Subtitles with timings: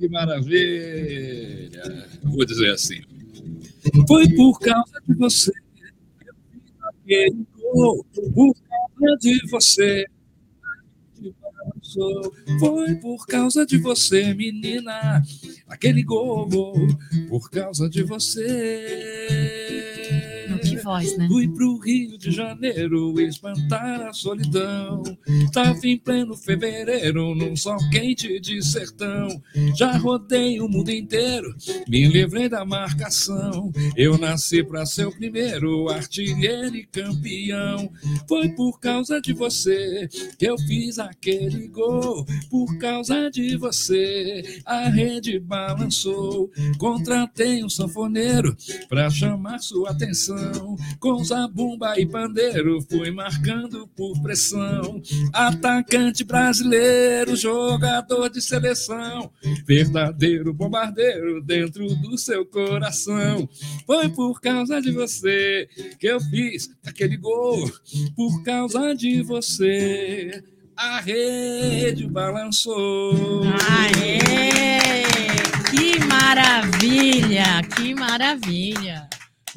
[0.00, 1.82] que maravilha!
[2.22, 3.02] Vou dizer assim.
[4.08, 5.52] Foi por causa de você
[6.26, 8.54] eu fiz aquele gol, por
[8.98, 10.06] causa de você.
[12.58, 15.22] Foi por causa de você, menina,
[15.68, 16.48] aquele gol,
[17.28, 19.50] por causa de você
[20.82, 21.26] voz, né?
[21.28, 25.02] Fui pro Rio de Janeiro espantar a solidão.
[25.52, 29.28] Tava em pleno fevereiro, num sol quente de sertão.
[29.76, 31.54] Já rodei o mundo inteiro,
[31.88, 33.72] me livrei da marcação.
[33.96, 37.90] Eu nasci pra ser o primeiro artilheiro e campeão.
[38.28, 42.24] Foi por causa de você que eu fiz aquele gol.
[42.50, 46.50] Por causa de você, a rede balançou.
[46.78, 48.56] Contratei um sanfoneiro
[48.88, 50.76] pra chamar sua atenção.
[50.98, 55.00] Com zabumba e pandeiro fui marcando por pressão.
[55.32, 59.30] Atacante brasileiro, jogador de seleção.
[59.66, 63.48] Verdadeiro bombardeiro dentro do seu coração.
[63.86, 67.70] Foi por causa de você que eu fiz aquele gol.
[68.16, 70.42] Por causa de você
[70.80, 73.42] a rede balançou.
[73.68, 74.18] Aê!
[75.70, 77.60] Que maravilha!
[77.76, 79.08] Que maravilha!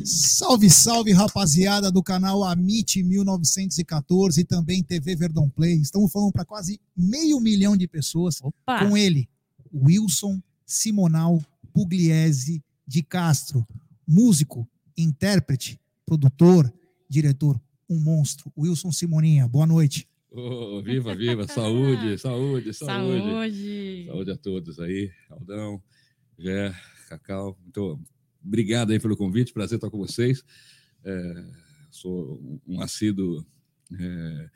[0.01, 5.75] Salve, salve, rapaziada do canal Amit 1914 e também TV Verdão Play.
[5.75, 8.41] Estamos falando para quase meio milhão de pessoas.
[8.41, 8.85] Opa.
[8.87, 9.29] Com ele,
[9.71, 11.39] Wilson Simonal
[11.71, 13.65] Pugliese de Castro,
[14.07, 16.73] músico, intérprete, produtor,
[17.07, 18.51] diretor, um monstro.
[18.57, 20.07] Wilson Simoninha, boa noite.
[20.31, 23.21] Oh, viva, viva, saúde, saúde, saúde.
[23.21, 24.05] Saúde.
[24.07, 25.81] Saúde a todos aí, Aldão,
[26.39, 26.73] Jé,
[27.07, 27.99] Cacau, muito
[28.45, 30.43] obrigado aí pelo convite, prazer estar com vocês.
[31.03, 31.45] É,
[31.89, 33.45] sou um assíduo
[33.99, 34.49] é,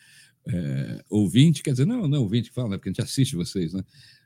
[0.47, 3.73] é, ouvinte, quer dizer, não, não ouvinte que fala, né, porque a gente assiste vocês,
[3.73, 3.83] né?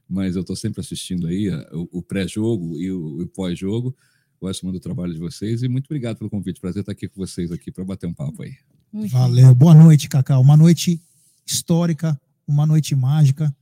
[0.07, 3.95] Mas eu estou sempre assistindo aí o, o pré-jogo e o, o pós-jogo.
[4.41, 6.59] Gosto muito do trabalho de vocês e muito obrigado pelo convite.
[6.59, 8.55] Prazer estar aqui com vocês aqui para bater um papo aí.
[8.91, 9.55] Valeu.
[9.55, 10.41] Boa noite, Cacau.
[10.41, 11.01] Uma noite
[11.45, 13.55] histórica, uma noite mágica,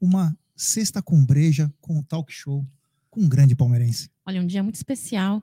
[0.00, 2.64] uma sexta com breja com o talk show
[3.10, 4.10] com um grande palmeirense.
[4.28, 5.42] Olha, um dia muito especial,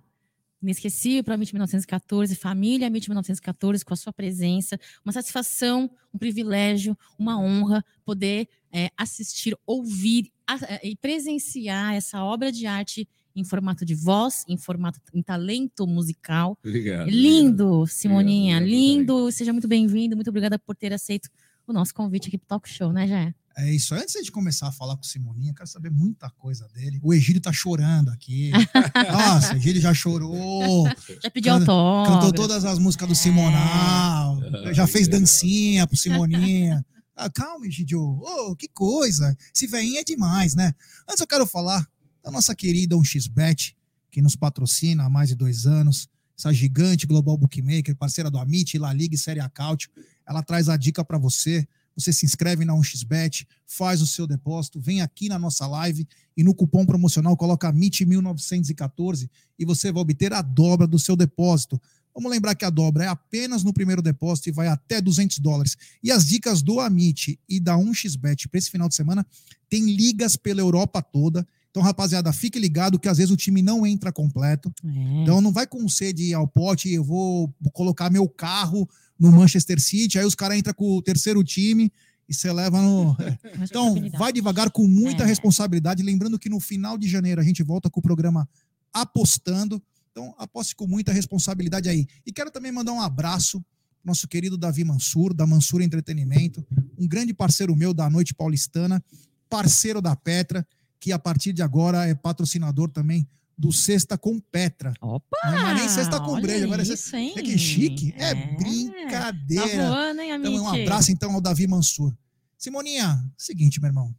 [0.62, 6.20] inesquecível para a MIT 1914, família MIT 1914, com a sua presença, uma satisfação, um
[6.20, 13.10] privilégio, uma honra poder é, assistir, ouvir a, é, e presenciar essa obra de arte
[13.36, 16.56] em formato de voz, em formato em talento musical.
[16.64, 17.10] Obrigado.
[17.10, 17.88] Lindo, obrigado.
[17.88, 19.32] Simoninha, obrigado, lindo.
[19.32, 21.28] Seja muito bem-vindo, muito obrigada por ter aceito
[21.66, 23.34] o nosso convite aqui para o Talk Show, né, Jé?
[23.58, 23.96] É isso.
[23.96, 27.00] Antes de começar a falar com o Simoninha, quero saber muita coisa dele.
[27.02, 28.52] O Egílio tá chorando aqui.
[29.12, 30.86] Nossa, o Egílio já chorou.
[31.24, 32.20] Já pediu autógrafo.
[32.20, 33.16] Cantou todas as músicas do é.
[33.16, 34.40] Simonal.
[34.74, 36.86] Já fez dancinha pro Simoninha.
[37.18, 38.02] Ah, calma, Egídio.
[38.02, 39.38] Oh, que coisa.
[39.56, 40.76] Esse veinho é demais, né?
[41.08, 41.88] Antes eu quero falar
[42.22, 43.74] da nossa querida 1xBet,
[44.12, 46.10] que nos patrocina há mais de dois anos.
[46.38, 49.90] Essa gigante global bookmaker, parceira do Amit, La Liga e Série Acautio.
[50.28, 54.80] Ela traz a dica para você você se inscreve na 1xBet, faz o seu depósito,
[54.80, 60.34] vem aqui na nossa live e no cupom promocional coloca MIT1914 e você vai obter
[60.34, 61.82] a dobra do seu depósito.
[62.14, 65.76] Vamos lembrar que a dobra é apenas no primeiro depósito e vai até 200 dólares.
[66.02, 69.26] E as dicas do Amit e da 1xBet para esse final de semana
[69.70, 71.46] tem ligas pela Europa toda.
[71.70, 74.74] Então, rapaziada, fique ligado que às vezes o time não entra completo.
[74.82, 75.22] É.
[75.22, 78.88] Então, não vai com sede ao pote, eu vou colocar meu carro
[79.20, 81.92] no Manchester City, aí os caras entram com o terceiro time
[82.28, 83.16] e você leva no.
[83.62, 85.28] Então, vai devagar com muita é.
[85.28, 86.04] responsabilidade.
[86.04, 88.48] Lembrando que no final de janeiro a gente volta com o programa
[88.94, 89.82] Apostando.
[90.12, 92.08] Então, aposte com muita responsabilidade aí.
[92.26, 93.64] E quero também mandar um abraço
[94.06, 96.66] nosso querido Davi Mansur, da Mansur Entretenimento,
[96.98, 99.04] um grande parceiro meu da Noite Paulistana,
[99.50, 100.66] parceiro da Petra,
[101.00, 104.94] que a partir de agora é patrocinador também do Sexta com Petra.
[105.02, 105.38] Opa!
[105.46, 108.14] Não é nem Sexta com Breja, agora é isso, é, é que chique.
[108.18, 109.78] É, é brincadeira.
[109.78, 112.16] Tá voando, hein, então, um abraço então ao Davi Mansur.
[112.58, 114.16] Simoninha, seguinte, meu irmão.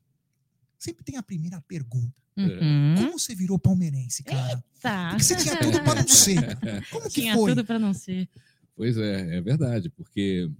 [0.78, 2.20] Sempre tem a primeira pergunta.
[2.36, 2.94] Uhum.
[2.98, 4.50] Como você virou palmeirense, cara?
[4.50, 5.08] Eita.
[5.10, 6.58] Porque você tinha tudo para não ser.
[6.90, 7.50] Como que tinha foi?
[7.50, 8.28] tudo para não ser.
[8.74, 10.50] Pois é, é verdade, porque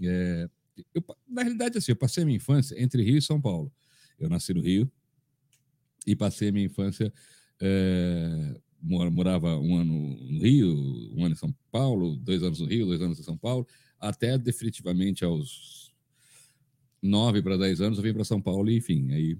[0.00, 0.48] é,
[0.94, 3.72] eu, na realidade assim, eu passei a minha infância entre Rio e São Paulo.
[4.18, 4.90] Eu nasci no Rio
[6.06, 7.12] e passei a minha infância
[7.60, 12.86] é, morava um ano no Rio, um ano em São Paulo, dois anos no Rio,
[12.86, 13.66] dois anos em São Paulo,
[13.98, 15.94] até definitivamente aos
[17.02, 19.38] nove para dez anos eu vim para São Paulo e, enfim, aí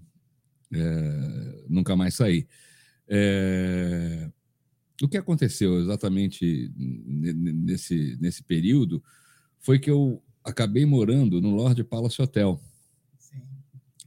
[0.73, 2.47] é, nunca mais saí.
[3.09, 4.31] É,
[5.03, 9.03] o que aconteceu exatamente nesse, nesse período
[9.59, 12.61] foi que eu acabei morando no Lord Palace Hotel,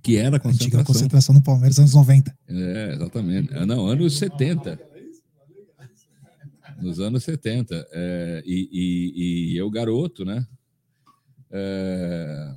[0.07, 0.85] Que era a Antiga concentração.
[0.85, 2.33] concentração no Palmeiras, anos 90.
[2.47, 3.53] É, exatamente.
[3.53, 4.79] Ah, Não, anos 70.
[6.81, 7.85] Nos anos 70.
[7.91, 10.47] É, e, e- e eu, garoto, né?
[11.51, 12.53] É,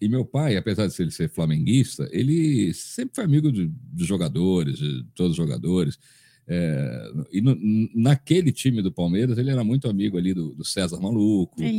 [0.00, 4.78] e meu pai, apesar de ele ser flamenguista, ele sempre foi amigo de, de jogadores,
[4.78, 5.98] de todos os jogadores.
[6.46, 7.58] É, e no-
[7.94, 11.72] naquele time do Palmeiras, ele era muito amigo ali do, do César Maluco, É.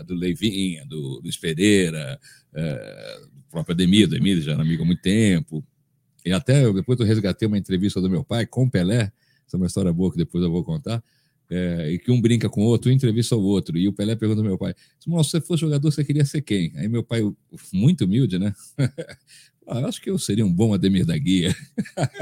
[0.00, 2.18] é, do Leivinha, do Luiz Pereira,
[2.54, 3.20] é,
[3.52, 5.64] próprio Ademir, Ademir já era amigo há muito tempo.
[6.24, 9.12] E até depois eu resgatei uma entrevista do meu pai com Pelé,
[9.46, 11.02] essa é uma história boa que depois eu vou contar,
[11.50, 13.76] é, e que um brinca com o outro, um entrevista o outro.
[13.76, 16.72] E o Pelé pergunta ao meu pai: se você fosse jogador, você queria ser quem?
[16.76, 17.20] Aí meu pai,
[17.72, 18.54] muito humilde, né?
[19.64, 21.54] Ah, acho que eu seria um bom Ademir da Guia.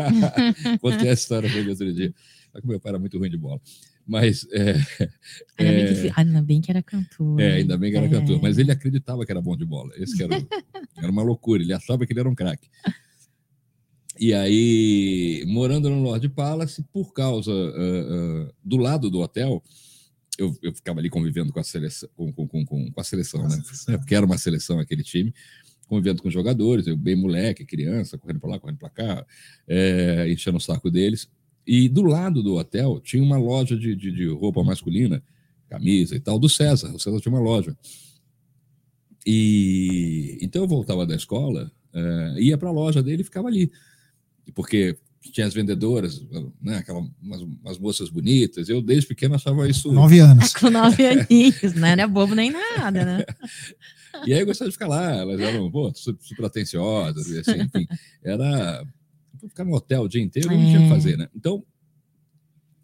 [0.78, 2.14] Contei essa história para outro dia.
[2.52, 3.58] Só que meu pai era muito ruim de bola.
[4.10, 4.72] Mas é,
[5.56, 7.40] Ainda, bem é, que, ainda bem que era cantor.
[7.40, 8.08] é, ainda bem que era É.
[8.08, 9.92] cantor, mas ele acreditava que era bom de bola.
[9.96, 10.34] Esse que era,
[10.98, 12.68] era uma loucura, ele achava que ele era um craque.
[14.18, 19.62] E aí, morando no Lord Palace, por causa ah, ah, do lado do hotel,
[20.36, 23.46] eu, eu ficava ali convivendo com a seleção, com, com, com, com- com a seleção,
[23.48, 23.62] né?
[23.88, 25.32] É, Porque era uma seleção aquele time,
[25.86, 29.24] convivendo com jogadores, eu bem moleque, criança, correndo para lá, correndo para cá,
[29.68, 31.28] é, enchendo o saco deles.
[31.66, 35.22] E do lado do hotel tinha uma loja de, de, de roupa masculina,
[35.68, 36.92] camisa e tal, do César.
[36.94, 37.76] O César tinha uma loja.
[39.26, 43.70] E então eu voltava da escola, eh, ia para a loja dele e ficava ali.
[44.54, 44.96] Porque
[45.32, 46.24] tinha as vendedoras,
[46.62, 48.68] né, aquelas umas, umas moças bonitas.
[48.68, 49.92] Eu desde pequeno achava isso.
[49.92, 50.54] Nove anos.
[50.54, 51.94] Com nove aninhos, né?
[51.94, 53.24] Não é bobo nem nada, né?
[54.26, 57.62] E aí eu gostava de ficar lá, elas eram pô, su- super atenciosas, e assim,
[57.62, 57.86] enfim.
[58.24, 58.84] Era
[59.48, 60.94] ficar no hotel o dia inteiro, não tinha o que É.
[60.94, 61.28] fazer, né?
[61.34, 61.64] Então,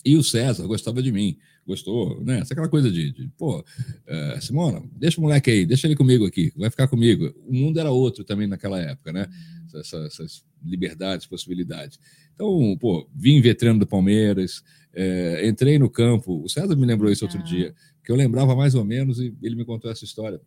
[0.05, 1.37] e o César gostava de mim,
[1.67, 2.39] gostou, né?
[2.39, 3.65] Essa aquela coisa de, de, pô,
[4.07, 7.35] eh, Simona, deixa o moleque aí, deixa ele comigo aqui, vai ficar comigo.
[7.45, 9.27] O mundo era outro também naquela época, né?
[9.75, 11.99] Essa- essas liberdades, possibilidades.
[12.35, 14.63] Então, pô, vim ver treino do Palmeiras,
[14.95, 16.41] eh, entrei no campo.
[16.45, 17.53] O César me lembrou isso outro Legal.
[17.53, 17.75] dia,
[18.05, 20.41] que eu lembrava mais ou menos e ele me contou essa história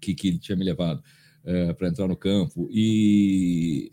[0.00, 1.02] que, que ele tinha me levado
[1.76, 2.68] para entrar no campo.
[2.70, 3.90] E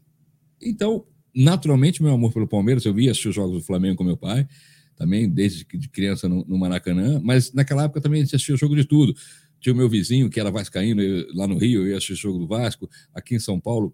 [0.62, 1.06] então,
[1.36, 4.48] naturalmente, meu amor pelo Palmeiras, eu via assistir os jogos do Flamengo com meu pai,
[4.96, 9.13] também desde de criança no, no Maracanã, mas naquela época também assistia jogo de tudo.
[9.60, 12.16] Tinha o meu vizinho, que era vascaíno, eu- lá no Rio, eu ia assistir o
[12.16, 12.90] jogo do Vasco.
[13.13, 13.94] Aqui em São Paulo,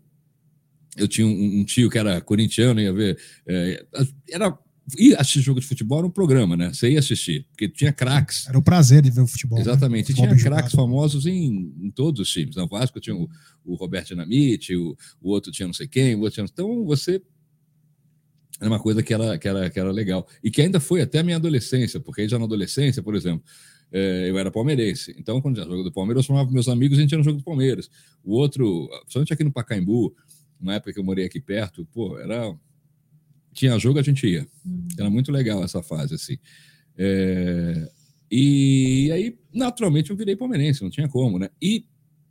[0.97, 3.17] eu tinha um, um tio que era corintiano, ia ver.
[3.47, 3.83] é,
[4.29, 4.57] era
[4.97, 6.73] ir assistir jogo de futebol era um programa, né?
[6.73, 8.47] Você ia assistir, porque tinha craques.
[8.47, 9.57] Era o prazer de ver o futebol.
[9.57, 9.63] né?
[9.63, 10.11] Exatamente.
[10.11, 12.55] E Futebol tinha craques famosos em, em todos os times.
[12.55, 13.29] No Vasco tinha o,
[13.63, 16.45] o Roberto Dinamite, o, o outro tinha não sei quem, o outro tinha...
[16.45, 17.21] Então você...
[18.59, 20.27] Era uma coisa que era, que, era, que era legal.
[20.43, 23.43] E que ainda foi até a minha adolescência, porque aí já na adolescência, por exemplo,
[23.91, 25.15] eh, eu era palmeirense.
[25.17, 27.23] Então, quando tinha jogo do Palmeiras, eu chamava meus amigos e a gente ia no
[27.23, 27.89] jogo do Palmeiras.
[28.23, 30.15] O outro, principalmente aqui no Pacaembu,
[30.59, 32.55] na época que eu morei aqui perto, pô, era...
[33.53, 34.47] Tinha jogo, a gente ia.
[34.97, 36.37] Era muito legal essa fase, assim.
[36.97, 37.89] É,
[38.31, 41.49] E aí, naturalmente, eu virei palmeirense, não tinha como, né?
[41.61, 41.85] E,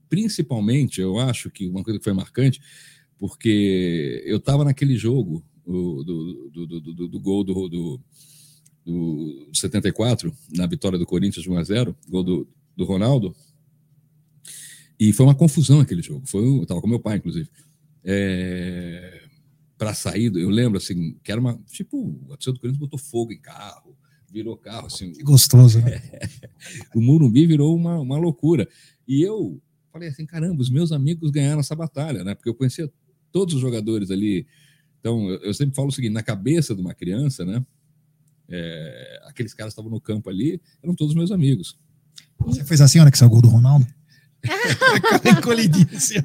[0.08, 2.60] principalmente, eu acho que uma coisa que foi marcante,
[3.18, 8.00] porque eu estava naquele jogo do, do, do, do, do gol do, do,
[8.84, 13.36] do 74, na vitória do Corinthians de 1 a 0 gol do, do Ronaldo,
[14.98, 16.26] e foi uma confusão aquele jogo.
[16.26, 17.48] Foi, eu estava com meu pai, inclusive.
[18.04, 19.19] É,
[19.80, 21.58] para sair, eu lembro assim, que era uma.
[21.66, 23.96] Tipo, o torcedor do Corinthians botou fogo em carro,
[24.30, 25.12] virou carro, assim.
[25.12, 26.02] Que gostoso, né?
[26.94, 28.68] O Murumbi virou uma, uma loucura.
[29.08, 29.58] E eu
[29.90, 32.34] falei assim: caramba, os meus amigos ganharam essa batalha, né?
[32.34, 32.92] Porque eu conhecia
[33.32, 34.46] todos os jogadores ali.
[35.00, 37.64] Então, eu, eu sempre falo o seguinte: na cabeça de uma criança, né?
[38.50, 41.78] é, aqueles caras que estavam no campo ali eram todos meus amigos.
[42.40, 43.86] Você fez assim na hora que saiu o gol do Ronaldo?
[45.38, 46.16] Encolhidinho assim.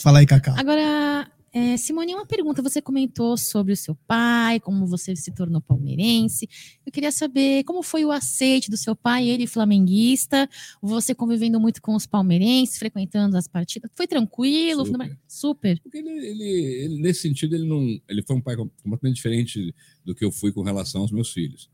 [0.00, 0.54] Fala aí, Cacá.
[0.58, 2.60] Agora, é, Simone, uma pergunta.
[2.60, 6.48] Você comentou sobre o seu pai, como você se tornou palmeirense.
[6.84, 10.48] Eu queria saber como foi o aceite do seu pai, ele flamenguista,
[10.82, 13.90] você convivendo muito com os palmeirenses, frequentando as partidas.
[13.94, 14.84] Foi tranquilo?
[14.84, 15.18] Super.
[15.28, 15.80] Super.
[15.80, 18.00] Porque ele, ele- ele, nesse sentido, ele não.
[18.08, 21.70] Ele foi um pai completamente diferente do que eu fui com relação aos meus filhos.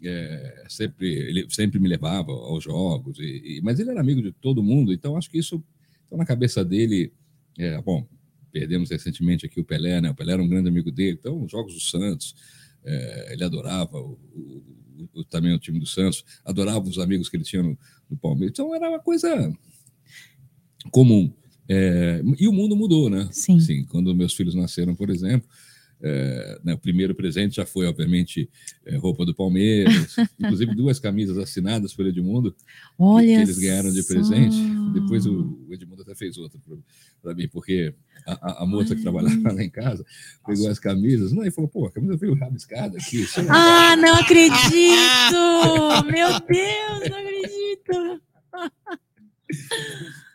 [0.00, 4.30] É, sempre, ele sempre me levava aos jogos, e, e- mas ele era amigo de
[4.30, 5.60] todo mundo, então acho que isso,
[6.06, 7.12] então, na cabeça dele,
[7.58, 8.06] é, bom,
[8.52, 10.10] perdemos recentemente aqui o Pelé, né?
[10.10, 12.34] O Pelé era um grande amigo dele, então os jogos do Santos,
[12.84, 17.36] é, ele adorava o- o- o- também o time do Santos, adorava os amigos que
[17.36, 17.78] ele tinha no,
[18.10, 19.52] no Palmeiras, então era uma coisa
[20.90, 21.32] comum.
[21.68, 23.28] É, e o mundo mudou, né?
[23.30, 23.60] Sim.
[23.60, 25.46] Sim, quando meus filhos nasceram, por exemplo,
[26.00, 28.48] é, né, o primeiro presente já foi, obviamente,
[28.86, 32.54] é, roupa do Palmeiras, inclusive duas camisas assinadas pelo Edmundo,
[32.98, 34.12] Olha que, que eles ganharam de só.
[34.14, 34.56] presente.
[34.92, 36.60] Depois o, o Edmundo até fez outra
[37.22, 37.92] para mim, porque
[38.26, 40.04] a, a- a moça que trabalhava lá em casa
[40.46, 43.22] pegou as camisas, não, e falou, pô, a camisa veio rabiscada aqui.
[43.22, 44.52] isso é legal." Ah, não acredito!
[46.12, 48.22] Meu Deus, não acredito!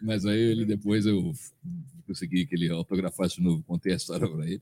[0.02, 1.32] Mas aí ele depois eu
[2.06, 4.62] consegui que ele autografasse de novo, contei a história para ele,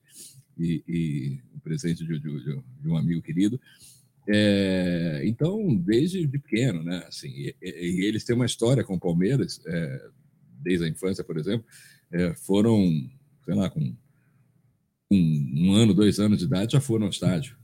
[0.58, 3.60] e, e um presente de, de- de- um amigo querido.
[4.28, 7.04] É, então, desde de pequeno, né?
[7.08, 10.10] Assim, e, e- e eles têm uma história com o Palmeiras, é,
[10.62, 11.66] desde a infância, por exemplo,
[12.12, 12.88] é, foram,
[13.46, 13.96] sei lá, com
[15.12, 17.56] um, um ano, dois anos de idade, já foram ao estádio.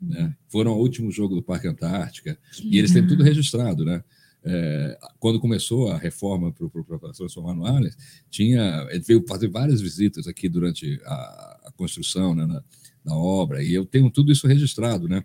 [0.00, 0.34] Né?
[0.48, 4.02] Foram ao último jogo do Parque Antártica, e eles têm tudo registrado, né?
[4.44, 7.96] É, quando começou a reforma para transformar no Allianz,
[8.28, 12.62] tinha, ele veio fazer várias visitas aqui durante a, a construção né, na,
[13.04, 15.24] na obra, e eu tenho tudo isso registrado, né?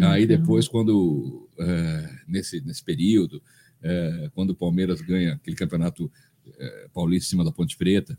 [0.00, 3.40] Aí depois, quando é, nesse, nesse período,
[3.82, 6.10] é, quando o Palmeiras ganha aquele campeonato
[6.58, 8.18] é, paulista em cima da Ponte Preta,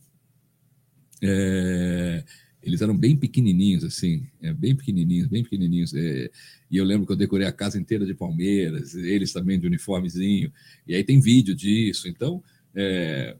[1.21, 2.23] é,
[2.61, 5.93] eles eram bem pequenininhos, assim, é, bem pequenininhos, bem pequenininhos.
[5.93, 6.29] é,
[6.69, 10.51] e eu lembro que eu decorei a casa inteira de Palmeiras, eles também de uniformezinho.
[10.87, 12.07] E aí tem vídeo disso.
[12.07, 12.43] Então,
[12.75, 13.35] é,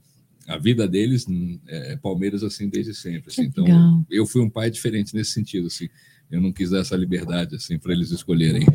[0.48, 3.32] a vida deles hum, é Palmeiras assim desde sempre.
[3.32, 3.44] Assim.
[3.44, 4.06] Então, legal.
[4.10, 5.88] eu fui um pai diferente nesse sentido, assim.
[6.32, 8.66] Eu não quis dar essa liberdade assim para eles escolherem.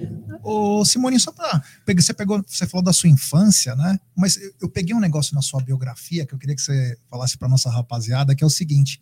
[0.43, 1.63] Ô, Simone, só para
[1.97, 3.99] você pegou, você falou da sua infância, né?
[4.17, 7.39] Mas eu, eu peguei um negócio na sua biografia que eu queria que você falasse
[7.39, 9.01] para nossa rapaziada, que é o seguinte: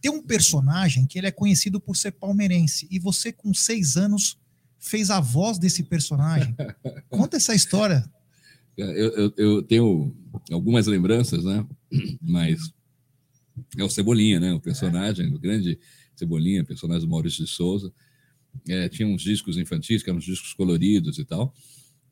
[0.00, 4.38] tem um personagem que ele é conhecido por ser palmeirense e você com seis anos
[4.78, 6.54] fez a voz desse personagem.
[7.10, 8.10] Conta essa história.
[8.76, 10.16] Eu, eu, eu tenho
[10.50, 11.66] algumas lembranças, né?
[12.22, 12.72] Mas
[13.76, 14.54] é o Cebolinha, né?
[14.54, 15.78] O personagem, o grande
[16.16, 17.92] Cebolinha, personagem do Maurício de Souza.
[18.68, 21.52] É, tinha uns discos infantis, que eram uns discos coloridos e tal.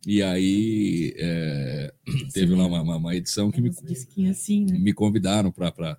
[0.07, 1.93] E aí é,
[2.33, 3.71] teve lá uma, uma- uma edição que me,
[4.29, 4.79] assim, né?
[4.79, 5.99] me convidaram para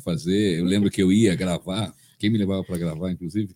[0.00, 0.58] fazer.
[0.58, 3.54] Eu lembro que eu ia gravar, quem me levava para gravar, inclusive,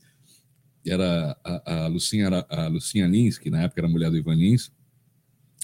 [0.87, 4.72] era a, a Lucinha, a Lucinha Lins, que na época era mulher do Ivan Lins,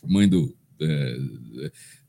[0.04, 0.54] mãe do.
[0.80, 1.16] é,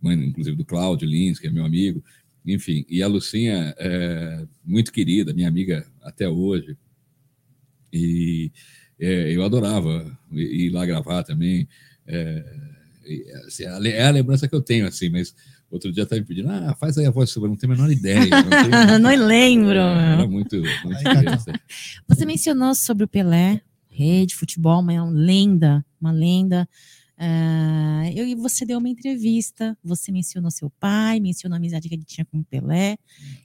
[0.02, 2.04] mãe, inclusive, do Cláudio Lins, que é meu amigo.
[2.46, 6.78] Enfim, e a Lucinha é muito querida, minha amiga até hoje.
[7.92, 8.52] E
[9.00, 11.68] é, eu adorava ir lá gravar também.
[12.06, 12.44] É,
[13.46, 15.36] assim, é a lembrança que eu tenho, assim, mas
[15.70, 17.92] outro dia estava me pedindo, ah, faz aí a voz, eu não tenho a menor
[17.92, 18.28] ideia.
[18.30, 19.78] Não, Não lembro.
[19.78, 21.52] É, Era muito, muito criança.
[22.08, 26.68] Você mencionou sobre o Pelé, rei de futebol, uma lenda, uma lenda.
[27.20, 31.96] Ah, eu, e você deu uma entrevista, você mencionou seu pai, mencionou a amizade que
[31.96, 32.98] ele tinha com o Pelé.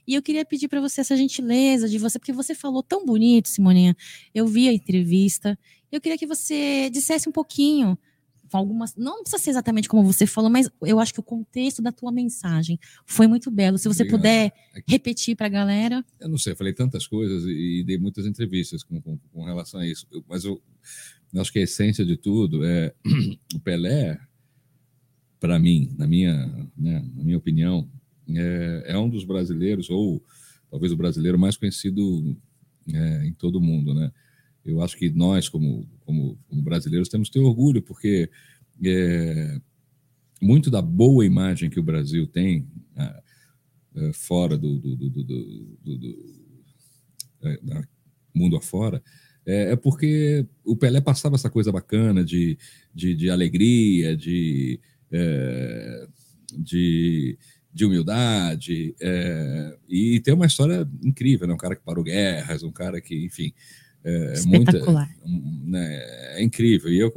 [0.07, 3.49] E eu queria pedir para você essa gentileza de você, porque você falou tão bonito,
[3.49, 3.95] Simoninha.
[4.33, 5.57] Eu vi a entrevista.
[5.91, 7.97] Eu queria que você dissesse um pouquinho,
[8.53, 8.95] com algumas.
[8.95, 12.11] Não precisa ser exatamente como você falou, mas eu acho que o contexto da tua
[12.11, 13.79] mensagem foi muito belo.
[13.79, 14.19] Se você Obrigado.
[14.21, 16.05] puder É que- repetir para a galera.
[16.19, 19.43] Eu não sei, eu falei tantas coisas e, e dei muitas entrevistas com, com, com
[19.43, 20.05] relação a isso.
[20.11, 20.61] Eu- mas eu,
[21.33, 22.93] eu acho que a essência de tudo é
[23.55, 24.19] o Pelé,
[25.39, 26.33] para mim, na minha,
[26.77, 27.89] né, na minha opinião,
[28.29, 30.23] é, é um dos brasileiros, ou
[30.69, 32.37] talvez o brasileiro mais conhecido
[32.93, 33.93] é, em todo o mundo.
[33.95, 34.11] Né?
[34.65, 38.29] Eu acho que nós, como, como, como brasileiros, temos que ter orgulho, porque
[38.83, 39.59] é,
[40.41, 43.23] muito da boa imagem que o Brasil tem ah,
[43.95, 46.23] eh, fora do, do, do, do,
[47.61, 47.83] da-
[48.33, 49.01] mundo afora,
[49.45, 52.57] é, é porque o Pelé passava essa coisa bacana de,
[52.93, 54.79] de, de alegria, de,
[55.11, 56.07] eh,
[56.57, 57.37] de,
[57.71, 61.53] de humildade, eh, e tem uma história incrível, né?
[61.53, 63.53] um cara que parou guerras, um cara que, enfim,
[64.03, 65.09] é, muita, Espetacular.
[65.25, 66.91] um, né, é incrível.
[66.91, 67.11] E eu,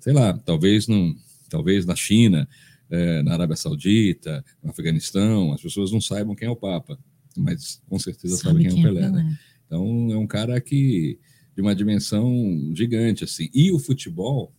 [0.00, 1.14] sei lá, talvez não,
[1.48, 2.48] talvez na China,
[2.90, 6.98] eh, na Arábia Saudita, no Afeganistão, as pessoas não saibam quem é o Papa,
[7.36, 9.10] mas com certeza Sabe sabem quem, é o Pelé.
[9.10, 9.38] né?
[9.66, 11.18] Então é um cara que
[11.54, 13.50] de uma dimensão gigante assim.
[13.52, 14.54] E o futebol,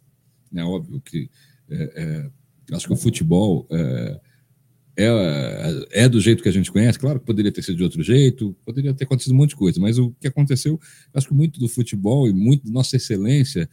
[0.53, 1.29] é óbvio que
[1.69, 2.29] é,
[2.69, 3.67] é, acho que o futebol
[5.01, 6.99] é, é, é do jeito que a gente conhece.
[6.99, 9.79] Claro que poderia ter sido de outro jeito, poderia ter acontecido um monte de coisa,
[9.79, 10.79] mas o que aconteceu,
[11.13, 13.69] acho que muito do futebol e muito da nossa excelência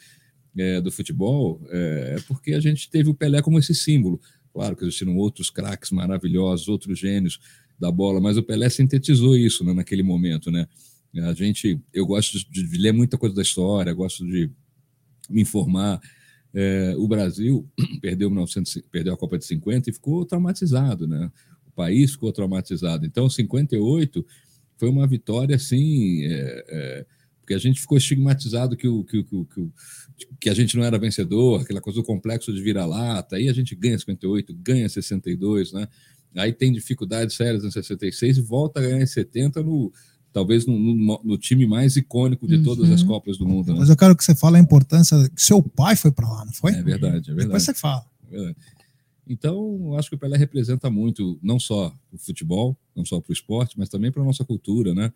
[0.56, 4.20] é, do futebol é, é porque a gente teve o Pelé como esse símbolo.
[4.52, 7.40] Claro que existiram outros craques maravilhosos, outros gênios
[7.78, 10.66] da bola, mas o Pelé sintetizou isso né, naquele momento, né?
[11.24, 14.50] A gente, eu gosto de, de ler muita coisa da história, gosto de
[15.30, 16.00] me informar.
[16.58, 17.68] É, o Brasil
[18.00, 21.30] perdeu, 1900, perdeu a Copa de 50 e ficou traumatizado, né?
[21.66, 23.04] O país ficou traumatizado.
[23.04, 24.24] Então, 58
[24.78, 26.24] foi uma vitória assim.
[26.24, 27.06] É, é,
[27.42, 29.46] porque a gente ficou estigmatizado que, o, que, que,
[30.40, 33.72] que, a gente não era vencedor, aquela coisa do complexo de vira-lata, aí a gente
[33.76, 35.86] ganha 58, ganha 62, né?
[36.34, 39.92] Aí tem dificuldades sérias em 66 e volta a ganhar em 70 no,
[40.36, 43.06] talvez no, no, no, time mais icônico de todas as uhum.
[43.06, 43.72] Copas do Mundo.
[43.72, 43.78] Né?
[43.78, 46.52] Mas eu quero que você fale a importância que seu pai foi para lá, não
[46.52, 46.72] foi?
[46.72, 47.46] É verdade, é verdade.
[47.46, 48.04] Depois você fala.
[48.30, 48.54] É
[49.26, 53.30] então, eu acho que o Pelé representa muito, não só o futebol, não só para
[53.30, 55.10] o esporte, mas também para a nossa cultura, né?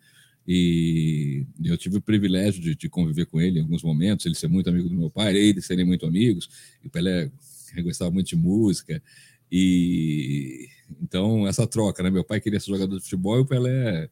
[0.47, 4.47] E eu tive o privilégio de, de, conviver com ele em alguns momentos, ele ser
[4.47, 6.49] muito amigo do meu pai, eles serem muito amigos,
[6.83, 7.29] e o Pelé
[7.83, 9.01] gostava muito de música,
[9.51, 10.67] e
[10.99, 12.09] então essa troca, né?
[12.09, 14.09] Meu pai queria ser jogador de futebol e o Pelé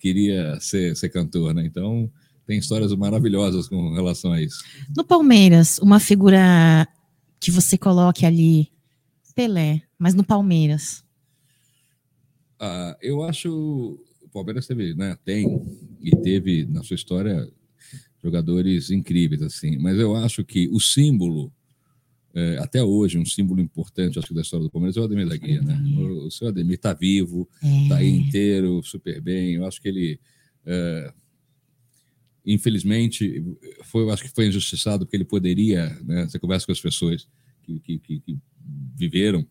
[0.00, 1.64] queria ser, ser cantor, né?
[1.64, 2.10] Então
[2.46, 4.64] tem histórias maravilhosas com relação a isso.
[4.96, 6.88] No Palmeiras, uma figura
[7.38, 8.72] que você coloque ali
[9.34, 11.04] Pelé, mas no Palmeiras?
[12.58, 15.60] Ah, eu acho o Palmeiras teve, né, tem
[16.00, 17.48] e teve na sua história
[18.22, 21.52] jogadores incríveis assim, mas eu acho que o símbolo
[22.34, 25.28] é, até hoje um símbolo importante acho que da história do Palmeiras é o Ademir
[25.28, 25.76] da Guia, né?
[25.96, 27.48] O, o seu Ademir está vivo,
[27.82, 27.98] está é.
[27.98, 29.54] aí inteiro, super bem.
[29.54, 30.20] Eu acho que ele
[30.64, 31.12] é,
[32.46, 33.44] infelizmente
[33.84, 36.26] foi, eu acho que foi injustiçado porque ele poderia, né?
[36.28, 37.28] Você conversa com as pessoas
[37.62, 38.38] que, que, que, que
[38.94, 39.46] viveram,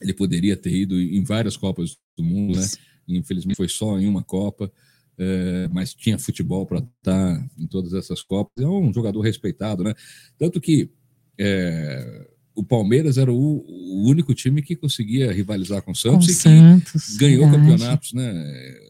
[0.00, 2.66] ele poderia ter ido em várias Copas do Mundo, né?
[3.06, 4.72] Infelizmente foi só em uma Copa,
[5.16, 8.52] é, mas tinha futebol para estar em todas essas Copas.
[8.58, 9.94] É um jogador respeitado, né?
[10.36, 10.90] Tanto que
[11.38, 16.32] é, o Palmeiras era o, o, único time que conseguia rivalizar com o Santos com
[16.32, 17.70] e Santos, ganhou verdade.
[17.70, 18.80] campeonatos, né?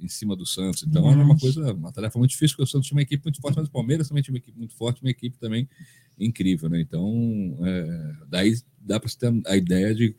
[0.00, 0.82] Em cima do Santos.
[0.82, 1.20] Então verdade.
[1.20, 3.56] era uma coisa, uma tarefa muito difícil, porque o Santos tinha uma equipe muito forte,
[3.56, 5.68] mas o Palmeiras também tinha uma equipe muito forte, uma equipe também
[6.18, 6.80] incrível, né?
[6.80, 10.14] Então, é, daí dá para ter a ideia de.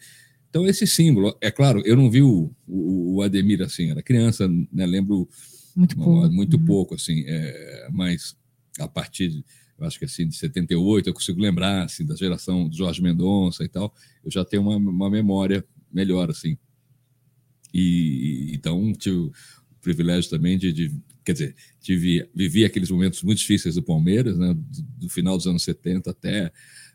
[0.49, 4.47] Então, esse símbolo, é claro, eu não vi o, o, o Ademir assim, era criança,
[4.47, 4.85] né?
[4.85, 5.27] Lembro
[5.75, 6.65] muito pouco, muito uhum.
[6.65, 8.35] pouco assim, é, mas
[8.79, 9.45] a partir, de,
[9.83, 13.69] acho que assim, de 78, eu consigo lembrar assim, da geração de Jorge Mendonça e
[13.69, 13.93] tal,
[14.23, 16.57] eu já tenho uma, uma memória melhor, assim.
[17.73, 19.31] E então tive o
[19.81, 20.91] privilégio também de, de
[21.23, 25.47] quer dizer, tive, vivi aqueles momentos muito difíceis do Palmeiras, né, do, do final dos
[25.47, 26.51] anos 70 até,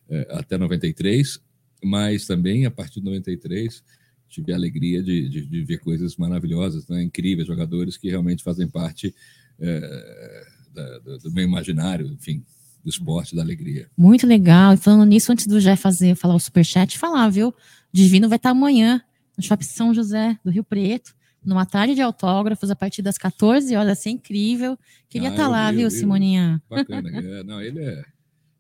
[0.09, 1.41] é, até 93,
[1.83, 3.83] mas também a partir de 93
[4.29, 8.69] tive a alegria de, de, de ver coisas maravilhosas, né, incríveis, jogadores que realmente fazem
[8.69, 9.15] parte
[9.59, 12.45] é, da, do, do meu imaginário, enfim,
[12.83, 13.89] do esporte, da alegria.
[13.97, 14.75] Muito legal.
[14.75, 17.55] E falando nisso, antes do Jé fazer, falar o superchat, falar, viu?
[17.93, 19.03] Divino vai estar amanhã
[19.37, 23.75] no Shopping São José do Rio Preto numa tarde de autógrafos a partir das 14
[23.75, 24.79] horas, vai ser incrível.
[25.09, 26.63] Queria estar ah, tá lá, vi, viu, Simoninha?
[26.69, 27.09] Bacana.
[27.19, 28.05] É, não, ele é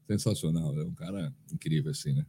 [0.07, 2.25] sensacional, é um cara incrível, assim, né?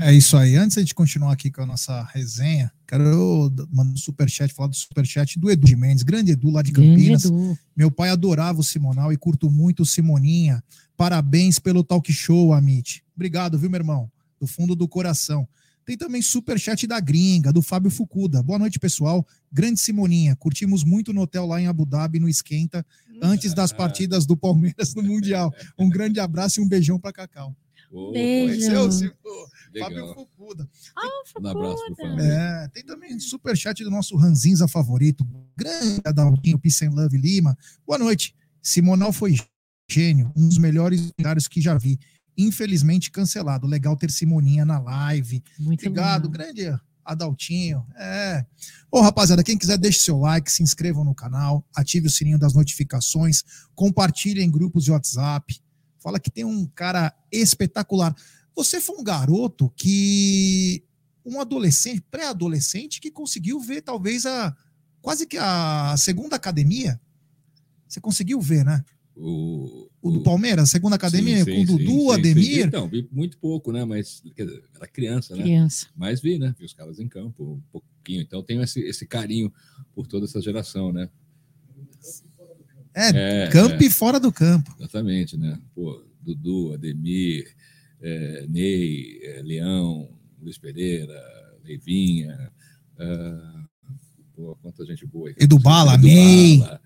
[0.00, 0.10] É.
[0.10, 0.56] é isso aí.
[0.56, 5.38] Antes de continuar aqui com a nossa resenha, quero mandar um superchat, falar do superchat
[5.38, 7.30] do Edu de Mendes, grande Edu lá de Campinas.
[7.76, 10.62] Meu pai adorava o Simonal e curto muito o Simoninha.
[10.96, 13.02] Parabéns pelo talk show, Amit.
[13.14, 14.10] Obrigado, viu, meu irmão?
[14.40, 15.48] Do fundo do coração.
[15.84, 18.42] Tem também super chat da gringa, do Fábio Fucuda.
[18.42, 19.26] Boa noite, pessoal.
[19.50, 20.36] Grande Simoninha.
[20.36, 22.86] Curtimos muito no hotel lá em Abu Dhabi, no Esquenta,
[23.20, 25.52] antes das partidas do Palmeiras no Mundial.
[25.76, 27.56] Um grande abraço e um beijão para Cacau.
[27.92, 28.70] Oh, Beijo.
[29.78, 30.68] Fábio Fucuda.
[30.96, 31.48] Ah, Fucuda.
[31.48, 32.24] Um abraço pro Fábio.
[32.24, 35.26] É, tem também super chat do nosso Ranzinza favorito,
[35.56, 37.56] grande Adalquinho Peace and Love Lima.
[37.86, 38.34] Boa noite.
[38.62, 39.36] Simonal foi
[39.90, 41.98] gênio, um dos melhores lugares que já vi
[42.36, 43.66] infelizmente cancelado.
[43.66, 45.42] Legal ter Simoninha na live.
[45.58, 46.30] Muito Obrigado, bom.
[46.30, 46.74] grande
[47.04, 47.84] Adaltinho.
[47.96, 48.46] É.
[48.90, 52.54] Ô, rapaziada, quem quiser, deixe seu like, se inscrevam no canal, ative o sininho das
[52.54, 53.42] notificações,
[53.74, 55.60] compartilhe em grupos de WhatsApp.
[56.02, 58.14] Fala que tem um cara espetacular.
[58.54, 60.84] Você foi um garoto que.
[61.24, 64.56] Um adolescente, pré-adolescente, que conseguiu ver talvez a.
[65.00, 67.00] quase que a segunda academia.
[67.86, 68.84] Você conseguiu ver, né?
[69.14, 72.66] O, o do Palmeiras, segunda academia, sim, sim, com o Dudu, sim, Ademir.
[72.66, 73.84] Então, vi muito pouco, né?
[73.84, 75.42] Mas dizer, era criança, né?
[75.42, 75.86] Criança.
[75.94, 76.54] Mas vi, né?
[76.58, 78.22] Vi os caras em campo um pouquinho.
[78.22, 79.52] Então tenho esse, esse carinho
[79.94, 81.08] por toda essa geração, né?
[82.94, 84.74] É, é campo é, e fora do campo.
[84.78, 85.58] Exatamente, né?
[85.74, 87.54] Pô, Dudu, Ademir,
[88.00, 91.20] é, Ney, é, Leão, Luiz Pereira,
[91.64, 92.50] Leivinha.
[92.98, 93.68] Uh,
[94.34, 95.32] pô, quanta gente boa.
[95.38, 96.58] Edu Bala, Ney.
[96.58, 96.80] Bala,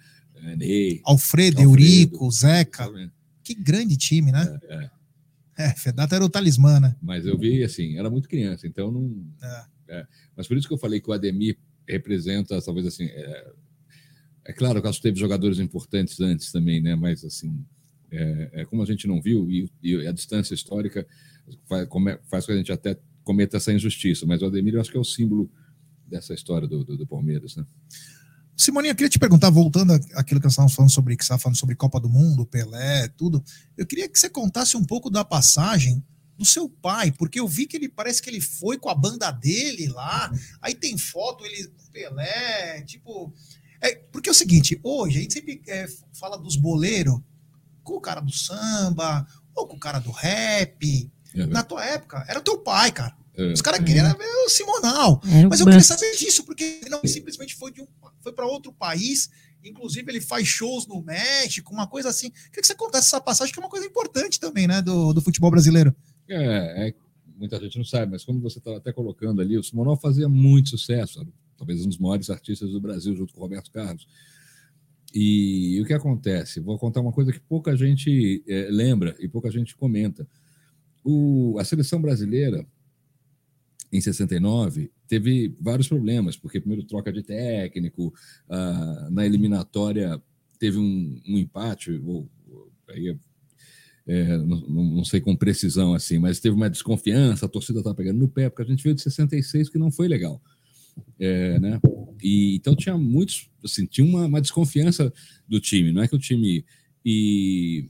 [0.56, 2.88] Ney, Alfredo, Alfredo, Eurico, Zeca.
[3.42, 4.58] Que grande time, né?
[4.68, 4.90] É, é.
[5.68, 6.94] é Fedata era o talismã, né?
[7.02, 9.24] Mas eu vi, assim, era muito criança, então não.
[9.42, 9.76] É.
[9.88, 10.06] É.
[10.36, 13.04] Mas por isso que eu falei que o Ademir representa, talvez assim.
[13.04, 13.52] É,
[14.48, 16.94] é claro que acho que teve jogadores importantes antes também, né?
[16.94, 17.64] Mas assim,
[18.10, 21.06] é, é como a gente não viu, e, e, a distância histórica
[21.68, 21.88] faz,
[22.28, 24.24] faz com que a gente até cometa essa injustiça.
[24.26, 25.50] Mas o Ademir eu acho que é o símbolo
[26.06, 27.66] dessa história do, do, do Palmeiras, né?
[28.56, 31.58] Simoninha, eu queria te perguntar, voltando àquilo que nós estávamos falando sobre, que estava falando
[31.58, 33.44] sobre Copa do Mundo, Pelé, tudo,
[33.76, 36.02] eu queria que você contasse um pouco da passagem
[36.38, 39.30] do seu pai, porque eu vi que ele parece que ele foi com a banda
[39.30, 40.32] dele lá,
[40.62, 43.32] aí tem foto, ele Pelé, tipo.
[43.86, 47.20] É, porque é o seguinte, hoje a gente sempre é, fala dos boleiros
[47.82, 51.10] com o cara do samba, ou com o cara do rap.
[51.34, 53.16] É, Na tua época, era teu pai, cara.
[53.36, 53.52] é.
[53.52, 55.20] Os caras queriam ver o Simonal.
[55.48, 57.86] Mas eu queria saber disso, porque ele não simplesmente foi, de um,
[58.20, 59.30] foi para outro país.
[59.64, 62.30] Inclusive, ele faz shows no México, uma coisa assim.
[62.30, 65.20] Queria que você contasse essa passagem, que é uma coisa importante também, né, do, do
[65.20, 65.94] futebol brasileiro.
[66.28, 66.94] É, é,
[67.36, 70.70] muita gente não sabe, mas como você está até colocando ali, o Simonal fazia muito
[70.70, 74.06] sucesso, talvez um dos maiores artistas do Brasil, junto com o Roberto Carlos.
[75.14, 76.60] E, o que acontece?
[76.60, 80.28] Vou contar uma coisa que pouca gente eh, lembra e pouca gente comenta.
[81.04, 82.66] O, a seleção brasileira,
[83.92, 88.12] em 69, teve vários problemas, porque primeiro troca de técnico,
[88.48, 90.20] ah, na eliminatória
[90.58, 92.28] teve um, um empate, ou,
[92.88, 93.16] aí
[94.06, 98.18] é, não, não- sei com precisão assim, mas teve uma desconfiança, a torcida estava pegando
[98.18, 100.40] no pé, porque a gente veio de 66 que não foi legal.
[101.18, 101.80] É, né?
[102.22, 105.12] E, então tinha muitos, assim, tinha uma, uma desconfiança
[105.48, 106.64] do time, não é que o time.
[107.04, 107.88] E,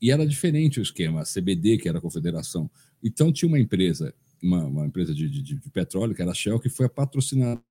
[0.00, 2.70] e era diferente o esquema, a CBD, que era a confederação.
[3.02, 6.60] Então tinha uma empresa, uma, uma empresa de, de- de petróleo, que era a Shell,
[6.60, 7.62] que foi a patrocinadora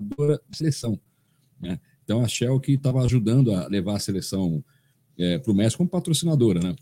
[0.00, 0.98] da seleção.
[1.60, 1.80] Né?
[2.04, 4.64] Então a Shell que estava ajudando a levar a seleção
[5.42, 6.74] para o México como patrocinadora, né?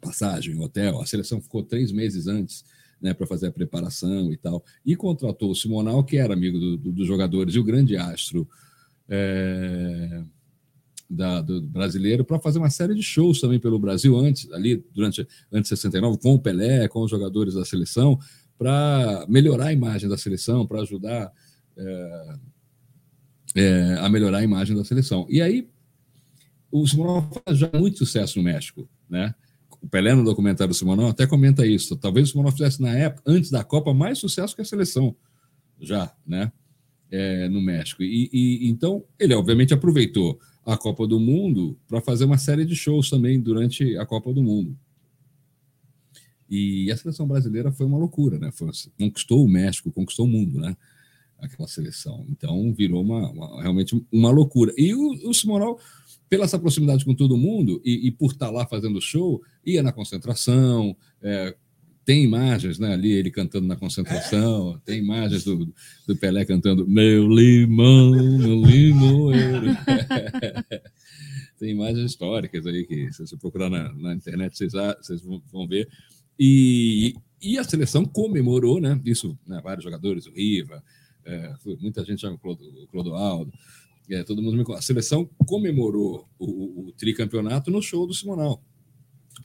[0.00, 1.00] Passagem, hotel.
[1.00, 2.64] A seleção ficou três meses antes
[3.00, 4.64] né, para fazer a preparação e tal.
[4.84, 8.48] E contratou o Simonal, que era amigo do- do- dos jogadores, e o grande astro
[9.08, 10.22] é,
[11.10, 15.20] da- do brasileiro, para fazer uma série de shows também pelo Brasil antes, ali durante
[15.52, 18.18] antes de 69, com o Pelé, com os jogadores da seleção,
[18.56, 21.30] para melhorar a imagem da seleção, para ajudar
[21.76, 22.34] é,
[23.56, 25.26] é, a melhorar a imagem da seleção.
[25.28, 25.68] E aí,
[26.70, 29.34] o Simonal faz já muito sucesso no México, né?
[29.84, 31.94] O Pelé, no documentário do Simonal, até comenta isso.
[31.94, 35.14] Talvez o Simonal fizesse, na época, antes da Copa, mais sucesso que a seleção,
[35.78, 36.50] já, né?
[37.10, 38.02] É, no México.
[38.02, 42.74] E, e então, ele obviamente aproveitou a Copa do Mundo para fazer uma série de
[42.74, 44.74] shows também durante a Copa do Mundo.
[46.48, 48.50] E a seleção brasileira foi uma loucura, né?
[48.52, 50.74] Foi, conquistou o México, conquistou o mundo, né?
[51.38, 52.24] Aquela seleção.
[52.30, 54.72] Então virou uma, uma- realmente uma loucura.
[54.78, 55.78] E o, o Simonal,
[56.34, 59.92] pela essa proximidade com todo mundo e, e por estar lá fazendo show, ia na
[59.92, 60.96] concentração.
[61.22, 61.54] é,
[62.04, 65.72] tem imagens né, ali, ele cantando na concentração, tem imagens do,
[66.06, 69.76] do Pelé cantando Meu limão, meu limoeiro.
[71.56, 75.88] tem imagens históricas aí que, se você procurar na, na internet, vocês, vocês vão, ver.
[76.36, 79.00] E, e a seleção comemorou, né?
[79.04, 80.82] Isso, né, vários jogadores, o Riva,
[81.24, 83.52] é, muita gente o Clodoaldo,
[84.10, 84.74] é, todo mundo me...
[84.76, 88.62] A seleção comemorou o, o- tricampeonato no show do Simonal.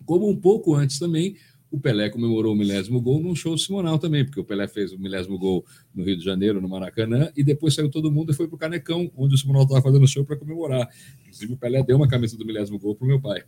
[0.05, 1.35] Como um pouco antes também,
[1.71, 4.91] o Pelé comemorou o milésimo gol num show do Simonal também, porque o Pelé fez
[4.91, 8.35] o milésimo gol no Rio de Janeiro, no Maracanã, e depois saiu todo mundo e
[8.35, 10.89] foi para o Canecão, onde o Simonal estava fazendo show para comemorar.
[11.21, 13.43] Inclusive, o Pelé deu uma camisa do milésimo gol para o meu pai.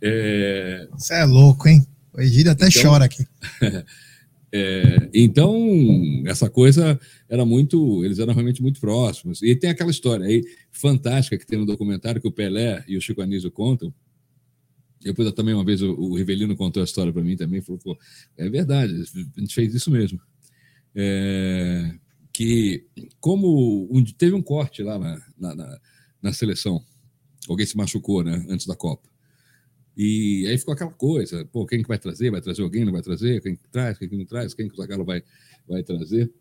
[0.00, 1.86] É, Você é louco, hein?
[2.12, 3.24] O Egídio até Então- chora aqui.
[4.52, 5.54] É, então,
[6.26, 8.04] essa coisa era muito.
[8.04, 9.42] Eles eram realmente muito próximos.
[9.42, 13.00] E tem aquela história aí fantástica que tem no documentário que o Pelé e o
[13.00, 13.92] Chico Anísio contam.
[15.00, 17.60] Depois também, uma vez, o, o Rivelino contou a história para mim também.
[17.60, 17.98] Falou: pô,
[18.36, 18.94] é verdade,
[19.36, 20.20] a gente fez isso mesmo.
[20.94, 21.94] É,
[22.32, 22.86] que,
[23.20, 25.80] como um- teve um corte lá na, na, na-
[26.22, 26.82] na seleção,
[27.48, 29.08] alguém se machucou né, antes da Copa.
[30.00, 32.30] E aí ficou aquela coisa, pô, quem que vai trazer?
[32.30, 32.84] Vai trazer alguém?
[32.84, 33.42] Não vai trazer?
[33.42, 33.98] Quem que traz?
[33.98, 34.54] Quem que não traz?
[34.54, 35.24] Quem que o Zagallo vai,
[35.68, 36.32] vai trazer?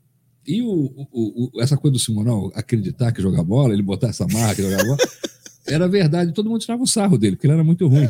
[0.45, 4.27] E o, o- o- essa coisa do Simonal acreditar que jogar bola, ele botar essa
[4.27, 4.97] marca que jogar bola,
[5.65, 6.33] era verdade.
[6.33, 8.07] Todo mundo tirava o sarro dele, porque ele era muito ruim.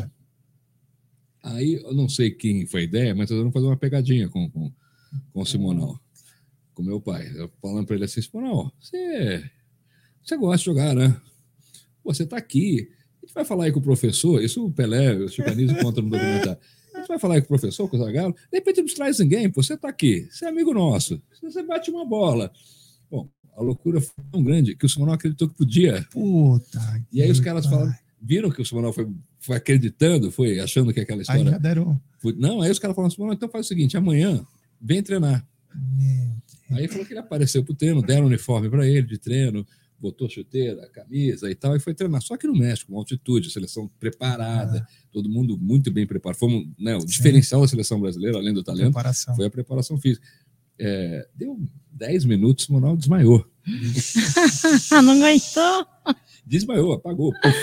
[1.42, 4.50] Aí, eu não sei quem foi a ideia, mas eu vamos fazer uma pegadinha com,
[4.50, 4.70] com,
[5.32, 5.98] com o Simonal,
[6.74, 7.26] com meu pai.
[7.34, 9.50] Eu falando para ele assim, Simonal, você,
[10.22, 11.18] você gosta de jogar, né?
[12.02, 12.90] Pô, Você está aqui,
[13.28, 16.08] gente vai falar aí com o professor, isso o Pelé, o Chico Anísio conta no
[16.08, 16.58] documentário.
[16.94, 19.18] A gente vai falar aí com o professor, com o Zagallo, de repente não traz
[19.18, 22.50] ninguém, você está aqui, você é amigo nosso, você bate uma bola.
[23.10, 26.04] Bom, a loucura foi tão grande que o Simonal acreditou que podia.
[26.10, 26.80] Puta.
[27.12, 31.00] E aí os caras falaram, viram que o Simonal foi, foi acreditando, foi achando que
[31.00, 31.50] aquela Aí história.
[31.50, 32.00] já deram.
[32.36, 34.44] Não, aí os caras falaram, Simonal, então faz o seguinte, amanhã
[34.80, 35.46] vem treinar.
[36.70, 39.66] Aí falou que ele apareceu pro treino, deram um uniforme para ele de treino,
[40.00, 42.22] botou chuteira, camisa e tal, e foi treinar.
[42.22, 46.38] Só que no México, uma altitude, seleção preparada, todo mundo muito bem preparado.
[46.38, 49.34] Fomos, né, o diferencial da seleção brasileira, além do talento, Preparação.
[49.36, 50.26] foi a preparação física.
[50.78, 51.58] É, deu
[51.92, 53.44] 10 minutos, o Simonal desmaiou.
[55.02, 55.86] Não aguentou?
[56.46, 57.32] Desmaiou, apagou.
[57.42, 57.56] Puf,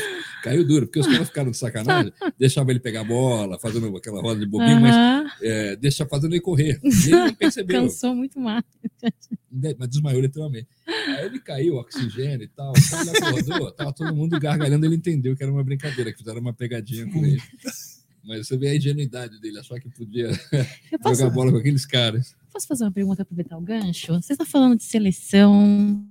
[0.46, 4.22] caiu duro, porque os caras ficaram de sacanagem, deixavam ele pegar a bola, fazendo aquela
[4.22, 5.26] roda de bobinho, mas Aham.
[5.42, 6.80] é, deixa fazendo ele correr.
[6.84, 7.82] E ele não percebeu.
[7.82, 8.64] Cansou muito mais.
[9.80, 10.68] mas desmaiou literalmente.
[10.88, 12.74] Aí ele caiu, oxigênio e tal.
[12.90, 16.40] Quando ele acordou, tava todo mundo gargalhando, ele entendeu que era uma brincadeira, que fizeram
[16.40, 17.42] uma pegadinha com ele.
[18.24, 20.30] Mas você vê a ingenuidade dele, achar que podia
[21.02, 22.36] posso, jogar bola com aqueles caras.
[22.52, 24.14] posso fazer uma pergunta, aproveitar o gancho?
[24.14, 26.08] Você está falando de seleção,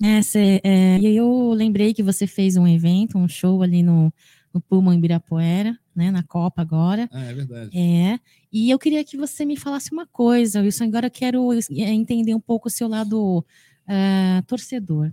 [0.00, 0.22] né?
[0.22, 4.12] cê- é, e aí eu lembrei que você fez um evento, um show ali no,
[4.52, 6.10] no Puma em Ibirapuera, né?
[6.10, 7.08] Na Copa agora.
[7.12, 7.76] Ah, é verdade.
[7.76, 8.18] É,
[8.52, 10.84] e eu queria que você me falasse uma coisa, Wilson.
[10.84, 13.44] Agora eu quero é, entender um pouco o seu lado
[13.86, 15.12] ah, torcedor.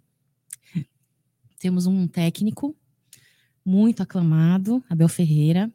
[1.59, 2.75] Temos um técnico
[3.63, 5.71] muito aclamado, Abel Ferreira,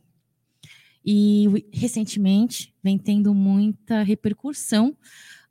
[1.04, 4.96] e recentemente vem tendo muita repercussão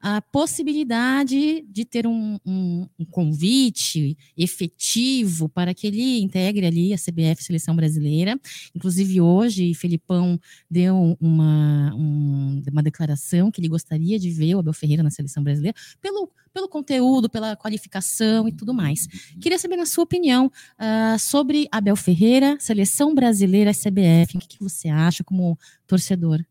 [0.02, 6.98] a possibilidade de ter um, um- um convite efetivo para que ele integre ali a
[6.98, 8.40] CBF Seleção Brasileira.
[8.76, 14.74] Inclusive hoje, Felipão deu uma, um- uma declaração que ele gostaria de ver o Abel
[14.74, 19.08] Ferreira na seleção brasileira, pelo, pelo conteúdo, pela qualificação e tudo mais.
[19.42, 24.38] Queria saber, na sua opinião, ah, sobre Abel Ferreira, seleção brasileira, CBF.
[24.38, 26.44] O que, que você acha como torcedor,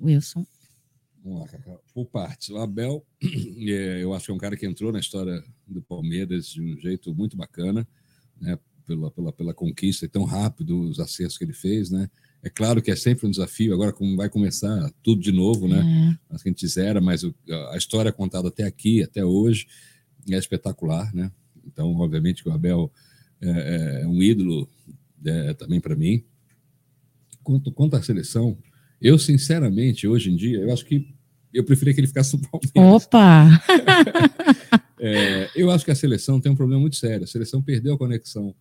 [0.00, 0.44] Wilson?
[1.24, 1.80] Vamos lá, Cacau.
[1.94, 2.48] Por partes.
[2.50, 6.46] O Abel, é, eu acho que é um cara que entrou na história do Palmeiras
[6.48, 7.86] de um jeito muito bacana,
[8.40, 8.58] né?
[8.84, 12.10] Pela, pela, pela conquista e tão rápido, os acertos que ele fez, né?
[12.42, 16.18] É claro que é sempre um desafio, agora como vai começar tudo de novo, né?
[16.28, 17.32] É, Acho que a gente zera, mas o-
[17.70, 19.68] a história contada até aqui, até hoje,
[20.28, 21.30] é espetacular, né?
[21.64, 22.92] Então, obviamente que o Abel
[23.40, 24.68] é, é um ídolo
[25.24, 26.24] é, também para mim.
[27.44, 28.58] Quanto, quanto à seleção,
[29.02, 31.12] eu, sinceramente, hoje em dia, eu acho que
[31.52, 33.04] eu preferia que ele ficasse no Palmeiras.
[33.04, 33.48] Opa!
[35.04, 37.24] É, eu acho que a seleção tem um problema muito sério.
[37.24, 38.54] A seleção perdeu a conexão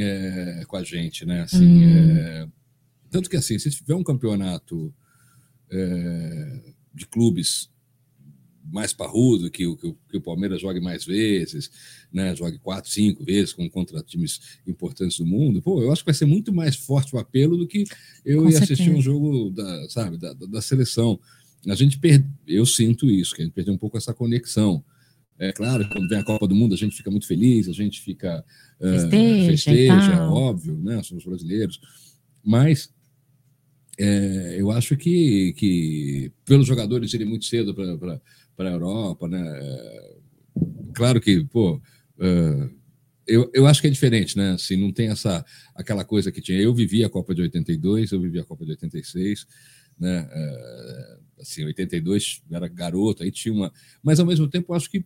[0.00, 1.42] é, com a gente, né?
[1.42, 2.16] Assim, Hum.
[2.16, 2.48] é,
[3.10, 4.94] tanto que assim, se tiver um campeonato
[5.70, 6.60] é,
[6.94, 7.68] de clubes
[8.72, 11.70] mais parrudo, que, o- que, que o Palmeiras jogue mais vezes,
[12.12, 12.34] né?
[12.34, 16.14] Jogue quatro, cinco vezes com, contra times importantes do mundo, pô, eu acho que vai
[16.14, 17.84] ser muito mais forte o apelo do que
[18.24, 21.18] eu Com ir assistir um jogo da, sabe, da, da- seleção.
[21.68, 24.84] A gente perde, eu sinto isso, que a gente perdeu um pouco essa conexão.
[25.38, 28.00] É claro, quando vem a Copa do Mundo, a gente fica muito feliz, a gente
[28.00, 28.44] fica
[28.80, 31.02] eh, Festeja e festeja, óbvio, né?
[31.02, 31.78] Somos brasileiros.
[32.42, 32.90] Mas
[33.98, 38.20] eh, eu acho que, que pelos jogadores irem muito cedo para
[38.64, 39.42] a Europa, né?
[39.62, 40.16] eh,
[40.94, 41.80] Claro que, pô,
[42.18, 42.70] eh,
[43.26, 44.52] eu, eu acho que é diferente, né?
[44.52, 46.58] Assim, não tem essa aquela coisa que tinha.
[46.60, 49.46] Eu vivi a Copa de 82, eu vivi a Copa de 86,
[49.98, 50.26] né?
[50.30, 53.70] Eh, assim, 82 eu era garoto, aí tinha uma.
[54.02, 55.04] Mas ao mesmo tempo, eu acho que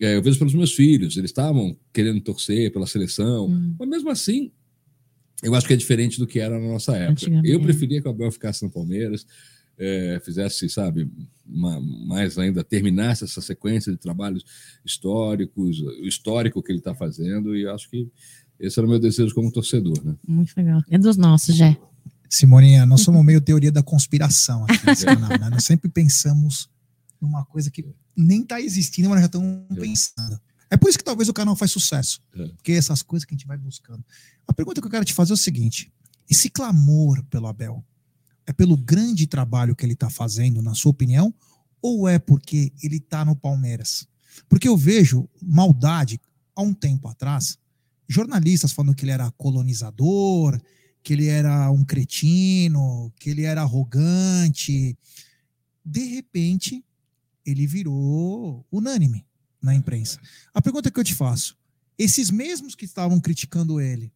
[0.00, 3.76] é, eu vejo pelos meus filhos, eles estavam querendo torcer pela seleção, Hum.
[3.78, 4.50] mas mesmo assim,
[5.44, 7.30] eu acho que é diferente do que era na nossa época.
[7.44, 9.24] Eu preferia que o Abel ficasse no Palmeiras,
[9.84, 11.10] é, fizesse, sabe,
[11.44, 14.44] uma- mais ainda, terminasse essa sequência de trabalhos
[14.84, 18.08] históricos, o histórico que ele está fazendo, e eu acho que
[18.60, 19.94] esse era o meu desejo como torcedor.
[20.04, 20.14] Né?
[20.26, 20.80] Muito legal.
[20.88, 21.76] É dos nossos, Jé.
[22.28, 25.50] Simoninha, nós somos meio teoria da conspiração aqui nesse canal, né?
[25.50, 26.70] Nós sempre pensamos
[27.20, 27.84] numa coisa que
[28.16, 29.80] nem tá existindo, mas nós já estamos É.
[29.80, 30.40] pensando.
[30.70, 32.22] É por isso que talvez o canal faz sucesso.
[32.34, 32.46] É.
[32.48, 34.02] Porque essas coisas que a gente vai buscando.
[34.46, 35.92] A pergunta que eu quero te fazer é o seguinte:
[36.30, 37.84] esse clamor pelo Abel
[38.46, 41.34] é pelo grande trabalho que ele está fazendo, na sua opinião,
[41.80, 44.06] ou é porque ele está no Palmeiras?
[44.48, 46.20] Porque eu vejo maldade
[46.54, 47.58] há um tempo atrás,
[48.08, 50.60] jornalistas falando que ele era colonizador,
[51.02, 54.96] que ele era um cretino, que ele era arrogante.
[55.84, 56.84] De repente,
[57.44, 59.26] ele virou unânime
[59.60, 60.20] na imprensa.
[60.54, 61.56] A pergunta que eu te faço:
[61.98, 64.12] esses mesmos que estavam criticando ele,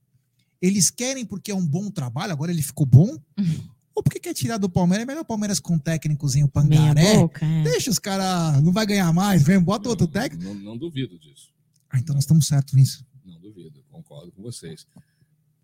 [0.61, 3.19] eles querem porque é um bom trabalho, agora ele ficou bom?
[3.97, 5.05] Ou porque quer tirar do Palmeiras?
[5.05, 7.15] É melhor o Palmeiras com um técnicozinho pangaré?
[7.15, 7.45] boca.
[7.45, 7.63] É.
[7.63, 10.45] Deixa os caras, não vai ganhar mais, vem, bota outro técnico.
[10.45, 11.51] Não, não duvido disso.
[11.91, 13.05] Ah, então nós estamos certos nisso.
[13.25, 14.87] Não duvido, concordo com vocês.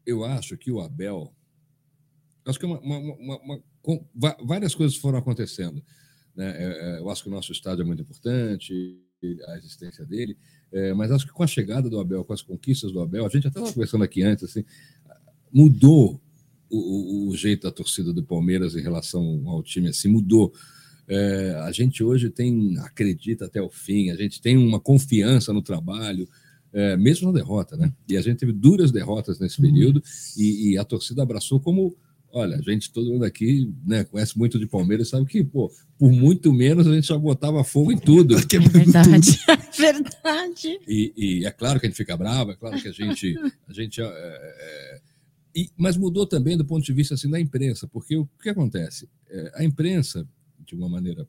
[0.07, 1.31] Eu acho que o Abel.
[2.47, 5.85] Acho que é uma, uma- uma- uma- com- va- várias coisas foram acontecendo.
[6.35, 6.51] né?
[6.57, 8.99] É, é, eu acho que o nosso estádio é muito importante,
[9.49, 10.37] a existência dele,
[10.73, 13.29] é, mas acho que com a chegada do Abel, com as conquistas do Abel, a
[13.29, 14.65] gente até estava conversando aqui antes, assim,
[15.53, 16.19] mudou
[16.77, 20.53] o, o- jeito da torcida do Palmeiras em relação ao time, assim, mudou.
[21.09, 25.61] É, a gente hoje tem, acredita até o fim, a gente tem uma confiança no
[25.63, 26.29] trabalho,
[26.73, 27.93] é, mesmo na derrota, né?
[28.09, 29.71] E a gente teve duras derrotas nesse Uhum.
[29.73, 30.03] período
[30.39, 31.95] e, e a torcida abraçou como
[32.35, 36.11] Olha, a gente, todo mundo aqui né, conhece muito de Palmeiras, sabe que, pô, por
[36.11, 38.37] muito menos a gente já botava fogo em tudo.
[38.55, 40.79] É verdade, é verdade.
[40.89, 43.35] E, e, é claro que a gente fica bravo, é claro que a gente.
[43.69, 45.01] A gente é, é,
[45.55, 49.09] e, mas mudou também do ponto de vista assim, da imprensa, porque o que acontece?
[49.29, 50.27] É, a imprensa,
[50.59, 51.27] de uma maneira.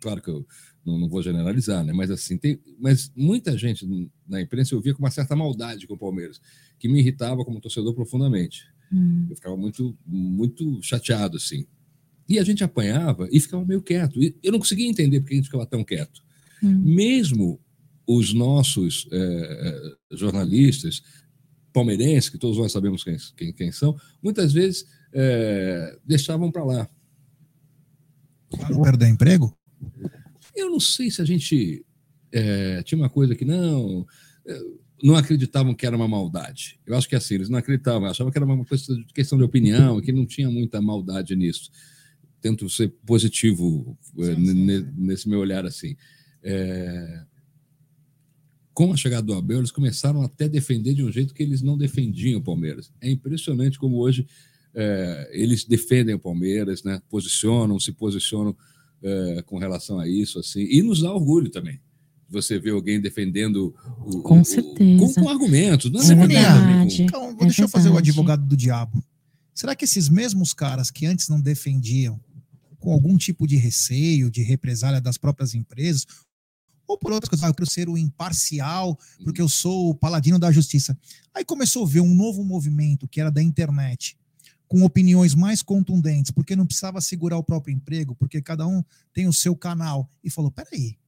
[0.00, 0.46] Claro que eu
[0.84, 1.92] não, não vou generalizar, né?
[1.92, 3.86] mas assim, tem, mas muita gente
[4.26, 6.40] na imprensa eu via com uma certa maldade com o Palmeiras,
[6.78, 8.64] que me irritava como torcedor profundamente.
[8.92, 9.26] Hum.
[9.28, 11.66] Eu ficava muito, muito chateado, assim.
[12.28, 14.22] E a gente apanhava e ficava meio quieto.
[14.22, 16.22] E eu não conseguia entender porque a gente ficava tão quieto.
[16.62, 16.80] Hum.
[16.84, 17.60] Mesmo
[18.06, 21.02] os nossos é, jornalistas
[21.72, 26.88] palmeirenses, que todos nós sabemos quem, quem, quem são, muitas vezes é, deixavam para lá.
[28.50, 29.56] Para perder emprego?
[30.54, 31.84] Eu não sei se a gente
[32.32, 34.06] é, tinha uma coisa que não
[35.02, 36.78] não acreditavam que era uma maldade.
[36.86, 38.64] Eu acho que é assim, eles não acreditavam, achavam que era uma
[39.14, 41.70] questão de opinião, que não tinha muita maldade nisso.
[42.40, 44.86] Tento ser positivo sim, sim.
[44.96, 45.96] nesse meu olhar assim.
[46.42, 47.24] É...
[48.80, 51.60] Com a chegada do Abel, eles começaram até a defender de um jeito que eles
[51.60, 52.90] não defendiam o Palmeiras.
[52.98, 54.26] É impressionante como hoje
[54.74, 56.98] é, eles defendem o Palmeiras, né?
[57.10, 58.56] posicionam, se posicionam
[59.02, 61.78] é, com relação a isso, assim, e nos dá orgulho também
[62.26, 67.36] você vê alguém defendendo o, com certeza o, com, com, argumentos não é verdade, então,
[67.36, 69.04] vou, deixa eu fazer o advogado do diabo.
[69.52, 72.18] Será que esses mesmos caras que antes não defendiam
[72.78, 76.06] com algum tipo de receio de represália das próprias empresas
[76.90, 80.40] ou por outras coisas, ah, eu quero ser o imparcial, porque eu sou o paladino
[80.40, 80.98] da justiça.
[81.32, 84.18] Aí começou a ver um novo movimento que era da internet,
[84.66, 89.28] com opiniões mais contundentes, porque não precisava segurar o próprio emprego, porque cada um tem
[89.28, 90.98] o seu canal, e falou: peraí,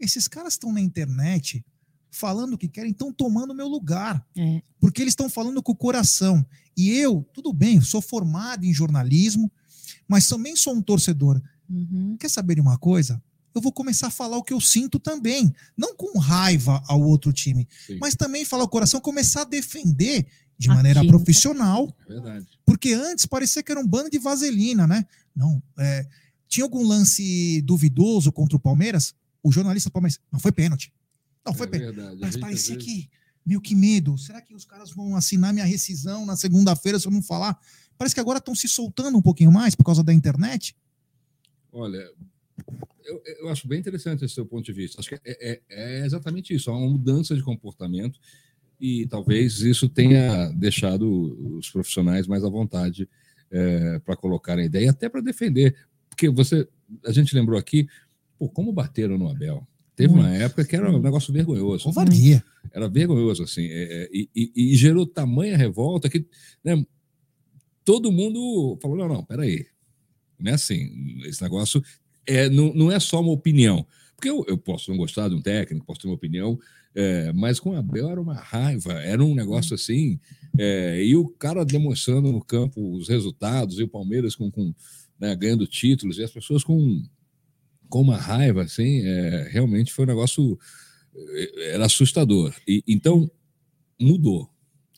[0.00, 1.64] esses caras estão na internet
[2.10, 4.26] falando o que querem, estão tomando meu lugar.
[4.36, 4.60] É.
[4.80, 6.44] Porque eles estão falando com o coração.
[6.76, 9.50] E eu, tudo bem, sou formado em jornalismo,
[10.08, 11.40] mas também sou um torcedor.
[11.70, 12.16] Uhum.
[12.18, 13.22] Quer saber de uma coisa?
[13.54, 15.52] Eu vou começar a falar o que eu sinto também.
[15.76, 17.98] Não com raiva ao outro time, Sim.
[18.00, 20.26] mas também falar o coração, começar a defender
[20.58, 21.94] de maneira profissional.
[22.08, 22.46] É verdade.
[22.64, 25.04] Porque antes parecia que era um bando de vaselina, né?
[25.34, 25.62] Não.
[25.78, 26.06] É,
[26.48, 29.14] tinha algum lance duvidoso contra o Palmeiras?
[29.42, 30.92] o jornalista do Palmeiras, não foi pênalti.
[31.44, 31.96] Não foi é pênalti.
[31.96, 32.20] verdade.
[32.20, 32.88] Mas parecia vezes...
[32.88, 33.10] que,
[33.44, 34.16] meio que medo.
[34.16, 37.58] Será que os caras vão assinar minha rescisão na segunda-feira se eu não falar?
[37.98, 40.76] Parece que agora estão se soltando um pouquinho mais por causa da internet.
[41.72, 42.08] Olha,
[43.04, 45.00] eu, eu acho bem interessante esse seu ponto de vista.
[45.00, 48.18] Acho que é, é, é exatamente isso, há uma mudança de comportamento
[48.80, 53.08] e talvez isso tenha deixado os profissionais mais à vontade
[53.50, 55.76] é, para colocar a ideia, até para defender,
[56.08, 56.66] porque você,
[57.06, 57.86] a gente lembrou aqui,
[58.38, 59.66] pô, como bateram no Abel?
[59.94, 61.84] Teve uma época que era um negócio vergonhoso.
[61.84, 62.42] Covardia.
[62.72, 63.66] Era vergonhoso, assim.
[63.70, 66.26] É, e, e, e, gerou tamanha revolta que
[66.64, 66.82] né,
[67.84, 69.66] todo mundo falou: não, não, peraí.
[70.38, 70.90] Não é assim.
[71.26, 71.82] Esse negócio
[72.26, 73.86] é, não, não é só uma opinião.
[74.14, 76.58] Porque eu, eu posso não gostar de um técnico, posso ter uma opinião,
[76.94, 80.20] é, mas com o Abel era uma raiva, era um negócio assim.
[80.58, 84.74] É, e o cara demonstrando no campo os resultados, e o Palmeiras com, com
[85.18, 87.02] né, ganhando títulos, e as pessoas com
[87.92, 90.58] com uma raiva, assim, é, realmente foi um negócio
[91.14, 92.54] é, era assustador.
[92.66, 93.30] E, então
[94.00, 94.48] mudou,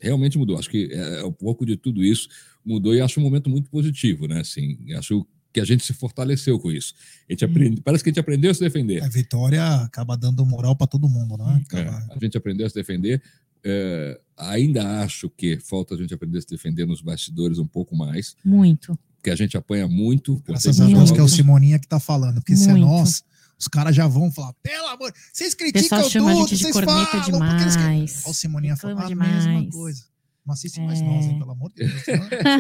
[0.00, 0.56] realmente mudou.
[0.56, 2.28] Acho que é, é, um pouco de tudo isso
[2.64, 4.40] mudou e acho um momento muito positivo, né?
[4.40, 6.92] Assim, acho que a gente se fortaleceu com isso.
[7.28, 9.02] A gente aprende, parece que a gente aprendeu a se defender.
[9.02, 11.62] A vitória acaba dando moral para todo mundo, né?
[11.64, 12.06] Acaba...
[12.10, 13.22] É, a gente aprendeu a se defender.
[13.64, 17.96] É, ainda acho que falta a gente aprender a se defender nos bastidores um pouco
[17.96, 18.36] mais.
[18.44, 20.42] Muito porque a gente apanha muito.
[20.46, 22.64] Graças a Deus que é o Simoninha que tá falando, porque muito.
[22.64, 23.24] se é nós,
[23.58, 26.84] os caras já vão falar, pelo amor, vocês criticam tudo, chama a gente de vocês
[26.84, 28.22] falam, demais.
[28.22, 29.46] Olha o Simoninha falando a demais.
[29.46, 30.04] mesma coisa.
[30.44, 30.84] Não assiste é.
[30.84, 32.02] mais nós, hein, pelo amor de Deus.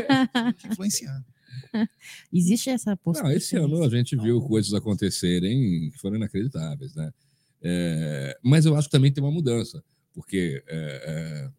[0.72, 1.22] influenciando.
[2.32, 3.34] Existe essa possibilidade.
[3.34, 7.12] Não, esse ano a gente viu coisas acontecerem que foram inacreditáveis, né?
[7.62, 11.50] É, mas eu acho que também tem uma mudança, porque é, é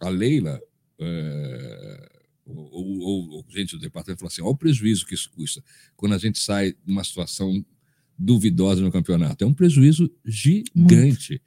[0.00, 0.60] a Leila
[0.98, 2.10] é,
[2.46, 5.62] ou, gente do departamento falou assim: olha o prejuízo que isso custa
[5.96, 7.64] quando a gente sai de uma situação
[8.18, 9.44] duvidosa no campeonato.
[9.44, 11.40] É um prejuízo gigante.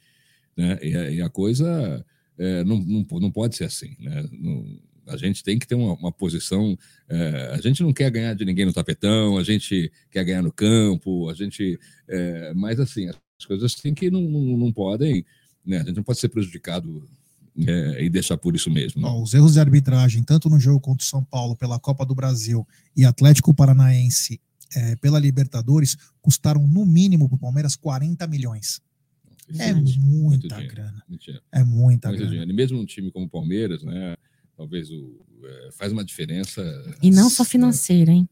[0.55, 0.79] Né?
[0.81, 2.05] E, a, e a coisa
[2.37, 3.95] é, não, não, não pode ser assim.
[3.99, 4.29] Né?
[4.31, 6.77] Não, a gente tem que ter uma, uma posição.
[7.09, 10.51] É, a gente não quer ganhar de ninguém no tapetão, a gente quer ganhar no
[10.51, 11.79] campo, a gente.
[12.07, 15.25] É, mas assim, as coisas têm que não, não, não podem.
[15.65, 15.77] Né?
[15.77, 17.05] A gente não pode ser prejudicado
[17.67, 19.01] é, e deixar por isso mesmo.
[19.01, 19.09] Né?
[19.09, 22.67] os erros de arbitragem, tanto no jogo contra o São Paulo pela Copa do Brasil
[22.95, 24.39] e Atlético Paranaense
[24.75, 28.81] é, pela Libertadores, custaram no mínimo para o Palmeiras 40 milhões.
[29.59, 31.03] É muita grana.
[31.51, 32.51] É muita grana.
[32.51, 34.15] E mesmo um time como o Palmeiras, né?
[34.63, 36.61] Talvez o, é, faz uma diferença.
[37.01, 38.27] E não só financeira, hein?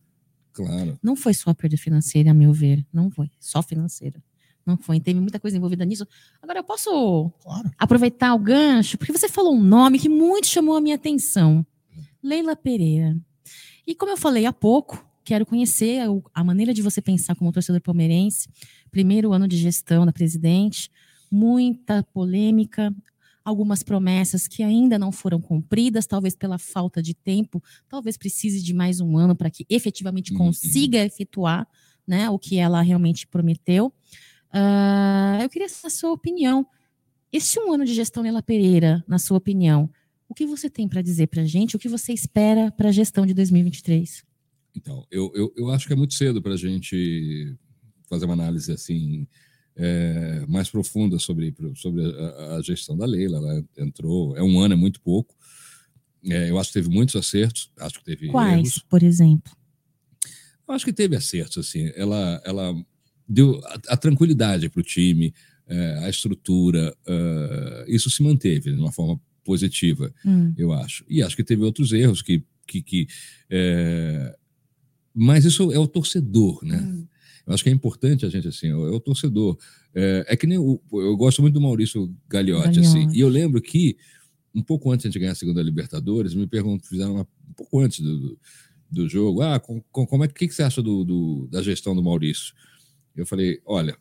[0.54, 0.98] Claro.
[1.04, 2.86] Não foi só a perda financeira, a meu ver.
[2.92, 3.30] Não foi.
[3.40, 4.22] Só financeira.
[4.66, 5.00] Não foi.
[5.02, 6.08] Teve muita coisa envolvida nisso.
[6.42, 7.70] Agora, eu posso Claro.
[7.78, 11.66] aproveitar o gancho, porque você falou um nome que muito chamou a minha atenção.
[12.24, 13.18] Leila Pereira.
[13.86, 16.02] E como eu falei há pouco, quero conhecer
[16.34, 18.48] a maneira de você pensar como torcedor palmeirense.
[18.90, 20.90] Primeiro ano de gestão da presidente,
[21.30, 22.94] muita polêmica,
[23.44, 28.74] algumas promessas que ainda não foram cumpridas, talvez pela falta de tempo, talvez precise de
[28.74, 30.38] mais um ano para que efetivamente Uhum.
[30.38, 31.68] consiga efetuar
[32.08, 33.94] né, o que ela realmente prometeu.
[34.52, 36.66] Ah, eu queria saber a sua opinião.
[37.32, 39.90] Esse um ano de gestão Leila Pereira, na sua opinião,
[40.28, 41.76] o que você tem para dizer para a gente?
[41.76, 44.24] O que você espera para a gestão de 2023?
[44.76, 47.56] Então, eu, eu, eu acho que é muito cedo para a gente
[48.10, 49.28] fazer uma análise assim
[49.76, 53.38] é, mais profunda sobre, sobre a, a gestão da Leila.
[53.38, 55.36] Ela entrou, é um ano, é muito pouco.
[56.24, 58.86] É, eu acho que teve muitos acertos, acho que teve Quais, erros.
[58.90, 59.52] por exemplo?
[60.68, 61.92] Eu acho que teve acertos, assim.
[61.96, 62.76] Ela, ela
[63.28, 65.34] deu a, a tranquilidade para o time,
[65.68, 71.04] é, a estrutura, é, isso se manteve de uma forma positiva, Hum, eu acho.
[71.10, 72.44] E acho que teve outros erros que.
[72.68, 73.08] que, que
[73.50, 74.36] é,
[75.14, 76.78] mas isso é o torcedor, né?
[76.78, 77.08] hum,
[77.46, 79.58] Eu acho que é importante a gente, assim, é o torcedor.
[79.94, 83.18] É, é que nem o, eu gosto muito do Maurício Gagliotti, assim, Gagliotti.
[83.18, 83.98] e eu lembro que,
[84.54, 88.00] um pouco antes de ganhar a segunda Libertadores, me perguntam, fizeram uma, um pouco antes
[88.00, 88.40] do, do,
[88.92, 91.96] do jogo, ah, com, com- como é que, que você acha do, do- da gestão
[91.96, 92.54] do Maurício?
[93.16, 93.96] Eu falei, olha,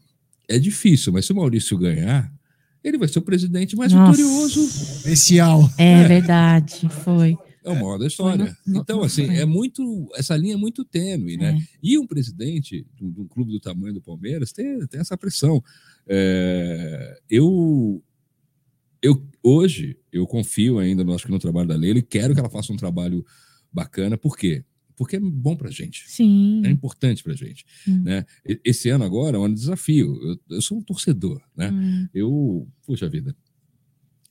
[0.48, 2.32] é difícil, mas se o Maurício ganhar,
[2.82, 4.12] ele vai ser o presidente mais Nossa.
[4.12, 5.68] vitorioso Especial.
[5.78, 7.36] É verdade, foi.
[7.64, 8.56] É o maior da história.
[8.66, 9.36] Não- então, não assim, foi.
[9.36, 10.08] é muito.
[10.14, 11.56] Essa linha é muito tênue, né?
[11.58, 11.78] É.
[11.82, 15.62] E um presidente de um clube do tamanho do Palmeiras tem, tem essa pressão.
[16.06, 18.02] É, eu,
[19.02, 22.40] eu hoje eu confio ainda, no, acho que no trabalho da Leila e quero que
[22.40, 23.24] ela faça um trabalho
[23.72, 24.16] bacana.
[24.16, 24.64] Por quê?
[24.96, 26.04] Porque é bom para gente.
[26.08, 26.60] Sim.
[26.64, 27.64] É importante para gente.
[27.88, 28.02] Hum.
[28.02, 28.26] Né?
[28.62, 30.14] Esse ano agora é um desafio.
[30.22, 31.70] Eu, eu sou um torcedor, né?
[31.70, 33.34] Hum, Eu, puxa vida,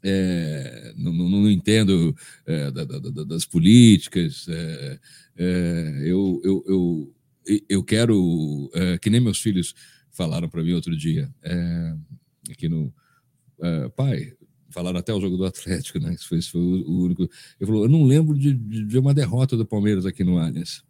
[0.03, 4.45] é, não, não- entendo é, da- da- da- das políticas.
[4.49, 4.99] é,
[5.37, 9.73] é, eu, eu, eu, eu quero, é, que nem meus filhos
[10.11, 11.95] falaram para mim outro dia, é,
[12.51, 12.93] aqui no.
[13.95, 14.33] pai,
[14.69, 16.13] falaram até o jogo do Atlético, né?
[16.13, 17.29] Isso foi, foi o único.
[17.59, 20.83] Eu falou, eu não lembro de, de uma derrota do Palmeiras aqui no Allianz,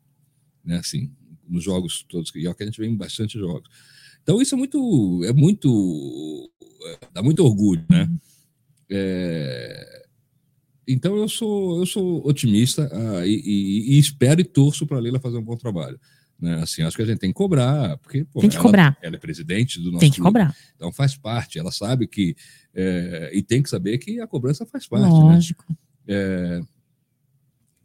[0.63, 0.77] né?
[0.77, 1.11] Assim,
[1.47, 3.69] nos jogos todos e ó, que a gente vê em bastante jogos.
[4.21, 6.51] Então isso é muito, é muito,
[7.13, 8.09] dá muito orgulho, né?
[8.89, 10.05] É,
[10.87, 14.99] então eu sou, eu sou otimista ah, e, e- e espero e torço para a
[14.99, 15.99] Leila fazer um bom trabalho.
[16.39, 16.55] Né?
[16.63, 18.97] Assim, acho que a gente tem que cobrar, porque pô, Tem que ela, cobrar.
[19.01, 20.55] ela é presidente do nosso Tem que clube, cobrar.
[20.75, 22.35] então faz parte, ela sabe que
[22.73, 25.09] é, e tem que saber que a cobrança faz parte, né?
[25.09, 25.65] Lógico.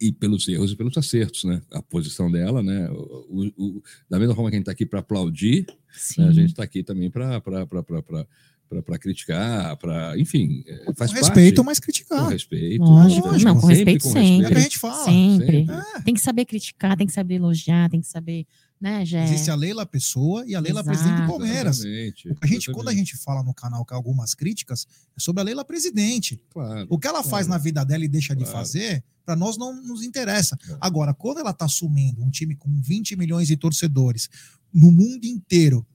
[0.00, 1.62] E pelos erros e pelos acertos, né?
[1.72, 2.90] A posição dela, né?
[2.90, 3.26] O-
[3.56, 5.66] o- o- da mesma forma que a gente está aqui para aplaudir,
[6.18, 7.40] né, a gente está aqui também para
[8.82, 11.66] para criticar, para enfim, é, faz Com respeito, parte.
[11.66, 12.28] mas Com criticar.
[12.28, 12.82] respeito.
[12.82, 13.28] Lógico.
[13.28, 14.46] lógico, Não, com sempre respeito com É o sempre.
[14.52, 15.04] que a gente fala.
[15.04, 15.46] Sempre.
[15.66, 15.72] Sempre.
[15.96, 16.00] É.
[16.02, 18.46] Tem que saber criticar, tem que saber elogiar, tem que saber,
[18.80, 19.24] né, Jé?
[19.24, 20.96] Existe a Leila pessoa e a Leila Exato.
[20.98, 21.78] presidente do Palmeiras.
[21.84, 22.96] Exatamente, A gente, quando a exatamente.
[23.12, 26.40] gente fala no canal que algumas críticas, é sobre a Leila presidente.
[26.50, 27.48] Claro, O que ela faz claro.
[27.50, 28.58] na vida dela e deixa de Claro.
[28.58, 30.56] fazer, para nós não nos interessa.
[30.68, 30.76] É.
[30.80, 34.28] Agora, quando ela tá assumindo um time com 20 milhões de torcedores
[34.72, 35.86] no mundo inteiro,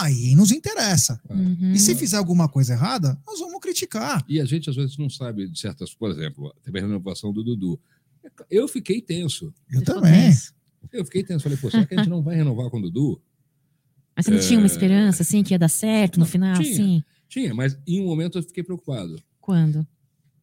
[0.00, 1.20] aí nos interessa.
[1.28, 1.72] Uhum.
[1.72, 4.24] E se fizer alguma coisa errada, nós vamos criticar.
[4.28, 7.42] E a gente às vezes não sabe de certas, por exemplo, teve a renovação do
[7.42, 7.78] Dudu.
[8.50, 9.52] Eu fiquei tenso.
[9.70, 10.12] Eu também.
[10.12, 10.54] tenso.
[10.92, 11.42] Eu fiquei tenso.
[11.42, 13.20] Falei, pô, será que a gente não vai renovar com o Dudu?
[14.16, 14.70] Mas você não tinha uma É.
[14.70, 16.60] esperança, assim, que ia dar certo no final?
[16.60, 16.74] tinha.
[16.76, 17.04] Sim.
[17.28, 19.16] Tinha, mas em um momento eu fiquei preocupado.
[19.40, 19.86] Quando?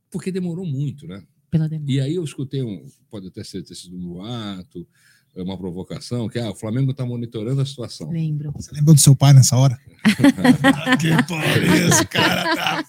[0.09, 1.23] Porque demorou muito, né?
[1.51, 1.91] Pela demora.
[1.91, 4.87] E aí eu escutei um, pode até ser ter sido um boato,
[5.35, 8.09] uma provocação, que ah, o Flamengo está monitorando a situação.
[8.09, 8.51] Lembro.
[8.55, 9.77] Você lembrou do seu pai nessa hora?
[10.99, 12.85] que pariu, esse cara tá.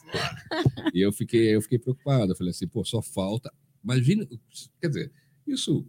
[0.95, 2.33] E eu fiquei, eu fiquei preocupado.
[2.33, 3.53] Eu falei assim, pô, só falta.
[3.85, 4.27] Imagina,
[4.81, 5.13] quer dizer,
[5.47, 5.87] isso.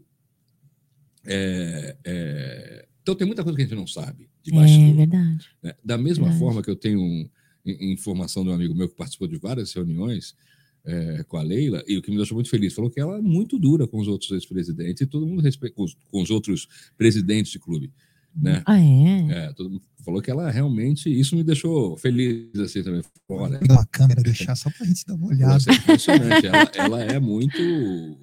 [1.25, 4.95] é- é- Então tem muita coisa que a gente não sabe de É bastidor.
[4.95, 5.45] verdade.
[5.63, 5.73] né?
[5.83, 6.39] Da mesma Verdade.
[6.39, 7.29] forma que eu tenho um-
[7.65, 10.35] in- informação de um amigo meu que participou de várias reuniões
[10.85, 13.21] é, com a Leila, e o que me deixou muito feliz, falou que ela é
[13.21, 16.67] muito dura com os outros ex-presidentes e todo mundo respeita, com os, com os outros
[16.97, 17.91] presidentes de clube.
[18.35, 18.63] Né?
[18.65, 19.27] Ah, é?
[19.47, 23.01] É, todo mundo falou que ela realmente, isso me deixou feliz assim também.
[23.29, 25.53] Olha, Pela câmera deixar só pra gente dar uma olhada.
[25.53, 26.47] nossa, é impressionante.
[26.47, 28.17] ela, ela é muito.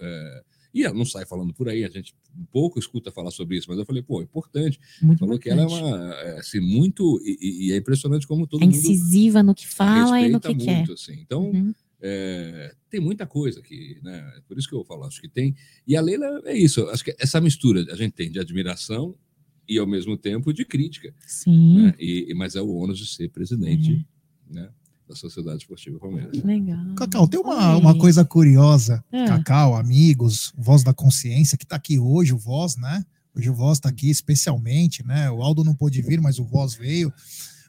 [0.00, 0.42] é,
[0.74, 2.14] e ela não sai falando por aí, a gente
[2.50, 4.80] pouco escuta falar sobre isso, mas eu falei, pô, é importante.
[5.02, 5.94] Muito Falou que ela é importante.
[5.94, 6.14] uma.
[6.14, 7.20] é, Assim, muito.
[7.24, 10.54] E, e- é impressionante como todo É mundo incisiva no que fala e no que
[10.54, 10.76] quer.
[10.76, 11.20] muito, assim.
[11.20, 11.74] Então, Uhum.
[12.04, 14.40] É, tem muita coisa aqui, né?
[14.48, 15.54] Por isso que eu falo, acho que tem.
[15.86, 19.14] E a Leila é isso, acho que essa mistura a gente tem de admiração
[19.68, 21.14] e ao mesmo tempo de crítica.
[21.24, 21.82] Sim.
[21.82, 21.94] Né?
[21.98, 24.04] E, mas é o ônus de ser presidente
[24.50, 24.68] né,
[25.08, 26.42] da Sociedade Esportiva Palmeiras.
[26.42, 26.94] Legal.
[26.96, 29.04] Cacau, tem uma, uma coisa curiosa.
[29.12, 29.24] É.
[29.26, 33.04] Cacau, amigos, Voz da Consciência, que está aqui hoje, o Voz, né?
[33.34, 35.30] Hoje o Voz está aqui especialmente, né?
[35.30, 37.12] O Aldo não pôde vir, mas o Voz veio.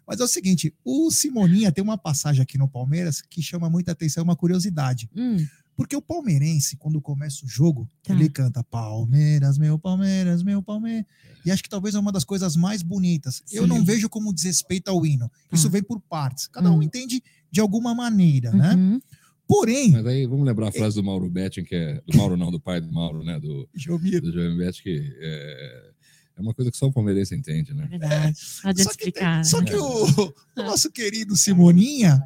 [0.08, 3.92] Mas é o seguinte, o Simoninha tem uma passagem aqui no Palmeiras que chama muita
[3.94, 5.10] atenção, é uma curiosidade.
[5.16, 5.38] Hum,
[5.76, 8.14] Porque o palmeirense, quando começa o jogo, Tá.
[8.14, 11.06] ele canta Palmeiras, meu Palmeiras, meu Palmeiras.
[11.44, 13.42] E acho que talvez é uma das coisas mais bonitas.
[13.52, 13.70] Eu Sim.
[13.70, 15.32] não vejo como desrespeito ao hino.
[15.52, 15.72] Isso Tá.
[15.74, 16.48] vem por partes.
[16.48, 16.84] Cada um Hum.
[16.84, 18.76] entende de alguma maneira, né?
[18.76, 19.02] uhum.
[19.48, 22.02] Porém, Mas aí vamos lembrar a frase do Mauro Betting, que é.
[22.08, 23.40] Do Mauro, não, do pai do Mauro, né?
[23.40, 25.92] Do, Jomir, do João Betting, que é,
[26.36, 27.88] é uma coisa que só o palmeirense entende, É né?
[27.88, 28.38] verdade.
[28.64, 29.36] Não adianta Só que, explicar.
[29.36, 29.66] tem- só né?
[29.68, 32.24] que o, o nosso querido Simoninha,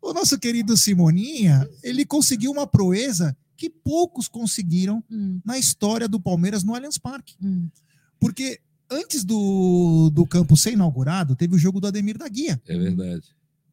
[0.00, 6.20] o nosso querido Simoninha, ele conseguiu uma proeza que poucos conseguiram Hum, na história do
[6.20, 7.34] Palmeiras no Allianz Parque.
[7.42, 7.68] hum.
[8.20, 12.60] Porque antes do, do campo ser inaugurado, teve o jogo do Ademir da Guia.
[12.66, 13.28] É verdade.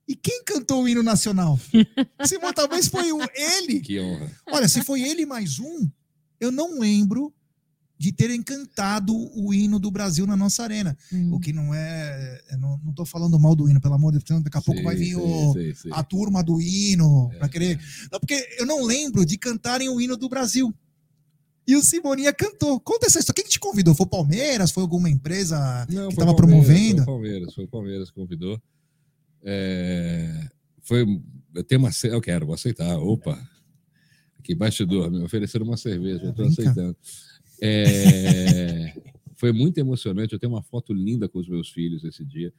[0.08, 1.60] E quem cantou o hino nacional?
[2.28, 3.80] Simão, talvez foi o, ele.
[3.80, 4.32] Que honra.
[4.52, 5.88] Olha, se foi ele mais um,
[6.40, 7.34] eu não lembro
[7.98, 10.98] de terem cantado o hino do Brasil na nossa arena.
[11.14, 11.34] hum.
[11.34, 12.41] O que não é.
[12.52, 14.84] eu não, não tô falando mal do hino, pelo amor de Deus, daqui a pouco
[14.84, 15.91] vai vir Sei, o, sei.
[15.93, 17.38] a turma do hino É.
[17.38, 17.80] para querer.
[18.12, 20.74] Não, porque eu não lembro de cantarem o hino do Brasil.
[21.68, 22.80] E o Simoninha cantou.
[22.80, 23.36] Conta essa história.
[23.36, 23.96] Quem que te convidou?
[23.96, 24.72] Foi o Palmeiras?
[24.72, 25.58] Foi alguma empresa
[25.89, 26.98] Não, que estava promovendo?
[26.98, 28.62] Foi o Palmeiras, foi o Palmeiras que convidou.
[29.43, 30.48] É,
[30.84, 31.06] foi,
[31.56, 31.89] eu tenho uma.
[32.04, 32.98] Eu quero, vou aceitar.
[32.98, 33.39] Opa!
[34.43, 36.96] Que bastidor, me ofereceram uma cerveja, eu estou Vem cá.
[37.62, 38.93] É,
[39.36, 40.34] foi muito emocionante.
[40.34, 42.53] Eu tenho uma foto linda com os meus filhos esse dia.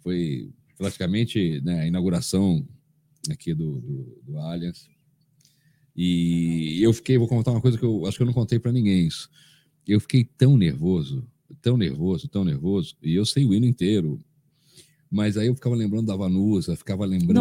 [0.00, 2.66] Foi praticamente né, a inauguração
[3.30, 4.88] aqui do, do, do Allianz.
[5.96, 8.72] E eu fiquei, vou contar uma coisa que eu acho que eu não contei para
[8.72, 9.30] ninguém isso.
[9.86, 11.26] Eu fiquei tão nervoso,
[11.62, 14.18] tão nervoso, tão nervoso, e eu sei o hino inteiro.
[15.14, 17.40] Mas aí eu ficava lembrando da Vanusa, ficava lembrando.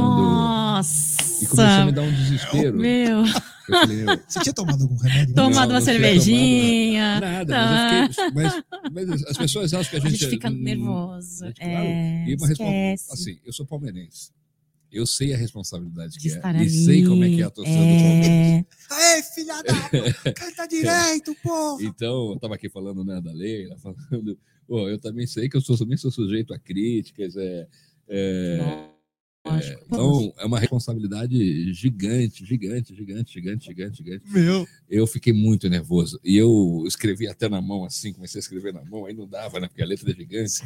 [1.41, 1.91] E começou a me Nossa!
[1.91, 2.77] dar um desespero.
[2.77, 5.33] Meu, Eu falei, meu, Você tinha tomado algum remédio?
[5.33, 7.19] Toma- tomado não uma cervejinha.
[7.19, 7.65] nada, Tá.
[7.65, 8.31] mas, eu fiquei,
[8.91, 11.47] mas, mas as pessoas acham que a A gente, gente fica hum, nervoso.
[11.47, 13.11] gente, É, claro, e uma esquece.
[13.11, 14.29] assim, eu sou palmeirense.
[14.91, 16.59] Eu sei a responsabilidade de que estar é.
[16.59, 16.67] ali.
[16.67, 18.29] E sei como é que é a torcida do Palmeiras.
[18.29, 20.31] É, Aê, filha da.
[20.33, 21.81] Canta direito, porra.
[21.83, 24.37] Então, eu estava aqui falando né, da Leila, falando.
[24.67, 27.35] Pô, eu também sei que eu sou, também sou sujeito a críticas.
[27.35, 27.67] É,
[28.07, 28.89] é,
[29.45, 29.83] lógico.
[29.87, 34.23] então, é uma responsabilidade gigante, gigante, gigante, gigante, gigante, gigante.
[34.31, 34.67] Meu.
[34.89, 36.19] Eu fiquei muito nervoso.
[36.23, 39.59] E eu escrevi até na mão, assim, comecei a escrever na mão, aí não dava,
[39.59, 39.67] né?
[39.67, 40.61] Porque a letra é gigante.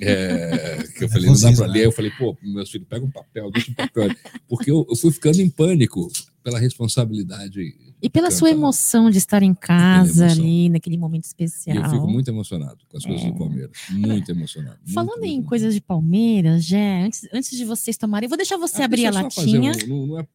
[0.00, 1.72] É, que eu falei, não dá para né?
[1.74, 1.84] ler.
[1.86, 4.08] Eu falei, pô, meus filhos, pega um papel, deixa um papel.
[4.48, 6.10] Porque eu, eu fui ficando em pânico
[6.42, 7.74] pela responsabilidade.
[8.04, 8.58] E pela sua Cantar.
[8.58, 11.76] emoção de estar em casa ali, naquele momento especial.
[11.84, 13.30] eu fico muito emocionado com as coisas É.
[13.30, 13.70] do Palmeiras.
[13.90, 14.76] Muito emocionado.
[14.78, 15.48] muito, Falando muito, em muito.
[15.48, 19.06] coisas de Palmeiras, Jé, antes, antes de vocês tomarem, eu vou deixar você Ah, abrir
[19.06, 19.72] a latinha.
[19.72, 20.28] um- não- não é-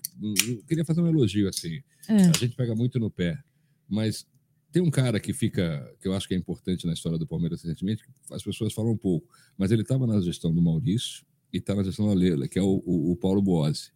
[0.47, 1.79] eu queria fazer um elogio assim.
[2.07, 2.15] É.
[2.15, 3.37] A gente pega muito no pé,
[3.87, 4.25] mas
[4.71, 7.61] tem um cara que fica, que eu acho que é importante na história do Palmeiras
[7.61, 11.57] recentemente, que as pessoas falam um pouco, mas ele estava na gestão do Maurício e
[11.57, 13.91] está na gestão da Leila, que é o, o- o Paulo Boazzi.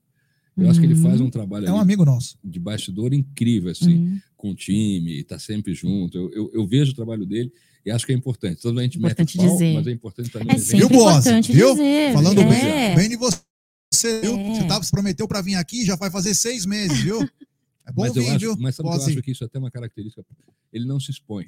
[0.55, 1.01] Eu acho que ele Uhum.
[1.03, 2.37] faz um trabalho É um ali amigo nosso.
[2.43, 6.17] de bastidor incrível, assim, Hum, com o time, está sempre junto.
[6.17, 7.51] Eu, eu, eu vejo o trabalho dele
[7.85, 8.61] e acho que é importante.
[8.61, 9.73] Tanto a gente Importante mete o pau, dizer.
[9.73, 10.55] mas é importante também.
[10.55, 11.71] É sempre Viu, importante Viu?
[11.71, 12.13] dizer.
[12.13, 12.45] Falando é.
[12.49, 14.35] bem, bem de você, viu?
[14.37, 14.55] É.
[14.55, 17.21] Você tava, se prometeu pra vir aqui, já vai fazer seis meses, viu?
[17.85, 18.55] É bom mas eu vir, acho, viu?
[18.59, 20.23] mas sabe que eu acho que isso é até uma característica.
[20.71, 21.45] Ele não se expõe.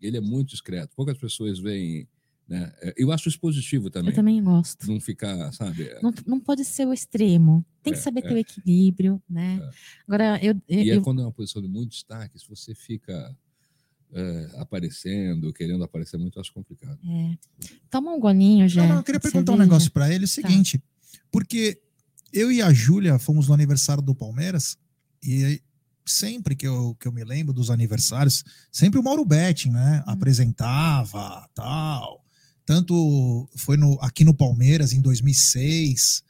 [0.00, 0.94] Ele é muito discreto.
[0.94, 2.06] Poucas pessoas veem.
[2.46, 2.72] Né?
[2.82, 4.10] É, Eu acho isso positivo também.
[4.10, 4.86] Eu também gosto.
[4.90, 5.84] Não ficar, sabe?
[5.84, 7.64] é, Não, não pode ser o extremo.
[7.82, 8.28] Tem que É, saber é.
[8.28, 9.60] ter o equilíbrio, né?
[9.62, 9.70] É.
[10.06, 12.74] Agora, eu, eu, E é eu- quando é uma posição de muito destaque, se você
[12.74, 13.34] fica
[14.12, 16.98] é, aparecendo, querendo aparecer muito, eu acho complicado.
[17.04, 17.36] é.
[17.90, 18.82] toma um golinho já.
[18.82, 19.70] Não, não, eu queria perguntar um cerveja.
[19.72, 20.80] negócio pra ele, o seguinte,
[21.32, 21.80] porque
[22.32, 24.76] eu e a Júlia fomos no aniversário do Palmeiras
[25.22, 25.60] e
[26.06, 30.10] sempre que eu, que eu me lembro dos aniversários, sempre o Mauro Betting, né, Hum.
[30.12, 32.23] apresentava, tal.
[32.64, 36.22] Tanto foi no, aqui no Palmeiras em 2006,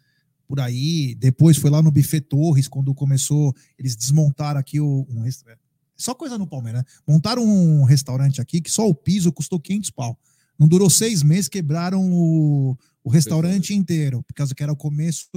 [0.46, 5.22] por aí, depois foi lá no Buffet Torres, quando começou, eles desmontaram aqui o, um
[5.22, 5.60] restaurante.
[5.96, 6.86] Só coisa no Palmeiras, né?
[7.06, 10.18] Montaram um restaurante aqui que só o piso custou 500 pau.
[10.58, 15.28] Não durou seis meses, quebraram o, o restaurante inteiro, por causa que era o começo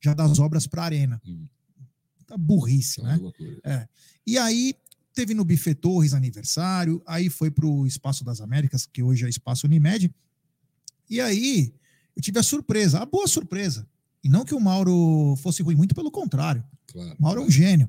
[0.00, 1.20] já das obras para a arena.
[1.26, 1.46] Hum,
[2.26, 3.16] Tá burrice, é né?
[3.16, 3.88] loucura.
[4.26, 4.74] E aí
[5.14, 9.66] teve no Buffet Torres aniversário, aí foi pro Espaço das Américas, que hoje é Espaço
[9.66, 10.12] Unimed.
[11.08, 11.72] E aí
[12.14, 13.86] eu tive a surpresa, a boa surpresa.
[14.24, 16.64] E não que o Mauro fosse ruim, muito pelo contrário.
[16.86, 17.16] Claro.
[17.18, 17.88] Mauro é um gênio.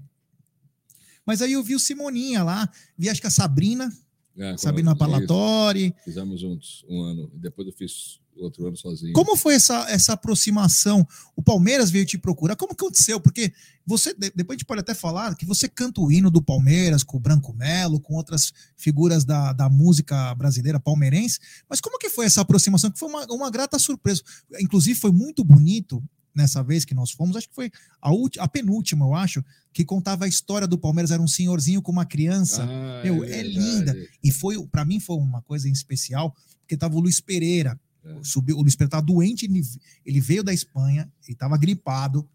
[1.25, 3.91] Mas aí eu vi o Simoninha lá, vi acho que a Sabrina,
[4.37, 5.93] É, Sabrina Palatori.
[6.05, 7.31] Fizemos juntos um ano.
[7.33, 9.13] Depois eu fiz outro ano sozinho.
[9.13, 11.07] Como foi essa, essa aproximação?
[11.35, 12.55] O Palmeiras veio te procurar.
[12.55, 13.19] Como que aconteceu?
[13.19, 13.51] Porque
[13.85, 17.03] você, de- depois a gente pode até falar que você canta o hino do Palmeiras
[17.03, 21.39] com o Branco Melo, com outras figuras da, da música brasileira palmeirense.
[21.69, 22.91] Mas como que foi essa aproximação?
[22.91, 24.21] Que foi uma, uma grata surpresa.
[24.59, 26.03] Inclusive, foi muito bonito
[26.35, 27.35] nessa vez que nós fomos.
[27.35, 31.09] Acho que foi a, ulti- a penúltima, eu acho, que contava a história do Palmeiras.
[31.11, 32.63] Era um senhorzinho com uma criança.
[32.63, 33.49] Ah, Meu, é verdade.
[33.57, 33.97] linda.
[34.23, 37.79] E foi, para mim, foi uma coisa em especial, porque tava o Luiz Pereira.
[38.07, 38.23] É.
[38.23, 39.61] Subiu, o Luiz Pereira estava doente, ele,
[40.05, 42.27] ele veio da Espanha, ele estava gripado.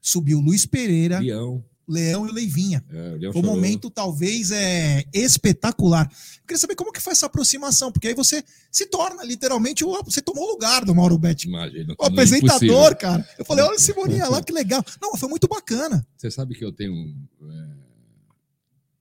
[0.00, 1.64] Subiu o Luiz Pereira, Leão.
[1.86, 2.84] Leão e o Leivinha.
[2.90, 6.06] É, o Leão Foi um momento, talvez, é, espetacular.
[6.06, 10.02] Eu queria saber como que foi essa aproximação, porque aí você se torna literalmente, o,
[10.04, 11.48] você tomou o lugar do Mauro Betti.
[11.48, 11.94] Imagina.
[11.98, 13.26] O apresentador, cara.
[13.38, 14.84] Eu falei, olha o Simoninha lá, que legal.
[15.00, 16.06] Não, foi muito bacana.
[16.16, 16.94] Você sabe que eu tenho.
[17.42, 17.68] é,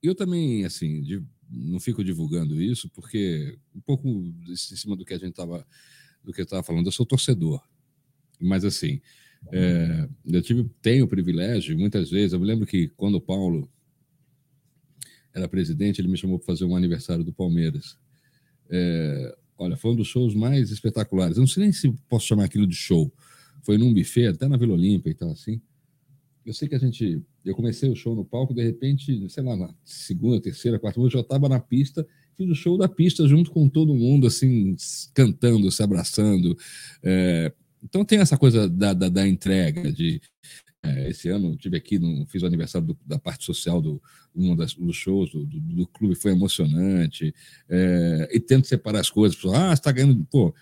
[0.01, 5.13] Eu também, assim, de- não fico divulgando isso, porque um pouco em cima do que
[5.13, 5.65] a gente estava
[6.27, 7.63] do que eu estava falando, eu sou torcedor.
[8.39, 9.01] Mas assim,
[9.51, 13.71] é, eu tive, tenho o privilégio, muitas vezes, eu me lembro que quando o Paulo
[15.33, 17.97] era presidente, ele me chamou para fazer um aniversário do Palmeiras.
[18.69, 21.37] É, olha, foi um dos shows mais espetaculares.
[21.37, 23.11] Eu não sei nem se posso chamar aquilo de show.
[23.63, 25.61] Foi num buffet, até na Vila Olímpia e tal, assim.
[26.45, 27.21] Eu sei que a gente.
[27.45, 31.09] Eu comecei o show no palco, de repente, sei lá, na segunda, terceira, quarta eu
[31.09, 32.05] já estava na pista,
[32.37, 34.75] fiz o show da pista junto com todo mundo, assim,
[35.13, 36.55] cantando, se abraçando.
[37.03, 37.51] É,
[37.83, 40.21] então tem essa coisa da, da, da entrega, de.
[40.83, 44.01] é, esse ano tive aqui, no, fiz o aniversário do- da parte social do
[44.35, 47.33] um das, dos shows do, do, do clube, foi emocionante.
[47.67, 49.35] É, e tento separar as coisas.
[49.35, 50.23] pessoal, Ah, você está ganhando.
[50.29, 50.53] Pô,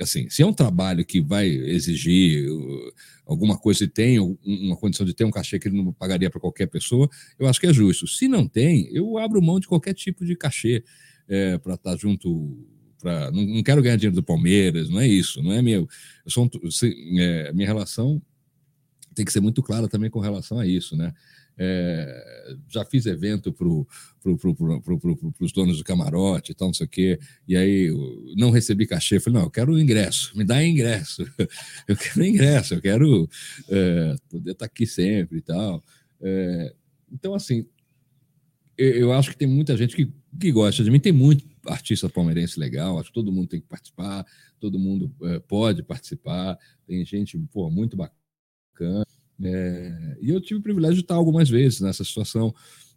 [0.00, 2.92] assim, se é um trabalho que vai exigir uh,
[3.26, 6.30] alguma coisa e tem um- uma condição de ter um cachê que ele não pagaria
[6.30, 7.08] para qualquer pessoa,
[7.38, 8.06] eu acho que é justo.
[8.06, 10.84] Se não tem, eu abro mão de qualquer tipo de cachê
[11.62, 12.56] para estar junto.
[13.00, 15.86] Pra, não, não quero ganhar dinheiro do Palmeiras, não é isso, não é meu.
[16.24, 18.20] Eu sou um- se- é, minha relação
[19.14, 21.12] tem que ser muito clara também com relação a isso, né?
[21.56, 23.66] É, já fiz evento para
[24.22, 27.90] pro, pro, pro, os donos do camarote e tal, não sei o quê, e aí
[28.36, 29.20] não recebi cachê.
[29.20, 31.24] Falei, não, eu quero ingresso, me dá ingresso.
[31.86, 33.28] Eu quero ingresso, eu quero
[33.68, 35.82] é, poder estar aqui sempre e tal.
[36.20, 36.74] É,
[37.12, 37.66] então, assim,
[38.76, 42.08] eu, eu acho que tem muita gente que, que gosta de mim, tem muito artista
[42.08, 44.26] palmeirense legal, acho que todo mundo tem que participar,
[44.58, 49.03] todo mundo é, pode participar, tem gente pô, muito bacana.
[49.42, 52.54] É, e eu tive o privilégio de estar algumas vezes nessa situação.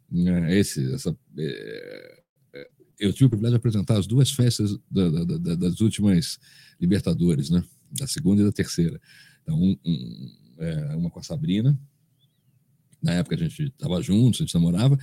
[0.10, 2.22] né, esse, essa, é,
[2.54, 2.70] é,
[3.00, 6.40] eu tive o privilégio de apresentar as duas festas da- da- da- das últimas
[6.80, 7.64] Libertadores, né?
[7.92, 9.02] da segunda e da terceira.
[9.44, 11.78] Então, um- um, é, uma com a Sabrina,
[13.02, 14.98] na época a gente estava juntos, a gente namorava,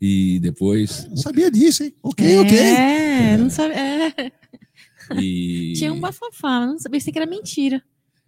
[0.00, 1.06] e depois.
[1.08, 1.94] Não sabia disso, hein?
[2.02, 3.36] Ok, é, ok.
[3.38, 3.74] não sabe.
[3.74, 4.32] é.
[5.20, 7.82] E, Tinha um bafafá, não sabia pensei que era mentira.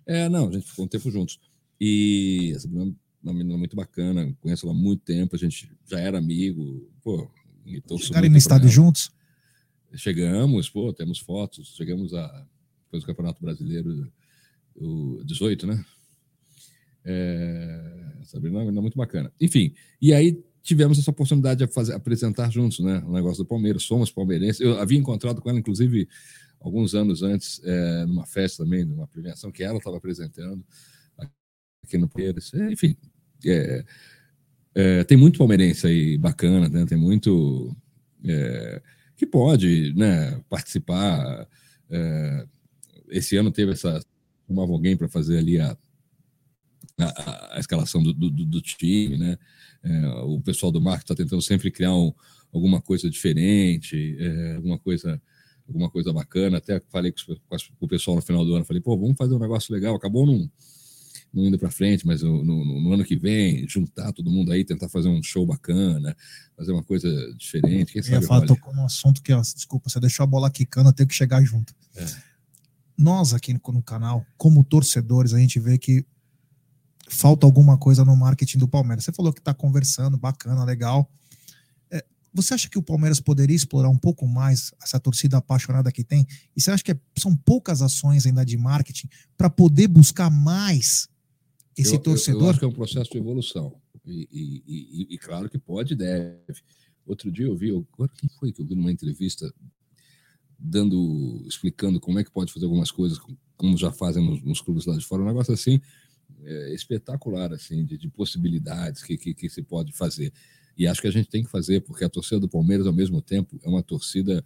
[0.06, 1.38] É, não, a gente ficou um tempo juntos.
[1.80, 5.70] E a Sabrina é uma menina muito bacana, conheço ela há muito tempo, a gente
[5.86, 7.30] já era amigo, pô,
[7.66, 8.68] e Chegarem muito no ela.
[8.68, 9.10] juntos.
[9.94, 12.46] Chegamos, pô, temos fotos, chegamos a.
[12.84, 14.10] Depois do Campeonato Brasileiro,
[14.76, 15.84] o 18, né?
[17.04, 19.32] É, a Sabrina é muito bacana.
[19.40, 23.02] Enfim, e aí tivemos essa oportunidade de fazer, apresentar juntos, né?
[23.06, 24.60] O negócio do Palmeiras, somos palmeirenses.
[24.60, 26.08] Eu havia encontrado com ela, inclusive,
[26.60, 30.64] alguns anos antes, é, numa festa também, numa premiação que ela estava apresentando
[31.86, 32.52] aqui no Palmeiras.
[32.52, 32.96] É, enfim,
[33.44, 33.84] é,
[34.74, 36.84] é, tem muito palmeirense aí bacana, né?
[36.84, 37.74] Tem muito
[38.24, 38.82] é,
[39.16, 40.40] que pode, né?
[40.48, 41.48] Participar.
[41.88, 42.46] É,
[43.08, 44.00] esse ano teve essa
[44.46, 45.76] chamava alguém para fazer ali a,
[46.98, 49.38] a, a escalação do, do, do, time, né?
[49.82, 52.12] É, o pessoal do marketing está tentando sempre criar um,
[52.52, 54.16] alguma coisa diferente,
[54.56, 55.20] alguma coisa
[55.68, 56.58] alguma coisa bacana.
[56.58, 59.38] Até falei com, com, o pessoal no final do ano, falei, pô, vamos fazer um
[59.38, 59.94] negócio legal.
[59.94, 60.50] Acabou não,
[61.36, 64.64] não indo para frente, mas no, no, no, ano que vem, juntar todo mundo aí,
[64.64, 66.16] tentar fazer um show bacana,
[66.56, 67.92] fazer uma coisa diferente.
[67.92, 70.50] Quem Eu sabe ia falar, tocou num assunto que, ó, desculpa, você deixou a bola
[70.50, 71.74] quicando, eu tenho que chegar junto.
[71.94, 72.06] É.
[72.96, 76.06] Nós aqui no, no canal, como torcedores, a gente vê que
[77.08, 79.04] falta alguma coisa no marketing do Palmeiras.
[79.04, 81.08] Você falou que está conversando, bacana, legal.
[81.90, 86.02] É, você acha que o Palmeiras poderia explorar um pouco mais essa torcida apaixonada que
[86.02, 86.26] tem?
[86.56, 91.06] E você acha que é- são poucas ações ainda de marketing para poder buscar mais
[91.76, 92.50] esse Eu- eu- Eu, torcedor?
[92.50, 93.80] acho que é um processo de evolução.
[94.04, 96.60] E, e- e- e claro que pode e deve.
[97.04, 99.52] Outro dia eu vi, eu- agora quem foi que eu vi numa entrevista
[100.58, 103.18] dando, explicando como é que pode fazer algumas coisas,
[103.56, 105.80] como já fazem nos, nos clubes lá de fora, um negócio assim.
[106.44, 110.32] é, espetacular assim de, de possibilidades que, que, que se pode fazer.
[110.76, 113.20] E acho que a gente tem que fazer, porque a torcida do Palmeiras, ao mesmo
[113.22, 114.44] tempo, é uma torcida.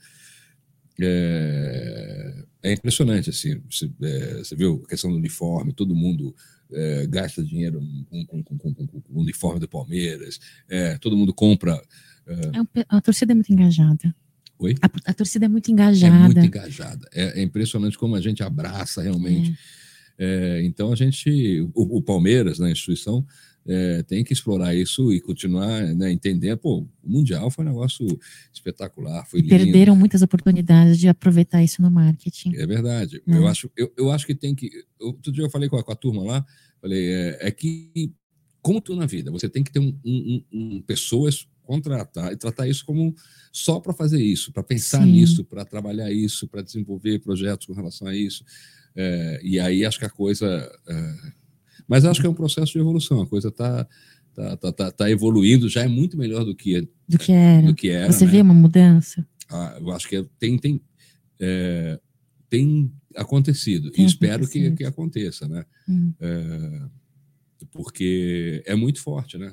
[1.03, 3.61] É, é impressionante, assim.
[3.71, 6.35] Você, é, você, viu a questão do uniforme, todo mundo
[6.73, 10.39] é, gasta dinheiro com, com, com, com, o uniforme do Palmeiras,
[10.69, 11.81] é, todo mundo compra.
[12.27, 14.15] É, a torcida é muito engajada.
[14.59, 14.75] Oi?
[14.83, 16.15] A, a, torcida é muito engajada.
[16.15, 17.09] É muito engajada.
[17.13, 19.57] É, é impressionante como a gente abraça realmente.
[20.23, 20.63] É.
[20.65, 23.27] então a gente, o, o Palmeiras, na né, instituição,
[23.67, 26.59] é, tem que explorar isso e continuar né, entendendo.
[26.59, 28.07] Pô, o Mundial foi um negócio
[28.53, 29.51] espetacular, foi lindo.
[29.51, 32.55] Perderam muitas oportunidades de aproveitar isso no marketing.
[32.57, 33.23] É verdade.
[33.27, 33.37] É.
[33.37, 34.71] Eu, acho, eu, eu acho que tem que.
[34.99, 36.47] Outro dia eu falei com a, com a turma lá,
[36.81, 38.13] falei, é, é, que,
[38.63, 42.67] como tudo na vida, você tem que ter um, um, um pessoas contratar e tratar
[42.67, 43.15] isso como
[43.53, 45.13] só para fazer isso, para pensar Sim.
[45.13, 48.45] nisso, para trabalhar isso, para desenvolver projetos com relação a isso.
[48.97, 50.47] É, e aí acho que a coisa
[50.89, 51.15] é,
[51.91, 53.85] mas acho que é um processo de evolução, a coisa está
[54.33, 57.67] tá, tá, tá, tá, evoluindo, já é muito melhor do que, do que era.
[57.67, 58.31] Do que era Você né?
[58.31, 59.27] vê uma mudança?
[59.51, 60.81] Ah, eu acho que é, tem, tem,
[61.41, 61.99] é,
[62.49, 65.65] tem acontecido, tem e espero que, que aconteça, né?
[65.89, 66.15] Hum.
[66.21, 66.83] É,
[67.73, 69.53] porque é muito forte, né?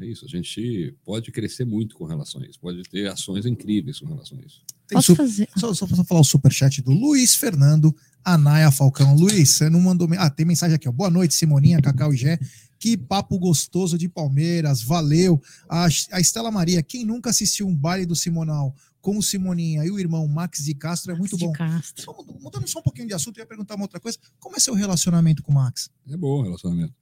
[0.00, 4.00] É isso, a gente pode crescer muito com relação a isso, pode ter ações incríveis
[4.00, 4.62] com relação a isso.
[4.90, 5.48] Posso fazer?
[5.56, 9.14] Só, só para falar o superchat do Luiz Fernando Anaia Falcão.
[9.14, 10.08] Luiz, você não mandou.
[10.18, 10.92] Ah, tem mensagem aqui, ó.
[10.92, 12.38] Boa noite, Simoninha, Cacau e Gé.
[12.78, 15.40] Que papo gostoso de Palmeiras, valeu.
[15.68, 19.90] A, a Estela Maria, quem nunca assistiu um baile do Simonal com o Simoninha e
[19.90, 21.52] o irmão Max de Castro é Max muito bom.
[21.52, 22.02] Castro.
[22.02, 24.18] Só, mudando só um pouquinho de assunto, eu ia perguntar uma outra coisa.
[24.38, 25.88] Como é seu relacionamento com o Max?
[26.08, 26.92] É bom o relacionamento.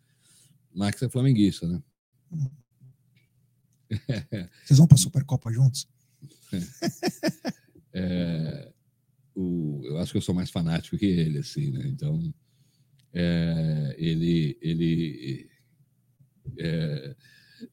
[0.74, 1.82] Max é flamenguista, né?
[2.30, 2.50] Hum.
[4.64, 5.88] Vocês vão para a Supercopa juntos?
[6.52, 6.58] é,
[9.34, 11.86] o, eu acho que eu sou mais fanático que ele, assim, né?
[11.86, 12.32] Então,
[13.12, 15.48] é, ele, ele
[16.58, 17.16] é,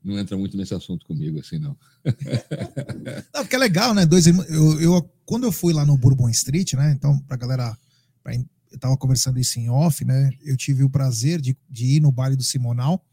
[0.03, 1.77] não entra muito nesse assunto comigo, assim, não.
[3.33, 4.05] não, porque é legal, né?
[4.05, 4.25] Dois.
[4.27, 6.91] Eu, eu, quando eu fui lá no Bourbon Street, né?
[6.91, 7.77] Então, pra galera.
[8.23, 10.29] Pra, eu tava conversando isso em off, né?
[10.43, 13.05] Eu tive o prazer de, de ir no baile do Simonal.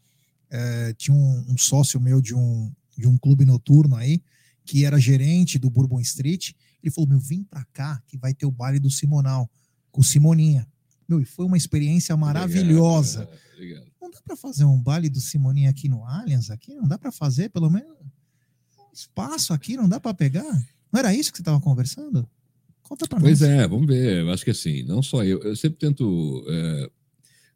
[0.49, 4.21] É, tinha um, um, sócio meu de um, de um clube noturno aí,
[4.63, 6.53] que era gerente do Bourbon Street.
[6.83, 9.49] Ele falou: Meu, vem pra cá que vai ter o baile do Simonal,
[9.91, 10.67] com Simoninha.
[11.07, 13.23] Meu, e foi uma experiência maravilhosa.
[13.23, 13.91] Obrigado, obrigado.
[14.01, 16.49] Não dá para fazer um baile do Simoninha aqui no Allianz?
[16.49, 16.75] Aqui?
[16.75, 17.97] Não dá para fazer, pelo menos?
[18.93, 20.51] Espaço aqui, não dá para pegar?
[20.91, 22.27] Não era isso que você estava conversando?
[22.83, 23.27] Conta para nós.
[23.27, 24.21] Pois é, vamos ver.
[24.21, 25.41] Eu acho que assim, não só eu.
[25.41, 26.91] Eu sempre tento é,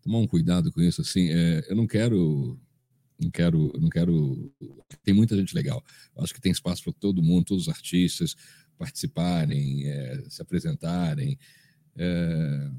[0.01, 1.01] tomar um cuidado com isso.
[1.01, 2.59] Assim, é, eu não quero
[3.19, 4.51] não quero, não quero.
[5.03, 5.83] Tem muita gente legal.
[6.15, 8.35] Eu acho que tem espaço para todo mundo, todos os artistas
[8.77, 11.37] participarem, é, se apresentarem.
[11.95, 12.69] É,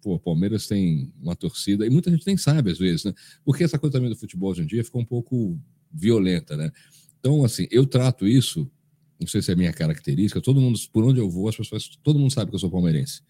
[0.00, 3.14] pô, Palmeiras tem uma torcida, e muita gente nem sabe às vezes, né?
[3.44, 5.58] Porque essa coisa também do futebol hoje em dia ficou um pouco
[5.92, 6.70] violenta, né?
[7.18, 8.70] Então, assim, eu trato isso,
[9.18, 12.18] não sei se é minha característica, todo mundo, por onde eu vou, as pessoas, todo
[12.18, 13.22] mundo sabe que eu sou palmeirense,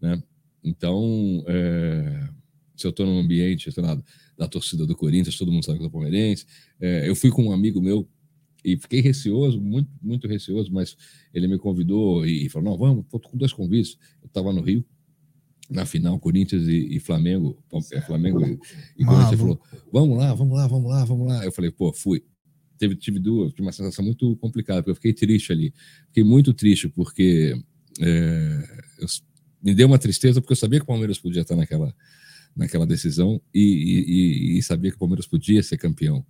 [0.00, 0.22] né?
[0.62, 2.28] Então, é,
[2.76, 4.00] se eu estou num ambiente, sei lá,
[4.36, 6.46] da torcida do Corinthians, todo mundo sabe que eu sou palmeirense,
[6.80, 8.08] é, eu fui com um amigo meu
[8.64, 10.96] e fiquei receoso, muito, muito receoso, mas
[11.32, 13.96] ele me convidou e falou: não, vamos, estou com dois convites.
[14.22, 14.84] Eu estava no Rio,
[15.68, 18.58] na final, Corinthians e, e Flamengo, é, Flamengo e,
[18.98, 19.60] e Corinthians falou:
[19.92, 21.44] vamos lá, vamos lá, vamos lá, vamos lá.
[21.44, 22.24] Eu falei: pô, fui.
[22.78, 25.74] Teve, tive duas, tive uma sensação muito complicada, porque eu fiquei triste ali.
[26.06, 27.54] Fiquei muito triste, porque
[28.00, 29.06] é, eu,
[29.62, 31.94] me deu uma tristeza, porque eu sabia que o Palmeiras podia estar naquela,
[32.56, 36.24] naquela decisão e, e, e sabia que o Palmeiras podia ser campeão.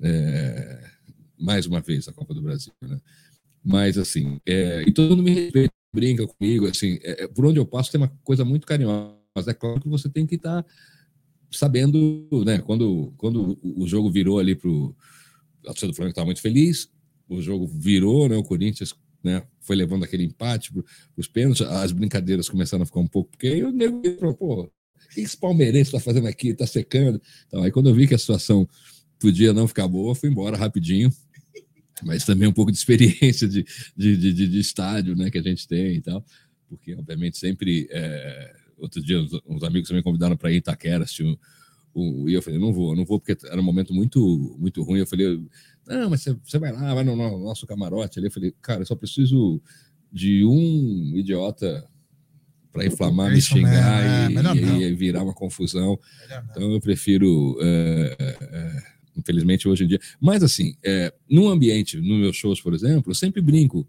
[0.00, 0.91] É,
[1.42, 2.98] mais uma vez a Copa do Brasil, né?
[3.64, 7.58] Mas assim, é, e todo mundo me respeita, brinca comigo, assim, é, é, por onde
[7.58, 9.16] eu passo tem uma coisa muito carinhosa.
[9.46, 10.70] É claro que você tem que estar tá
[11.50, 12.58] sabendo, né?
[12.58, 14.94] Quando, quando o jogo virou ali pro
[15.64, 16.88] a torcida do Flamengo estava muito feliz,
[17.28, 18.36] o jogo virou, né?
[18.36, 20.82] O Corinthians né, foi levando aquele empate para
[21.16, 24.62] os pênaltis, as brincadeiras começaram a ficar um pouco, porque aí o nego falou, pô,
[24.62, 24.70] o
[25.14, 26.48] que esse palmeirense está fazendo aqui?
[26.48, 27.20] Está secando.
[27.46, 28.68] Então, aí quando eu vi que a situação
[29.20, 31.12] podia não ficar boa, fui embora rapidinho,
[32.02, 33.64] mas também um pouco de experiência de,
[33.96, 36.24] de, de, de estádio né, que a gente tem e tal,
[36.68, 37.88] porque obviamente sempre.
[37.90, 41.36] É, outro dia, uns, uns amigos me convidaram para ir em Itaquera assistir um,
[41.94, 45.00] um, e eu falei, não vou, não vou, porque era um momento muito, muito ruim.
[45.00, 45.40] Eu falei,
[45.86, 48.28] não, mas você, vai lá, vai no, no nosso camarote ali.
[48.28, 49.62] Eu falei, cara, eu só preciso
[50.10, 51.86] de um idiota
[52.72, 55.98] para inflamar, é me xingar é, e, e, e, virar uma confusão.
[56.50, 57.58] Então eu prefiro.
[57.60, 60.00] É, infelizmente hoje em dia.
[60.20, 63.86] Mas assim, é, num ambiente, nos meus shows, por exemplo, eu sempre brinco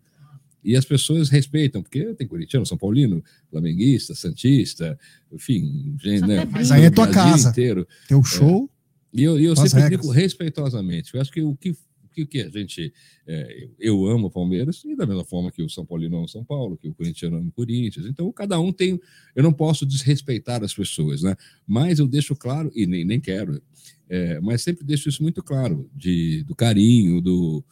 [0.63, 4.97] E as pessoas respeitam, porque tem corintiano, São Paulino, flamenguista, santista,
[5.31, 6.45] enfim, gente, Só né?
[6.49, 7.49] Mas aí é tua Brasil casa.
[7.49, 7.87] Inteiro.
[8.07, 8.69] Teu show.
[9.13, 10.01] E eu, e eu as sempre regras.
[10.01, 11.13] digo respeitosamente.
[11.13, 12.93] Eu acho que o que, o que, que a gente.
[13.27, 16.29] é, eu amo o Palmeiras, e da mesma forma que o São Paulino ama o
[16.29, 18.05] São Paulo, que o corintiano ama o Corinthians.
[18.07, 18.99] Então, cada um tem.
[19.35, 21.35] Eu não posso desrespeitar as pessoas, né?
[21.67, 23.61] Mas eu deixo claro, e nem, nem quero,
[24.09, 27.63] é, mas sempre deixo isso muito claro, de, do carinho, do.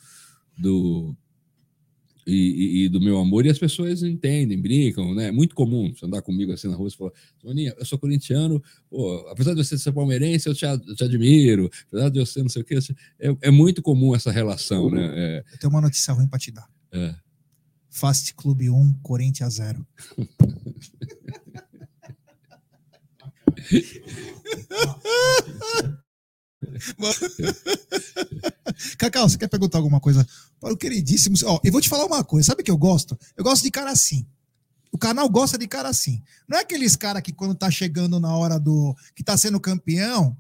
[0.57, 1.15] do
[2.27, 5.29] e, e- e do meu amor, e as pessoas entendem, brincam, né?
[5.29, 7.11] É muito comum você andar comigo assim na rua e falar:
[7.41, 11.67] Soninha, eu sou corintiano, pô, apesar de você ser palmeirense, eu te, eu te admiro,
[11.87, 12.77] apesar de eu ser não sei o quê,
[13.19, 15.11] é, é muito comum essa relação, né?
[15.15, 16.67] É, Eu tenho uma notícia ruim pra te dar.
[16.91, 17.15] é.
[17.93, 19.85] Fast Clube 1, Corinthians 0.
[28.97, 30.27] Cacau, você quer perguntar alguma coisa
[30.59, 31.35] para o queridíssimo?
[31.45, 32.47] Ó, eu vou te falar uma coisa.
[32.47, 33.17] Sabe o que eu gosto?
[33.35, 34.25] Eu gosto de cara assim.
[34.91, 36.21] O canal gosta de cara assim.
[36.47, 40.37] Não é aqueles cara que quando tá chegando na hora do que tá sendo campeão.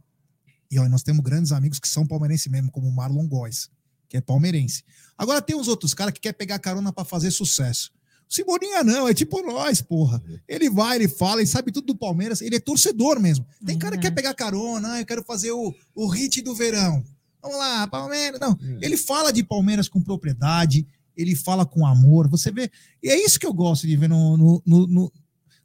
[0.69, 3.69] E ó, nós temos grandes amigos que são palmeirense mesmo, como o Marlon Góes,
[4.07, 4.83] que é palmeirense.
[5.17, 7.91] Agora tem uns outros caras que quer pegar carona para fazer sucesso.
[8.33, 10.23] Cebolinha não, é tipo nós, porra.
[10.47, 13.45] Ele vai, ele fala, ele sabe tudo do Palmeiras, ele é torcedor mesmo.
[13.65, 17.03] Tem cara que quer pegar carona, ah, eu quero fazer o, o hit do verão.
[17.41, 18.39] Vamos lá, Palmeiras.
[18.39, 22.71] Não, ele fala de Palmeiras com propriedade, ele fala com amor, você vê.
[23.03, 25.13] E é isso que eu gosto de ver no, no, no- no-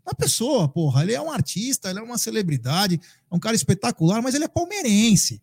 [0.04, 1.02] na pessoa, porra.
[1.02, 3.00] Ele é um artista, ele é uma celebridade,
[3.30, 5.40] é um cara espetacular, mas ele é palmeirense.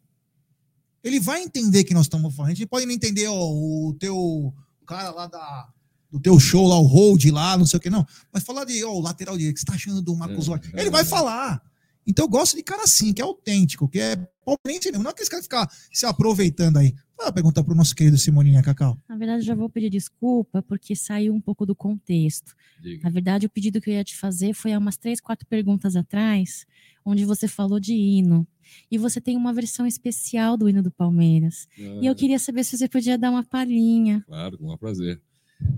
[1.04, 2.52] Ele vai entender que nós estamos falando.
[2.52, 4.54] A gente pode não entender ó, o teu
[4.86, 5.68] cara lá da,
[6.14, 8.06] do teu show lá, o hold lá, não sei o que, não.
[8.32, 10.52] Mas falar de, ó, o lateral direito, o que você tá achando do Marcos É,
[10.52, 10.72] Rocha?
[10.76, 10.80] é.
[10.82, 11.60] Ele vai falar.
[12.06, 15.02] Então eu gosto de cara assim, que é autêntico, que é palmeirense mesmo.
[15.04, 16.94] Não é aqueles caras que ficam se aproveitando aí.
[17.18, 18.96] Fala perguntar pro nosso querido Simoninha Cacau.
[19.10, 22.54] Na verdade, eu já vou pedir desculpa porque saiu um pouco do contexto.
[22.80, 23.04] Diga.
[23.06, 25.96] Na verdade, o pedido que eu ia te fazer foi há umas três, quatro perguntas
[25.96, 26.66] atrás,
[27.04, 28.46] onde você falou de hino.
[28.92, 31.68] E você tem uma versão especial do hino do Palmeiras.
[31.78, 34.24] E eu queria saber se você podia dar uma palhinha.
[34.28, 35.20] Claro, com prazer.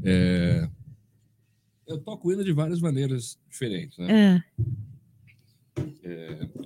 [0.03, 0.69] É,
[1.88, 4.07] Eu toco hino de várias maneiras diferentes, né?
[4.11, 4.65] Ah,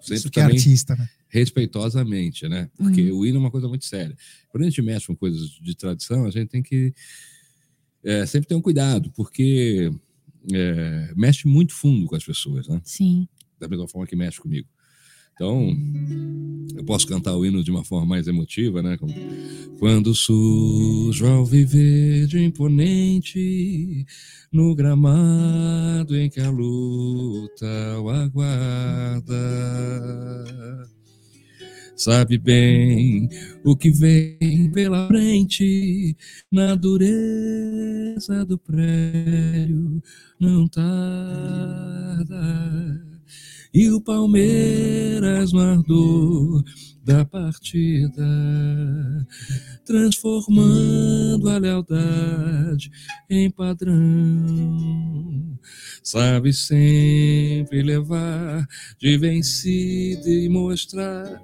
[0.02, 1.10] Sempre Isso que é artista, né?
[1.30, 2.70] respeitosamente, né?
[2.76, 4.16] Porque o hino é uma coisa muito séria.
[4.50, 6.94] Quando a gente mexe com coisas de tradição, a gente tem que
[8.04, 9.92] é, sempre ter um cuidado, porque
[10.52, 12.82] é, mexe muito fundo com as pessoas, né?
[12.84, 13.28] sim.
[13.60, 14.68] Da mesma forma que mexe comigo.
[15.40, 15.74] Então,
[16.76, 18.98] eu posso cantar o hino de uma forma mais emotiva, né?
[18.98, 19.14] Como,
[19.80, 24.06] Quando sujo ao viver de imponente,
[24.52, 29.34] no gramado em que a luta o aguarda.
[31.96, 33.30] Sabe bem
[33.64, 36.18] o que vem pela frente,
[36.52, 40.04] na dureza do prédio,
[40.38, 41.00] não tarda.
[43.72, 46.64] E o Palmeiras no ardor
[47.04, 48.26] da partida,
[49.86, 52.90] transformando a lealdade
[53.30, 55.60] em padrão.
[56.04, 58.68] Sabe sempre levar
[59.00, 61.40] de vencida e mostrar,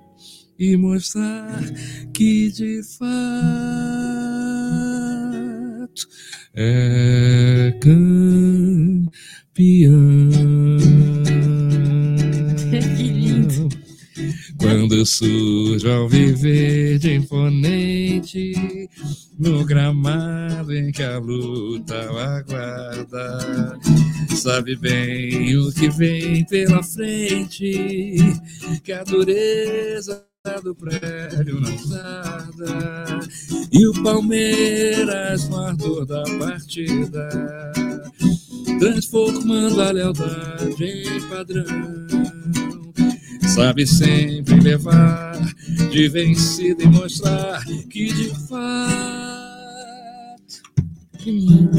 [0.58, 1.62] e mostrar
[2.12, 3.06] que de fato
[6.56, 9.06] é campeão.
[14.78, 18.90] Quando surge ao viver de imponente,
[19.40, 23.80] no gramado em que a luta o aguarda,
[24.36, 28.18] sabe bem o que vem pela frente,
[28.84, 30.26] que a dureza
[30.62, 33.20] do prédio não tarda,
[33.72, 37.30] e o Palmeiras no ardor da partida,
[38.78, 42.35] transformando a lealdade em padrão.
[43.56, 45.40] Sabe sempre levar
[45.90, 48.76] de vencida e mostrar que de fato,
[51.20, 51.72] Que lindo.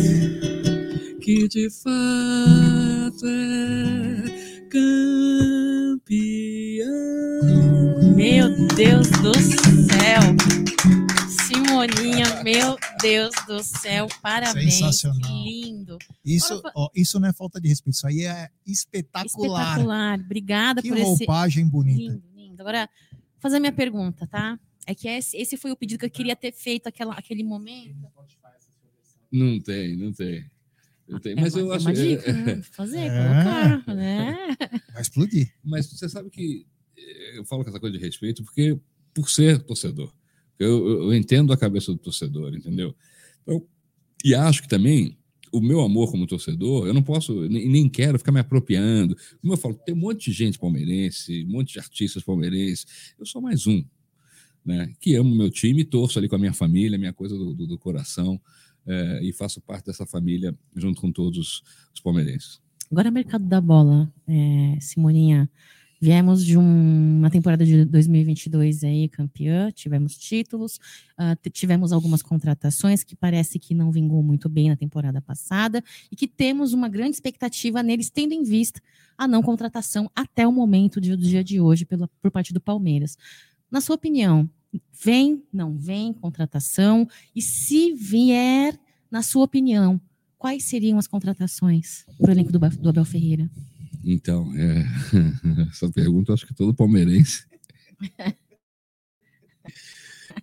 [1.20, 4.24] que de fato é
[4.70, 6.06] campeão.
[8.14, 10.22] Meu Deus do céu.
[11.46, 14.06] Simoninha, meu Deus do céu.
[14.22, 14.74] Parabéns.
[14.74, 15.20] Sensacional.
[15.20, 15.98] Que lindo.
[16.24, 19.26] Isso, Agora, ó, isso não é falta de respeito, isso aí é espetacular.
[19.70, 20.18] Espetacular.
[20.20, 21.06] Obrigada Que por esse.
[21.06, 22.00] roupagem bonita.
[22.00, 22.60] Lindo, lindo.
[22.62, 24.58] Agora, vou fazer a minha pergunta, tá?
[24.86, 27.94] É que esse, esse foi o pedido que eu queria ter feito aquela, aquele momento.
[29.30, 30.44] Não tem, não tem.
[31.08, 31.32] Não tem.
[31.32, 32.62] É Mas uma- eu é acho uma dica, né?
[32.72, 33.08] Fazer, É.
[33.10, 34.56] colocar, né?
[34.92, 35.52] Vai explodir.
[35.62, 36.66] Mas você sabe que
[36.96, 38.76] eh, eu falo com essa coisa de respeito porque
[39.14, 40.12] por ser torcedor.
[40.58, 42.94] Eu, eu- eu entendo a cabeça do torcedor, entendeu?
[43.42, 43.62] Então,
[44.24, 45.16] e acho que também
[45.52, 49.16] o meu amor como torcedor, eu não posso, nem, nem quero ficar me apropriando.
[49.40, 53.14] Como eu falo, tem um monte de gente palmeirense, um monte de artistas palmeirenses.
[53.18, 53.82] Eu sou mais um,
[54.64, 54.92] né?
[55.00, 57.78] Que amo meu time, torço ali com a minha família, minha coisa do, do, do
[57.78, 58.40] coração,
[58.86, 61.62] é, e faço parte dessa família junto com todos
[61.94, 62.60] os palmeirenses.
[62.90, 65.50] Agora, mercado da bola, é, Simoninha.
[66.06, 70.76] Viemos de um, uma temporada de 2022 aí campeã, tivemos títulos,
[71.18, 76.14] uh, tivemos algumas contratações que parece que não vingou muito bem na temporada passada e
[76.14, 78.80] que temos uma grande expectativa neles, tendo em vista
[79.18, 83.18] a não contratação até o momento do dia de hoje pela, por parte do Palmeiras.
[83.68, 84.48] Na sua opinião,
[84.92, 87.08] vem, não vem contratação?
[87.34, 88.78] E se vier,
[89.10, 90.00] na sua opinião,
[90.38, 93.50] quais seriam as contratações para o elenco do, do Abel Ferreira?
[94.08, 94.86] Então, é,
[95.68, 97.44] essa pergunta acho que todo palmeirense.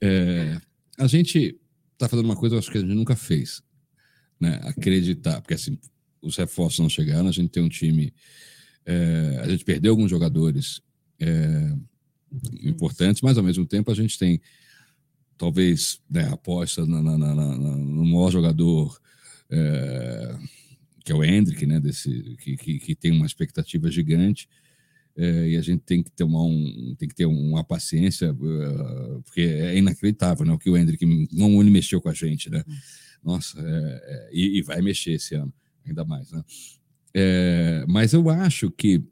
[0.02, 0.60] É,
[0.98, 1.58] a gente
[1.94, 3.62] está fazendo uma coisa acho que a gente nunca fez,
[4.40, 4.60] né?
[4.64, 5.80] Acreditar, porque assim,
[6.22, 8.12] os reforços não chegaram, a gente tem um time,
[8.86, 10.82] é, a gente perdeu alguns jogadores
[11.20, 11.74] é,
[12.64, 14.42] importantes, mas ao mesmo tempo a gente tem
[15.38, 19.00] talvez né, aposta na, na, na, no maior jogador
[19.50, 20.36] é,
[21.04, 24.48] que é o Hendrick, né, desse, que, que, que tem uma expectativa gigante,
[25.16, 29.22] é, e a gente tem que ter uma, um, tem que ter uma paciência, uh,
[29.24, 32.64] porque é inacreditável né, o que o Hendrick, não ele mexeu com a gente, né?
[33.24, 35.54] Nossa, é, é, e, e, vai mexer esse ano,
[35.86, 36.44] ainda mais, né?
[37.14, 39.04] É, mas eu acho que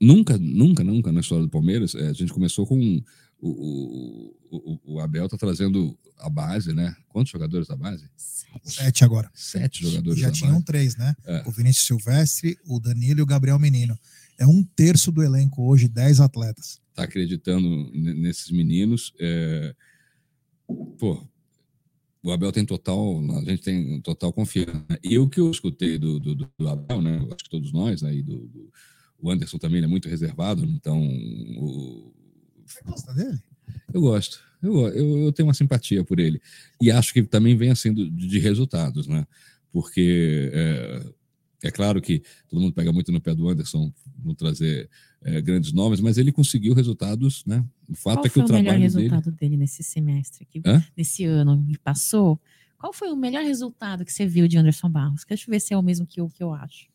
[0.00, 3.02] nunca, nunca, nunca na história do Palmeiras, é, a gente começou com
[3.40, 6.94] o, o, o, Abel tá trazendo a base, né?
[7.08, 8.08] Quantos jogadores da base?
[8.64, 9.30] Sete, agora.
[9.32, 10.64] Sete jogadores Já tinham base.
[10.64, 11.14] três, né?
[11.24, 11.44] É.
[11.46, 13.96] O Vinícius Silvestre, o Danilo e o Gabriel Menino.
[14.36, 16.80] É um terço do elenco hoje, dez atletas.
[16.94, 19.12] Tá acreditando nesses meninos.
[19.20, 19.74] É...
[20.98, 21.24] Pô,
[22.22, 24.84] o Abel tem total, a gente tem total confiança.
[25.02, 27.18] E o que eu escutei do, do, do Abel, né?
[27.18, 28.72] Acho que todos nós aí, do, do,
[29.20, 31.00] o Anderson também é muito reservado, então.
[31.56, 32.17] O...
[32.68, 33.38] Você gosta dele?
[33.92, 34.40] Eu gosto.
[34.62, 36.40] Eu, eu, eu, tenho uma simpatia por ele.
[36.80, 39.26] E acho que também vem assim de, de resultados, né?
[39.72, 41.06] Porque é,
[41.64, 43.92] é, claro que todo mundo pega muito no pé do Anderson
[44.22, 44.90] no trazer
[45.22, 47.64] é, grandes nomes, mas ele conseguiu resultados, né?
[47.88, 48.90] O fato Qual é que o trabalho dele...
[48.90, 50.60] foi o melhor resultado dele, nesse semestre, que,
[50.96, 52.40] nesse ano que passou?
[52.76, 55.24] Qual foi o melhor resultado que você viu de Anderson Barros?
[55.28, 56.86] Deixa eu ver se é o mesmo que eu, que eu acho.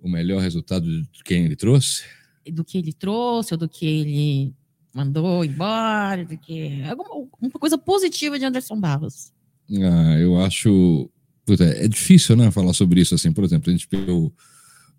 [0.00, 2.04] O melhor resultado de quem ele trouxe?
[2.52, 4.54] Do que ele trouxe ou do que ele
[4.94, 9.32] mandou embora, do que alguma uma coisa positiva de Anderson Barros.
[9.70, 11.10] Ah, eu acho
[11.44, 13.32] puta, é difícil, né, falar sobre isso assim.
[13.32, 14.32] Por exemplo, a gente pegou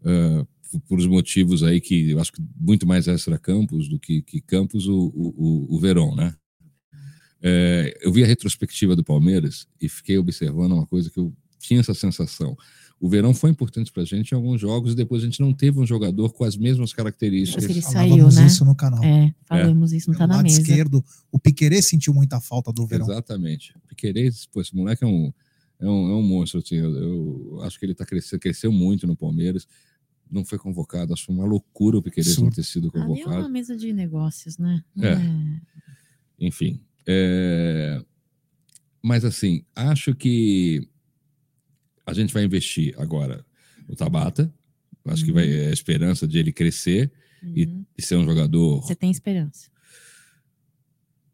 [0.02, 4.22] uh, por os motivos aí que eu acho que muito mais extra campos do que,
[4.22, 6.36] que campos o, o, o Verón, né?
[7.44, 11.80] É, eu vi a retrospectiva do Palmeiras e fiquei observando uma coisa que eu tinha
[11.80, 12.56] essa sensação
[13.02, 15.52] o verão foi importante para a gente em alguns jogos e depois a gente não
[15.52, 17.64] teve um jogador com as mesmas características.
[17.64, 18.46] Ele saiu, né?
[18.46, 19.04] isso no canal.
[19.04, 19.98] É, falamos é.
[19.98, 20.62] isso, não está na mesa.
[20.62, 23.08] esquerdo, o Piquerez sentiu muita falta do verão.
[23.08, 23.76] Exatamente.
[23.76, 25.34] O Piquerez, pô, esse moleque é um,
[25.80, 26.60] é um, é um monstro.
[26.60, 29.68] Assim, eu, eu acho que ele tá crescendo, cresceu muito no Palmeiras.
[30.30, 31.12] Não foi convocado.
[31.12, 33.32] Acho uma loucura o Piquerez não ter sido convocado.
[33.32, 34.84] Ah, é uma mesa de negócios, né?
[35.00, 35.08] É.
[35.08, 35.62] é.
[36.40, 36.80] Enfim.
[37.08, 38.00] É...
[39.02, 40.88] Mas assim, acho que
[42.06, 43.46] a gente vai investir agora
[43.88, 44.54] no Tabata.
[45.06, 45.28] Acho uhum.
[45.28, 45.62] que vai uhum.
[45.64, 47.12] é a esperança de ele crescer
[47.44, 47.54] uhum.
[47.56, 48.82] e, e, ser um jogador.
[48.82, 49.72] Você tem esperança?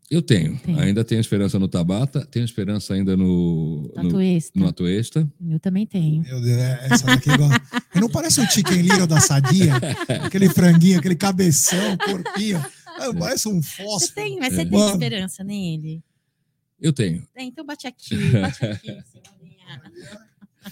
[0.09, 0.57] Eu tenho.
[0.59, 0.79] Tem.
[0.79, 4.51] Ainda tenho esperança no Tabata, tenho esperança ainda no, Atuesta.
[4.55, 5.29] no, no Atuesta.
[5.45, 6.23] Eu também tenho.
[6.23, 9.73] Meu Deus, é, essa daqui é não parece o Chicken Little da Sadia?
[10.23, 12.63] aquele franguinho, aquele cabeção, corpinho.
[12.99, 13.99] É, parece um fósforo.
[13.99, 14.65] Você tem, mas você é.
[14.65, 16.01] tem esperança nele?
[16.79, 17.27] Eu tenho.
[17.33, 18.97] Tem, então bate aqui, bate aqui.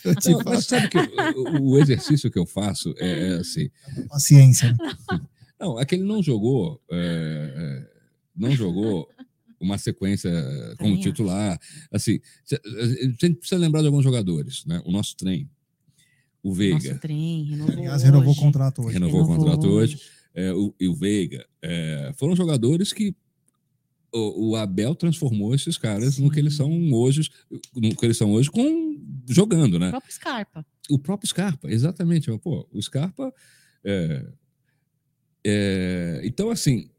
[0.03, 3.69] Não, mas sabe que o, o, exercício que eu faço é, é assim.
[4.07, 4.71] Paciência.
[4.71, 5.21] Né?
[5.59, 7.87] Não, é que ele não jogou, é, é,
[8.35, 9.09] não jogou
[9.57, 10.29] uma sequência
[10.77, 11.57] como titular.
[11.89, 12.19] Assim,
[12.51, 14.81] a gente precisa lembrar de alguns jogadores, né?
[14.85, 15.49] O nosso trem,
[16.43, 16.89] o Veiga.
[16.89, 17.73] Nosso trem, renovou.
[17.73, 18.93] Aliás, renovou o contrato hoje.
[18.93, 19.95] Renovou, renovou o contrato hoje.
[19.95, 20.03] hoje.
[20.35, 21.45] É, o, e o Veiga.
[21.61, 23.15] É, foram jogadores que
[24.13, 26.23] o, o, Abel transformou esses caras Sim.
[26.23, 27.29] no que eles são hoje,
[27.75, 28.84] no que eles são hoje com
[29.27, 29.87] jogando, né?
[29.87, 30.65] O próprio Scarpa.
[30.89, 32.35] O próprio Scarpa, exatamente.
[32.39, 33.33] Pô, o Scarpa
[33.83, 34.25] é,
[35.45, 36.89] é, então assim,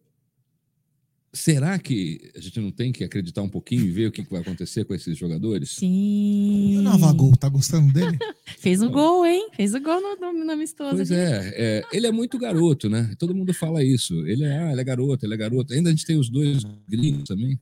[1.33, 4.41] será que a gente não tem que acreditar um pouquinho e ver o que vai
[4.41, 5.71] acontecer com esses jogadores?
[5.71, 6.79] Sim.
[6.79, 8.17] O Navagol, tá gostando dele?
[8.59, 9.51] Fez o gol, hein?
[9.55, 10.97] Fez o gol no, no, no amistoso.
[10.97, 13.15] Pois é, é, ele é muito garoto, né?
[13.19, 14.15] Todo mundo fala isso.
[14.27, 15.75] Ele é, ah, ele é garoto, ele é garoto.
[15.75, 17.61] Ainda a gente tem os dois gringos também.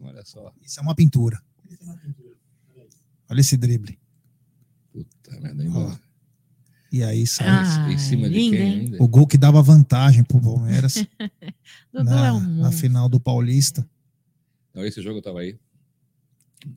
[0.00, 0.52] Olha só.
[0.62, 1.40] Isso é uma pintura.
[3.28, 3.98] Olha esse drible.
[4.92, 5.98] Puta merda, hein, mano?
[6.92, 8.80] E aí sai Ah, em cima de lindo, quem hein?
[8.82, 9.02] ainda?
[9.02, 10.94] o gol que dava vantagem pro Palmeiras
[11.92, 13.88] na, é um na final do Paulista.
[14.72, 15.58] Não, esse jogo eu tava aí.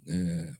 [0.08, 0.54] É,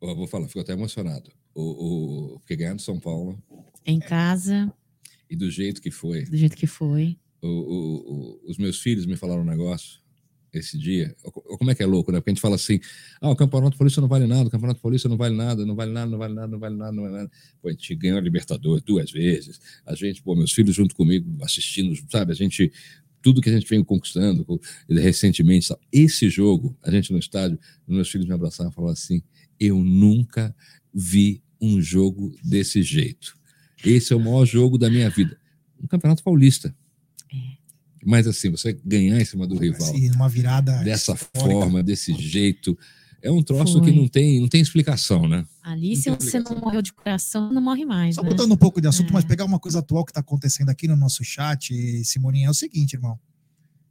[0.00, 1.30] eu vou falar, fico até emocionado.
[1.54, 3.42] O, o, fiquei ganhando São Paulo
[3.84, 4.72] Em casa,
[5.28, 6.24] e do jeito que foi.
[6.24, 7.18] do jeito que foi.
[7.42, 8.12] o- o-
[8.46, 10.00] o- os meus filhos me falaram um negócio
[10.52, 11.14] esse dia.
[11.22, 12.18] Como é que é louco, né?
[12.18, 12.80] Porque a gente fala assim:
[13.20, 15.92] ah, o Campeonato Paulista não vale nada, o Campeonato Paulista não vale nada, não vale
[15.92, 17.30] nada, não vale nada, não vale nada, não vale nada.
[17.60, 19.60] Pô, a gente ganhou a Libertadores duas vezes.
[19.86, 22.32] A gente, pô, meus filhos junto comigo assistindo, sabe?
[22.32, 22.72] A gente.
[23.20, 25.66] Tudo que a gente vem conquistando co- recentemente.
[25.66, 25.80] sabe?
[25.92, 29.22] Esse jogo, a gente no estádio, meus filhos me abraçaram e falaram assim:
[29.58, 30.54] eu nunca
[30.94, 33.36] vi um jogo desse jeito.
[33.84, 35.36] Esse é o maior jogo da minha vida.
[35.82, 36.74] Um Campeonato Paulista.
[38.04, 41.40] Mas assim, você ganhar em cima do rival Assim, uma virada dessa histórica.
[41.60, 42.78] forma, desse jeito,
[43.20, 43.90] é um troço Foi.
[43.90, 45.44] que não tem, não tem explicação, né?
[45.62, 48.14] Ali, Não se você não morreu de coração, não morre mais.
[48.14, 48.28] Só né?
[48.30, 49.12] mudando um pouco de assunto, É.
[49.12, 51.74] mas pegar uma coisa atual que está acontecendo aqui no nosso chat,
[52.04, 53.18] Simoninha, é o seguinte, irmão.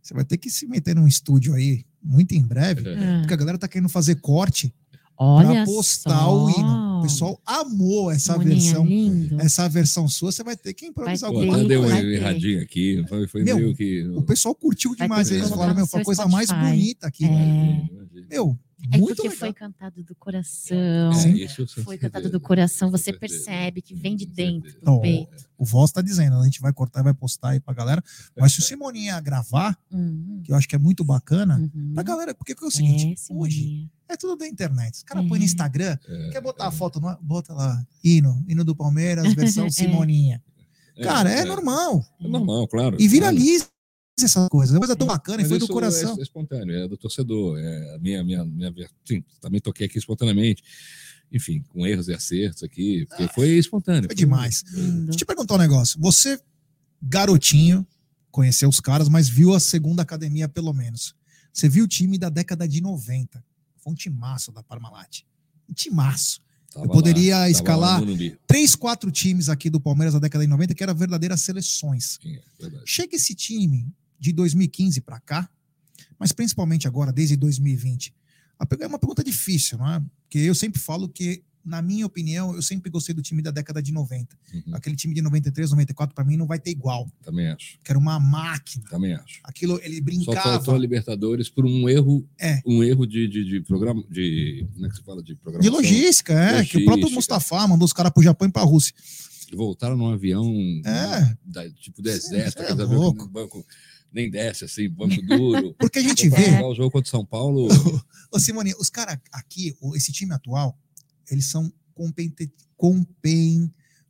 [0.02, 3.38] Você vai ter que se meter num estúdio aí, muito em breve, Ah, porque a
[3.38, 4.74] galera tá querendo fazer corte
[5.18, 6.46] Olha pra postar só.
[6.46, 6.87] o hino.
[6.98, 8.86] O pessoal amou essa Simoninha, versão.
[8.86, 9.42] lindo.
[9.42, 11.96] Essa versão sua, você vai ter que improvisar alguma deu coisa.
[11.96, 12.14] vai ter.
[12.14, 14.04] erradinha aqui, foi, foi Meu, meio que.
[14.16, 15.30] O pessoal curtiu demais.
[15.32, 17.26] Eles falaram, meu, foi a coisa mais bonita aqui.
[17.26, 17.90] É.
[18.30, 18.58] Meu,
[18.92, 19.38] É muito porque legal.
[19.40, 21.14] foi cantado do coração.
[21.14, 21.42] Sim.
[21.42, 22.90] É, isso eu tenho Foi cantado do coração.
[22.92, 24.86] Você percebe que vem de dentro certeza.
[24.92, 25.46] do peito.
[25.58, 28.04] O Voz tá dizendo, a gente vai cortar e vai postar aí pra galera.
[28.38, 31.94] Mas se o Simoninha gravar, Uhum, que eu acho que é muito bacana, uhum.
[31.94, 33.92] pra galera, porque é o É, seguinte, hoje Simoninha.
[34.10, 34.94] é tudo da internet.
[34.96, 35.28] Os caras É.
[35.28, 39.34] põem no Instagram, É, quer botar a foto, no, bota lá, hino, hino do Palmeiras,
[39.34, 39.70] versão É.
[39.70, 40.42] Simoninha.
[40.96, 42.06] é, Cara, é, normal.
[42.20, 42.96] É normal, claro.
[43.00, 43.68] E viraliza
[44.26, 44.74] essa coisa.
[44.74, 45.12] É uma coisa tão É.
[45.12, 46.16] bacana e Mas foi do isso coração.
[46.16, 47.58] É, é espontâneo, é do torcedor.
[47.60, 50.64] É a minha, minha, minha, ver- sim, também toquei aqui espontaneamente.
[51.32, 54.08] Enfim, com erros e acertos aqui, porque foi espontâneo.
[54.10, 54.64] Foi demais.
[54.64, 56.00] Deixa eu te perguntar um negócio.
[56.00, 56.40] Você,
[57.02, 57.86] garotinho,
[58.32, 61.14] conheceu os caras, mas viu a segunda academia pelo menos.
[61.52, 63.44] Você viu o time da década de 90.
[63.78, 65.22] Foi um timaço da Parmalat.
[65.70, 66.40] Um timaço.
[66.72, 68.02] Tava eu poderia lá, escalar-.
[68.46, 72.20] Três, quatro times aqui do Palmeiras da década de 90 que eram verdadeiras seleções.
[72.22, 72.84] Sim, é verdade.
[72.86, 73.88] Chega esse time
[74.20, 75.50] de 2015 para cá,
[76.20, 78.14] mas principalmente agora, desde 2020.
[78.60, 80.02] A pergunta É uma pergunta difícil, não é?
[80.24, 83.82] Porque eu sempre falo que, na minha opinião, eu sempre gostei do time da década
[83.84, 84.36] de 90.
[84.54, 87.08] Uhum, Aquele time de 93, 94, para mim, não vai ter igual.
[87.22, 87.78] também acho.
[87.84, 88.84] Que era uma máquina.
[88.90, 89.40] Também acho.
[89.44, 90.42] Aquilo, ele Só brincava.
[90.42, 92.62] faltou a Libertadores por um erro, É.
[92.66, 95.22] um erro de, de, de programa, de, como é que se fala?
[95.22, 95.74] De De programação.
[95.76, 96.66] logística, é.
[96.66, 97.36] Que o próprio Logística.
[97.36, 98.94] Mustafa mandou os caras pro Japão e pra Rússia.
[99.54, 100.52] Voltaram num avião
[100.84, 101.38] É.
[101.46, 103.28] da, tipo deserto, é que louco.
[103.30, 103.64] banco
[104.12, 105.74] nem desce, assim, banco duro.
[105.80, 107.68] Porque a gente vê, o jogo contra São Paulo,
[108.32, 110.80] ô Simone, os caras aqui, esse time atual,
[111.30, 112.34] eles são compen-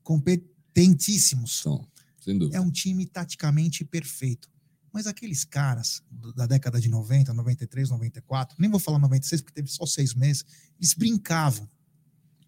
[0.03, 1.59] competentíssimos.
[1.59, 1.87] são,
[2.19, 2.57] sem dúvida.
[2.57, 4.49] É um time taticamente perfeito.
[4.93, 6.01] Mas aqueles caras
[6.35, 10.43] da década de 90, 93, 94, nem vou falar 96 porque teve só seis meses,
[10.79, 11.69] eles brincavam.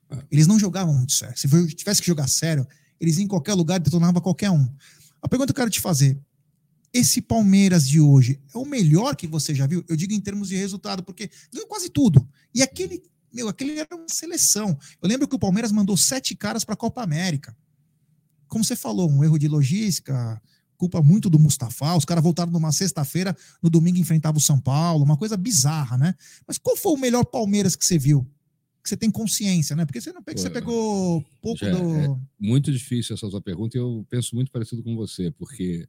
[0.10, 0.18] É.
[0.32, 1.38] Eles não jogavam muito sério.
[1.38, 2.68] Se tivesse que jogar sério,
[3.00, 4.68] eles iam em qualquer lugar e detonavam qualquer um.
[5.22, 6.20] A pergunta que eu quero te fazer:
[6.94, 9.84] esse Palmeiras de hoje é o melhor que você já viu?
[9.88, 12.28] Eu digo em termos de resultado, porque ganhou quase tudo.
[12.54, 14.78] E aquele, meu, aquele era uma seleção.
[15.02, 17.56] Eu lembro que o Palmeiras mandou sete caras para a Copa América.
[18.48, 20.42] Como você falou, um erro de logística,
[20.80, 21.96] culpa muito do Mustafa.
[21.96, 26.16] Os caras voltaram numa sexta-feira, no domingo enfrentava o São Paulo, uma coisa bizarra, né?
[26.48, 28.26] Mas qual foi o melhor Palmeiras que você viu?
[28.82, 29.86] Que você tem consciência, né?
[29.86, 31.96] Porque você não você Pô, pegou pouco já do.
[31.96, 35.88] é Muito difícil essa sua pergunta e eu penso muito parecido com você, porque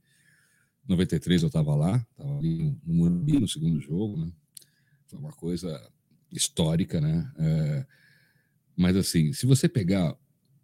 [0.88, 4.32] 93 eu estava lá, estava ali no Morumbi no segundo jogo, né?
[5.06, 5.80] Foi uma coisa
[6.32, 7.30] histórica, né?
[7.38, 7.86] É,
[8.76, 10.16] mas assim, se você pegar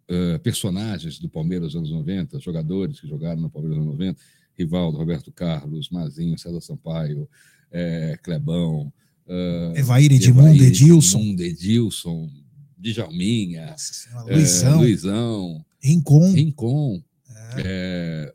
[0.09, 4.21] eh, personagens do Palmeiras dos anos 90, jogadores que jogaram no Palmeiras dos anos 90,
[4.57, 7.29] Rivaldo, Roberto Carlos, Mazinho, César Sampaio,
[7.69, 8.91] eh, Clebão,
[9.27, 11.19] eh, Evair, Edmundo, Edilson.
[11.19, 12.29] Edmundo, Edilson,
[12.77, 16.31] Djalminha, Nossa Senhora, é, Luizão, Luizão, Rincon.
[16.31, 17.03] Rincon.
[17.57, 18.33] É.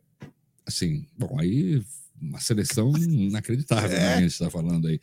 [0.64, 1.82] é, assim, bom, aí
[2.20, 4.14] uma seleção inacreditável, né, É.
[4.14, 5.00] a gente está falando aí.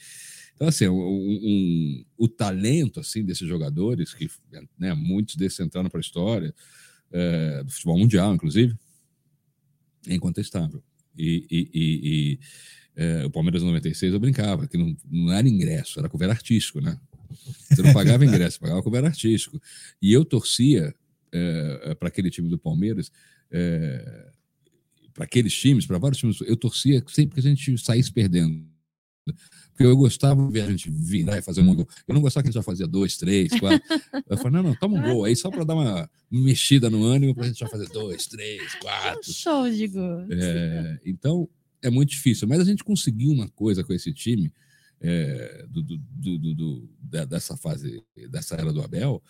[0.55, 4.29] Então, assim, um- um- o talento assim desses jogadores, que
[4.77, 6.53] né, muitos desses entraram para a história,
[7.11, 8.75] é, do futebol mundial, inclusive,
[10.07, 10.83] é incontestável.
[11.17, 12.39] E, e- e- e,
[12.95, 16.79] é, o Palmeiras em 96 eu brincava, que não, não era ingresso, era cover artístico,
[16.81, 16.97] né?
[17.69, 19.61] Você não pagava ingresso, pagava cover artístico.
[20.01, 20.93] E eu torcia
[21.99, 23.11] para aquele time do Palmeiras,
[25.19, 28.65] para aqueles times, para vários times, eu torcia sempre que a gente saísse perdendo.
[29.73, 31.85] Porque eu gostava de ver a gente virar e fazer um gol.
[32.07, 33.81] Eu não gostava que a gente já fazia dois, três, quatro.
[34.29, 37.35] Eu falei, não, não, toma um gol aí só para dar uma mexida no ânimo,
[37.35, 39.33] para a gente já fazer dois, três, quatro.
[39.33, 40.25] show de gol.
[40.31, 41.49] É, então,
[41.81, 42.47] é muito difícil.
[42.47, 44.53] Mas a gente conseguiu uma coisa com esse time,
[45.01, 48.01] é, do- do- do- da- dessa fase,
[48.31, 49.21] dessa era do Abel,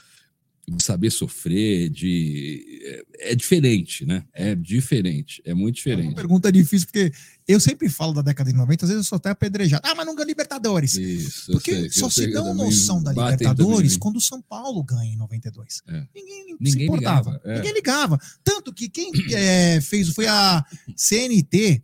[0.69, 2.79] de saber sofrer, de.
[3.19, 4.23] É, é diferente, né?
[4.33, 6.15] É diferente, é muito É uma diferente.
[6.15, 7.11] pergunta difícil, porque
[7.47, 9.81] eu sempre falo da década de 90, às vezes eu sou até apedrejado.
[9.85, 10.93] Ah, mas não ganha Libertadores.
[10.95, 13.99] Isso, Porque sei, só se dão noção da Libertadores também.
[13.99, 15.81] quando o São Paulo ganha em 92.
[15.87, 16.03] É.
[16.13, 17.31] Ninguém, se Ninguém importava.
[17.31, 17.55] ligava, é.
[17.55, 18.19] Ninguém ligava.
[18.43, 20.63] Tanto que quem é, fez foi a
[20.95, 21.81] CNT,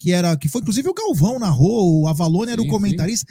[0.00, 3.26] que era que foi inclusive o Galvão narrou, o Avalone era Sim, o comentarista.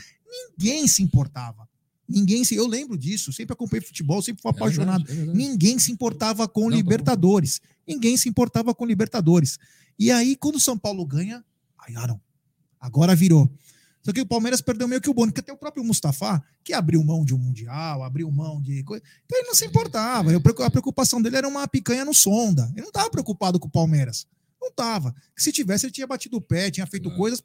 [0.57, 1.67] Ninguém se importava.
[2.07, 2.55] Ninguém se.
[2.55, 3.34] Eu lembro disso.
[3.34, 5.11] Sempre acompanhei futebol, sempre fui É verdade, apaixonado.
[5.11, 5.38] é verdade.
[5.38, 7.59] Ninguém se importava com Não, tá Libertadores.
[7.88, 9.57] Ninguém se importava com Libertadores.
[9.99, 11.43] E aí, quando o São Paulo ganha,
[11.79, 12.19] aí, não.
[12.79, 13.51] Agora virou.
[14.03, 16.71] Só que o Palmeiras perdeu meio que o bônus, porque até o próprio Mustafa, que
[16.71, 19.03] abriu mão de um Mundial, abriu mão de coisa.
[19.25, 20.31] Então ele não se importava.
[20.65, 22.69] A preocupação dele era uma picanha no sonda.
[22.71, 24.25] Ele não estava preocupado com o Palmeiras.
[24.61, 25.13] Não estava.
[25.35, 27.17] Se tivesse, ele tinha batido o pé, tinha feito Claro.
[27.17, 27.43] coisas.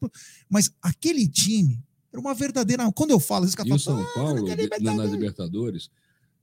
[0.48, 1.82] Mas aquele time
[2.12, 2.90] era uma verdadeira.
[2.92, 5.12] Quando eu falo, às vezes, E o que São "Ah, Paulo, de- na- nas Libertadores."
[5.12, 5.90] Libertadores,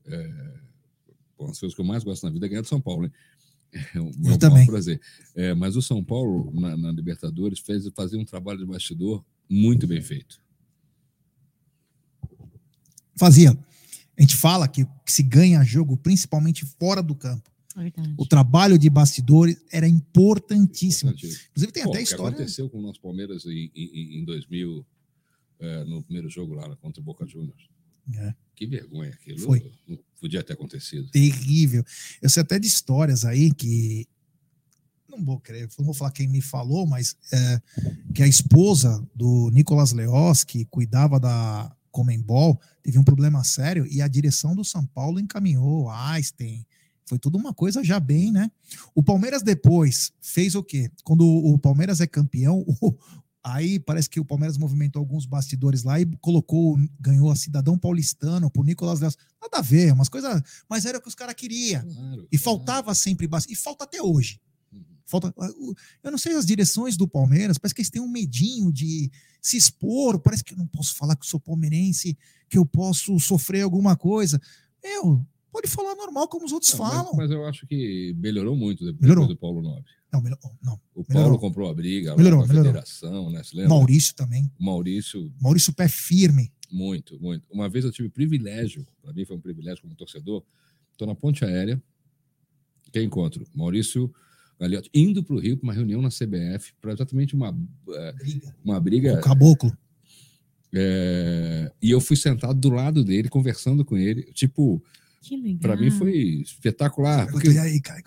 [0.06, 0.54] é,
[1.38, 3.10] bom, as coisas que eu mais gosto na vida é ganhar do São Paulo, né?
[3.94, 4.66] É o Eu também.
[4.66, 5.00] prazer.
[5.34, 9.86] É, mas o São Paulo, na, na Libertadores, fez fazia um trabalho de bastidor muito
[9.86, 10.38] bem feito.
[13.16, 13.50] Fazia.
[14.18, 17.50] A gente fala que, que se ganha jogo principalmente fora do campo.
[17.76, 18.14] Verdade.
[18.18, 21.12] O trabalho de bastidores era importantíssimo.
[21.12, 22.34] Inclusive, tem Pô, até o que história.
[22.36, 24.84] aconteceu com o nosso Palmeiras em, em, em 2000,
[25.60, 27.68] é, no primeiro jogo lá contra o Boca Juniors.
[28.14, 28.34] É.
[28.56, 29.38] Que vergonha aquilo.
[29.38, 29.72] Foi.
[29.86, 31.10] Não Podia ter acontecido.
[31.10, 31.84] terrível.
[32.20, 34.06] Eu sei até de histórias aí que.
[35.08, 37.60] Não vou querer, não vou falar quem me falou, mas é,
[38.14, 44.00] que a esposa do Nicolas Leoz, que cuidava da Comembol, teve um problema sério e
[44.00, 46.64] a direção do São Paulo encaminhou Einstein.
[47.06, 48.48] Foi tudo uma coisa já bem, né?
[48.94, 50.88] O Palmeiras depois fez o quê?
[51.02, 52.96] Quando o Palmeiras é campeão, o-
[53.42, 58.50] aí parece que o Palmeiras movimentou alguns bastidores lá e colocou, ganhou a cidadão paulistano
[58.50, 59.16] pro Nicolas Leoz.
[59.40, 60.42] Nada a ver, umas coisas.
[60.68, 61.82] Mas era o que os caras queriam.
[61.82, 62.44] Claro, E claro.
[62.44, 63.28] faltava sempre.
[63.48, 64.40] E falta até hoje.
[64.72, 64.82] Uhum.
[65.06, 68.70] Falta, o- eu não sei as direções do Palmeiras, parece que eles têm um medinho
[68.72, 69.10] de
[69.40, 70.18] se expor.
[70.20, 72.16] Parece que eu não posso falar que eu sou palmeirense,
[72.48, 74.40] que eu posso sofrer alguma coisa.
[74.84, 77.12] Meu, pode falar normal como os outros Não, mas- falam.
[77.16, 79.26] Mas, eu acho que melhorou muito depois Melhorou.
[79.26, 79.90] do Paulo Nobre.
[80.12, 80.74] Não, melhor- não.
[80.94, 81.28] O Melhorou.
[81.30, 82.66] Paulo comprou a briga Melhorou, a melhorou.
[82.72, 83.42] federação, né?
[83.42, 83.68] Você lembra?
[83.70, 84.50] Maurício também.
[84.58, 86.52] O Maurício, Maurício pé firme.
[86.70, 87.46] muito, muito.
[87.50, 90.42] Uma vez eu tive o privilégio, para mim foi um privilégio como torcedor,
[90.92, 91.80] estou na ponte aérea,
[92.92, 93.44] quem encontro?
[93.54, 94.12] Maurício
[94.58, 97.56] Gagliotti, indo para o Rio para uma reunião na CBF, para exatamente uma,
[97.88, 98.56] eh, Briga.
[98.64, 99.20] uma O briga.
[99.20, 99.72] caboclo.
[100.72, 104.24] eh, e eu fui sentado do lado dele, conversando com ele.
[104.32, 104.82] Tipo,
[105.20, 105.58] Que legal.
[105.60, 107.26] para mim foi espetacular.
[107.26, 108.02] Eu Porque e aí, cara,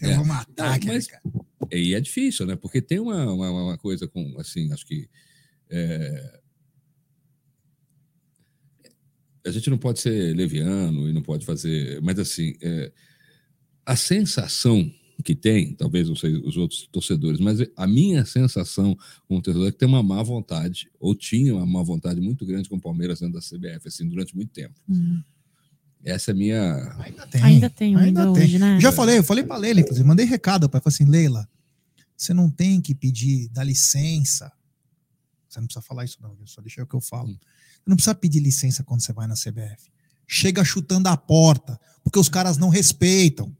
[0.00, 0.16] eu É.
[0.16, 1.22] vou matar aquele mas- cara.
[1.70, 2.56] E é difícil, né?
[2.56, 5.08] Porque tem uma, uma, uma coisa com, assim, acho que.
[5.70, 6.40] é,
[9.44, 12.00] A gente não pode ser leviano e não pode fazer.
[12.00, 12.92] Mas, assim, é,
[13.84, 14.88] a sensação
[15.24, 18.96] que tem, talvez não sei os outros torcedores, mas a minha sensação
[19.26, 22.68] como torcedor é que tem uma má vontade, ou tinha uma má vontade muito grande
[22.68, 24.74] com o Palmeiras dentro da CBF, assim, durante muito tempo.
[24.88, 25.22] Hum.
[26.04, 26.96] Essa é a minha.
[26.98, 27.42] Ainda tem.
[27.42, 28.44] Ainda tem, Ainda ainda tem.
[28.44, 28.80] hoje, né?
[28.80, 31.48] Já falei, eu falei pra Leila, inclusive, mandei recado para falei assim, Leila,
[32.16, 34.50] você não tem que pedir, dá licença.
[35.48, 36.46] Você não precisa falar isso não, viu?
[36.46, 37.28] só deixa o que eu falo.
[37.28, 37.38] Você
[37.86, 39.90] não precisa pedir licença quando você vai na CBF.
[40.26, 43.54] Chega chutando a porta, porque os caras não respeitam.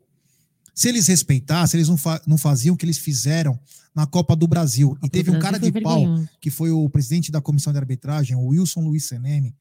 [0.74, 3.60] Se eles respeitassem, eles não, fa- não faziam o que eles fizeram
[3.94, 4.96] na Copa do Brasil.
[5.02, 6.00] E teve um cara de pau
[6.40, 9.54] que foi o presidente da comissão de arbitragem, o Wilson Luiz Seneme.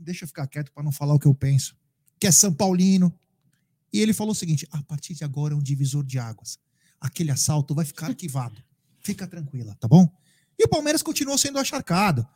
[0.00, 1.76] Deixa eu ficar quieto para não falar o que eu penso.
[2.18, 3.14] Que é São Paulino.
[3.92, 6.58] E ele falou o seguinte: a partir de agora é um divisor de águas.
[7.00, 8.62] Aquele assalto vai ficar arquivado.
[9.00, 10.10] Fica tranquila, tá bom?
[10.58, 12.26] E o Palmeiras continuou sendo acharcado.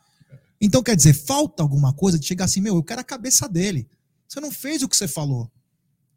[0.59, 3.87] Então, quer dizer, falta alguma coisa de chegar assim, meu, eu quero a cabeça dele.
[4.27, 5.51] Você não fez o que você falou.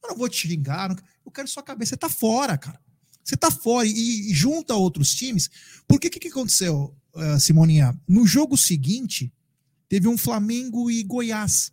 [0.02, 1.90] Eu não vou te xingar, eu quero sua cabeça.
[1.90, 2.80] Você tá fora, cara.
[3.22, 5.50] Você tá fora e, e junta outros times.
[5.86, 7.98] Porque o que, que aconteceu, eh, Simoninha?
[8.08, 9.30] No jogo seguinte,
[9.88, 11.72] teve um Flamengo e Goiás.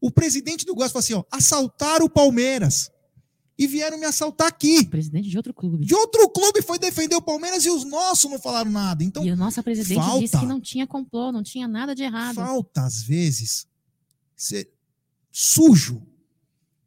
[0.00, 2.90] O presidente do Goiás falou assim: ó, assaltaram o Palmeiras.
[3.58, 4.84] E vieram me assaltar aqui.
[4.84, 5.86] Presidente de outro clube.
[5.86, 9.02] De outro clube foi defender o Palmeiras e os nossos não falaram nada.
[9.02, 10.20] Então, e a nossa presidente falta.
[10.20, 12.34] disse que não tinha complô, não tinha nada de errado.
[12.34, 13.66] falta, às vezes,
[14.36, 14.70] ser
[15.32, 16.06] sujo.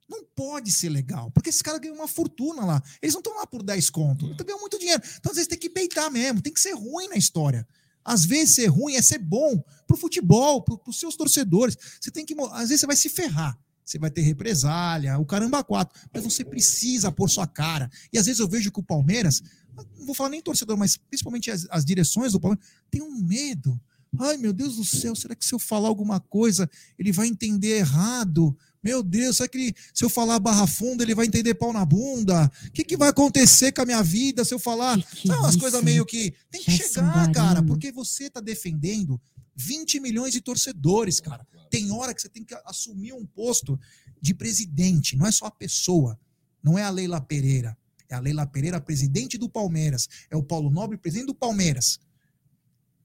[0.08, 2.84] Não pode ser legal, porque esses caras ganham uma fortuna lá.
[3.02, 4.26] Eles não estão lá por 10 conto.
[4.26, 5.02] Eles ganham muito dinheiro.
[5.18, 6.42] Então, às vezes, tem que peitar mesmo.
[6.42, 7.68] Tem que ser ruim na história.
[8.04, 11.76] Às vezes ser ruim é ser bom pro futebol, pro, pros seus torcedores.
[12.00, 12.36] Você tem que.
[12.52, 13.58] Às vezes você vai se ferrar.
[13.84, 16.00] Você vai ter represália, o caramba quatro.
[16.14, 17.90] Mas você precisa pôr sua cara.
[18.14, 19.42] E às vezes eu vejo que o Palmeiras,
[19.98, 23.82] não vou falar nem torcedor, mas principalmente as, as direções do Palmeiras, tem um medo.
[24.20, 27.80] Ai, meu Deus do céu, será que se eu falar alguma coisa, ele vai entender
[27.80, 28.56] errado?
[28.84, 31.84] Meu Deus, será que ele- se eu falar barra funda, ele vai entender pau na
[31.84, 32.50] bunda?
[32.68, 34.98] O que, que vai acontecer com a minha vida se eu falar?
[35.02, 35.60] Que que Sabe umas isso?
[35.60, 36.32] coisas meio que.
[36.52, 39.20] Tem que Gerson chegar, cara, porque você tá defendendo
[39.60, 41.46] 20 milhões de torcedores, cara.
[41.70, 43.80] Tem hora que você tem que assumir um posto
[44.22, 46.20] de presidente, não é só a pessoa.
[46.64, 47.78] Não é a Leila Pereira.
[48.10, 50.08] É a Leila Pereira, presidente do Palmeiras.
[50.30, 52.00] É o Paulo Nobre, presidente do Palmeiras.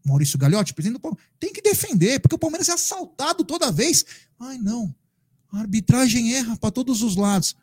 [0.05, 1.31] Maurício Gagliotti, presidente do Palmeiras.
[1.39, 4.05] Tem que defender, porque o Palmeiras é assaltado toda vez.
[4.39, 4.95] Ai, não.
[5.53, 7.55] A arbitragem erra para todos os lados.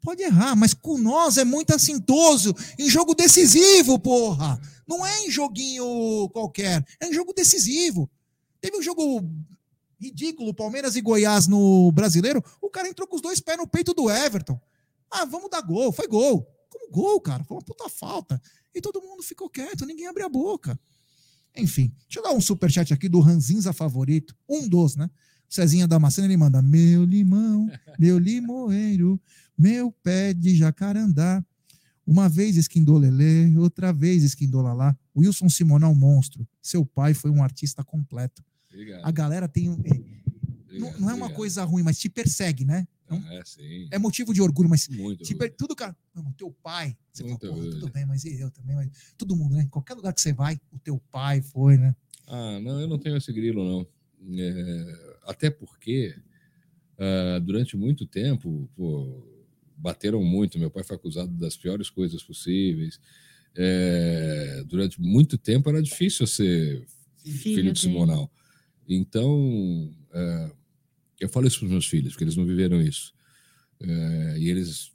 [0.00, 2.54] Pode errar, mas com nós é muito assintoso.
[2.78, 4.60] Em jogo decisivo, porra.
[4.86, 6.84] Não é em joguinho qualquer.
[7.00, 8.10] É em jogo decisivo.
[8.60, 9.22] Teve um jogo
[10.00, 12.42] ridículo, Palmeiras e Goiás no brasileiro.
[12.60, 14.60] O cara entrou com os dois pés no peito do Everton.
[15.10, 15.92] Ah, vamos dar gol.
[15.92, 16.46] Foi gol.
[16.68, 17.44] Como gol, cara?
[17.44, 18.40] Foi uma puta falta.
[18.74, 20.78] E todo mundo ficou quieto, ninguém abriu a boca.
[21.56, 24.36] Enfim, deixa eu dar um superchat aqui do Ranzinza favorito.
[24.48, 25.08] Um dos, né?
[25.48, 29.20] Cezinha Damasceno, ele manda: Meu limão, meu limoeiro,
[29.56, 31.44] meu pé de jacarandá.
[32.06, 34.96] Uma vez esquindolelê, outra vez esquindolalá.
[35.16, 36.46] Wilson Simonal, monstro.
[36.60, 38.42] Seu pai foi um artista completo.
[38.70, 39.04] Obrigado.
[39.04, 39.70] A galera tem.
[39.70, 41.34] um- é, não, obrigado, não é uma obrigado.
[41.36, 42.86] coisa ruim, mas te persegue, né?
[43.08, 43.42] Não- É.
[43.92, 45.22] É motivo de orgulho, mas Muito.
[45.24, 45.96] te per- tudo, cara.
[46.14, 46.96] Não, teu pai.
[47.12, 47.70] Você fala, Muito orgulho.
[47.70, 48.74] tudo bem, mas e eu também.
[48.76, 49.62] Mas, todo mundo, né?
[49.62, 51.94] Em qualquer lugar que você vai, o teu pai foi, né?
[52.26, 53.86] Ah, não, eu não tenho esse grilo, não.
[54.38, 56.14] É, até porque,
[56.98, 59.22] ah, durante muito tempo, pô,
[59.84, 60.58] bateram muito.
[60.58, 62.98] Meu pai foi acusado das piores coisas possíveis.
[63.54, 66.86] É, durante muito tempo era difícil ser
[67.18, 67.80] filho, Filho de.
[67.80, 68.32] Simonal.
[68.88, 70.50] Então, é,
[71.20, 73.12] eu falo isso para os meus filhos, porque eles não viveram isso.
[73.78, 74.90] É, e eles,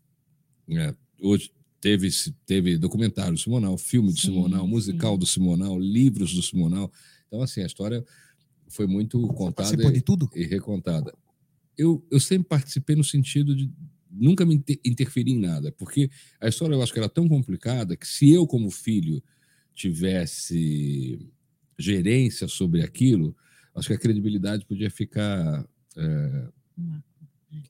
[0.72, 2.10] é, hoje, teve,
[2.48, 5.20] teve documentário do Simonal, filme do Sim, Simonal, musical sim.
[5.20, 6.92] do Simonal, livros do Simonal.
[7.28, 8.04] Então, assim, a história
[8.68, 10.28] foi muito contada de tudo?
[10.36, 11.14] e recontada.
[11.78, 13.72] Eu, eu sempre participei no sentido de
[14.10, 16.10] nunca me inter- interferir em nada, porque
[16.42, 19.22] a história eu acho que era tão complicada que se eu, como filho,
[19.76, 21.20] tivesse
[21.78, 23.36] gerência sobre aquilo,
[23.76, 25.66] acho que a credibilidade podia ficar.
[25.96, 26.48] é,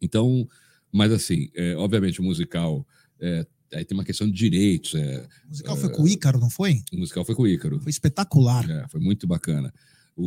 [0.01, 0.47] Então,
[0.91, 2.85] mas assim, é, obviamente o musical.
[3.19, 4.95] é, aí tem uma questão de direitos.
[4.95, 6.81] é, O musical foi com o Ícaro, não foi?
[6.91, 7.79] o musical foi com o Ícaro.
[7.79, 8.67] Foi espetacular.
[8.69, 9.71] É, foi muito bacana.
[10.15, 10.23] O,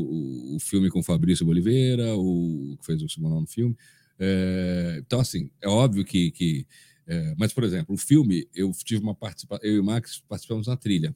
[0.53, 3.77] o, o filme com o Fabrício Boliveira, o que fez o Simonal no filme.
[4.25, 6.31] É, então, assim, é óbvio que.
[6.31, 6.67] que
[7.05, 9.69] é, mas, por exemplo, o filme, eu tive uma participação.
[9.69, 11.15] Eu e o Max participamos na trilha.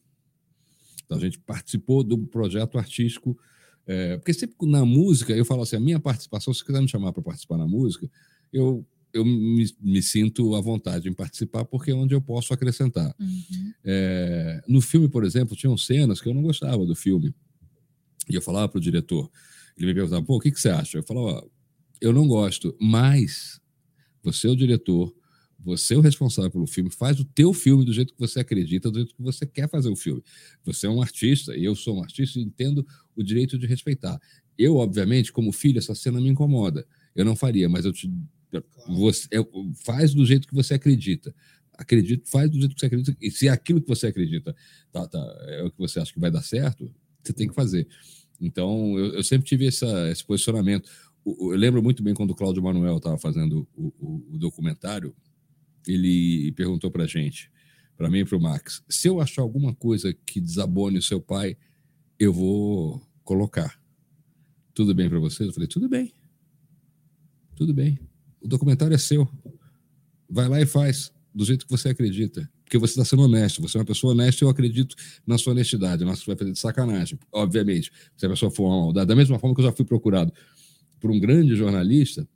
[1.05, 3.39] Então, a gente participou do projeto artístico.
[3.87, 7.13] é, porque sempre na música, eu falo assim: a minha participação, se quiser me chamar
[7.13, 8.11] para participar na música,
[8.53, 13.15] eu, eu me, me sinto à vontade em participar, porque é onde eu posso acrescentar.
[13.21, 13.73] Uhum.
[13.85, 17.33] É, no filme, por exemplo, tinham cenas que eu não gostava do filme.
[18.29, 19.31] E eu falava para o diretor,
[19.77, 20.99] ele me perguntava, pô, o que, que você acha?
[20.99, 21.47] Eu falava,
[22.01, 23.61] eu não gosto, mas
[24.23, 25.15] você é o diretor,
[25.59, 28.91] você é o responsável pelo filme, faz o teu filme do jeito que você acredita,
[28.91, 30.23] do jeito que você quer fazer o filme.
[30.65, 32.87] Você é um artista, e eu sou um artista e entendo
[33.17, 34.21] o direito de respeitar.
[34.59, 36.87] Eu, obviamente, como filho, essa cena me incomoda.
[37.15, 38.11] Eu não faria, mas eu te...
[38.89, 39.51] Você, eu-
[39.85, 41.35] faz do jeito que você acredita
[41.79, 43.17] acredito, faz do jeito que você acredita.
[43.21, 44.55] E se é aquilo que você acredita
[44.91, 45.19] tá, tá,
[45.49, 46.91] é o que você acha que vai dar certo,
[47.23, 47.87] você tem que fazer.
[48.41, 50.89] Então, eu, eu sempre tive essa, esse posicionamento.
[51.27, 55.15] Eu lembro muito bem quando o Cláudio Manuel estava fazendo o, o- o documentário,
[55.87, 57.51] ele perguntou para gente,
[57.97, 61.21] para mim e para o Max, se eu achar alguma coisa que desabone o seu
[61.21, 61.57] pai,
[62.19, 63.81] eu vou colocar.
[64.73, 65.49] Tudo bem para vocês?
[65.49, 66.13] Eu falei, tudo bem.
[67.57, 67.99] Tudo bem.
[68.41, 69.29] O documentário é seu.
[70.29, 72.49] Vai lá e faz do jeito que você acredita.
[72.65, 73.63] Porque você está sendo honesto.
[73.63, 74.95] Você é uma pessoa honesta e eu acredito
[75.27, 76.05] na sua honestidade.
[76.05, 77.91] Não você vai fazer de sacanagem, obviamente.
[78.17, 79.07] Se a pessoa for uma maldade.
[79.07, 80.33] Da mesma forma que eu já fui procurado
[81.01, 82.27] por um grande jornalista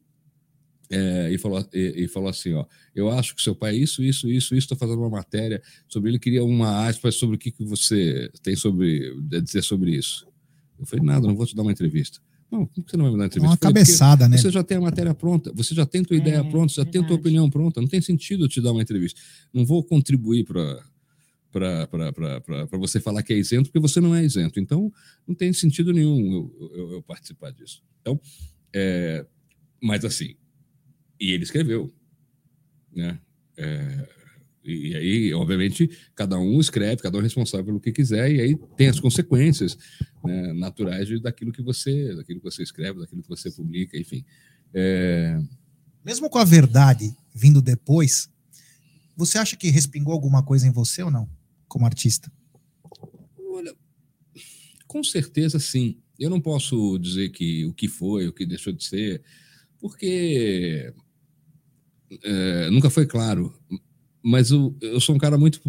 [0.91, 2.65] é, e, falou, e, e falou assim: ó,
[2.95, 4.55] eu acho que seu pai é isso, isso, isso, isso.
[4.55, 6.19] Estou fazendo uma matéria sobre ele.
[6.19, 10.27] Queria uma aspas sobre o que, que você tem sobre, a dizer sobre isso.
[10.79, 12.19] Eu falei: nada, não vou te dar uma entrevista.
[12.51, 13.51] Não, por que você não vai me dar uma entrevista?
[13.53, 14.37] Uma falei, "Porque cabeçada, né?
[14.37, 16.95] você já tem a matéria pronta, você já tem tua ideia É, pronta, já tem
[16.95, 17.21] tua verdade.
[17.21, 17.81] opinião pronta.
[17.81, 19.21] Não tem sentido eu te dar uma entrevista.
[19.55, 20.83] Não vou contribuir para
[21.53, 24.59] para você falar que é isento, porque você não é isento.
[24.61, 24.93] Então,
[25.27, 27.83] não tem sentido nenhum eu, eu- eu participar disso.
[28.01, 28.21] Então,
[28.75, 29.27] é,
[29.83, 30.35] mas assim,
[31.19, 31.93] e ele escreveu,
[32.95, 33.19] né?
[33.57, 34.09] É,
[34.63, 38.57] E aí, obviamente, cada um escreve, cada um é responsável pelo que quiser, e aí
[38.77, 39.77] tem as consequências
[40.23, 44.25] né, naturais daquilo que você, daquilo que você escreve, daquilo que você publica, enfim.
[44.75, 45.41] É...
[46.05, 48.29] Mesmo com a verdade vindo depois,
[49.17, 51.29] você acha que respingou alguma coisa em você ou não,
[51.67, 52.31] como artista?
[53.53, 53.75] Olha,
[54.87, 55.99] com certeza sim.
[56.21, 59.23] Eu não posso dizer que o que foi, o que deixou de ser,
[59.81, 60.93] porque
[62.23, 63.53] é, nunca foi claro.
[64.23, 65.63] Mas eu, eu sou um cara muito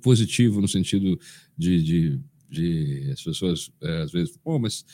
[0.00, 1.18] positivo no sentido
[1.58, 4.84] de, de, de as pessoas é, às vezes, pô, mas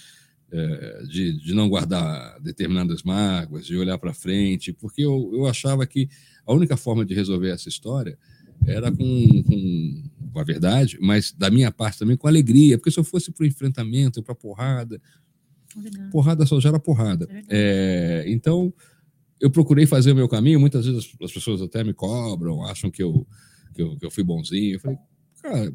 [0.51, 5.87] é, de, de não guardar determinadas mágoas, de olhar para frente, porque eu, eu achava
[5.87, 6.09] que
[6.47, 8.19] a única forma de resolver essa história
[8.67, 12.99] era com, com, com a verdade, mas da minha parte também com alegria, porque se
[12.99, 15.01] eu fosse para o enfrentamento, para porrada,
[15.77, 17.29] é porrada só gera porrada.
[17.49, 18.73] É, é então
[19.41, 23.03] eu procurei fazer o meu caminho, muitas vezes as pessoas até me cobram, acham que
[23.03, 23.27] eu,
[23.75, 24.75] que eu, que eu fui bonzinho.
[24.75, 24.99] Eu falei,
[25.41, 25.73] cara,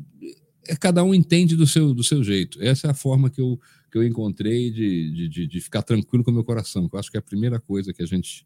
[0.68, 2.62] é, cada um entende do seu, do seu jeito.
[2.62, 3.60] Essa é a forma que eu,
[3.92, 7.10] que eu encontrei de, de, de ficar tranquilo com o meu coração, que eu acho
[7.10, 8.46] que é a primeira coisa que a gente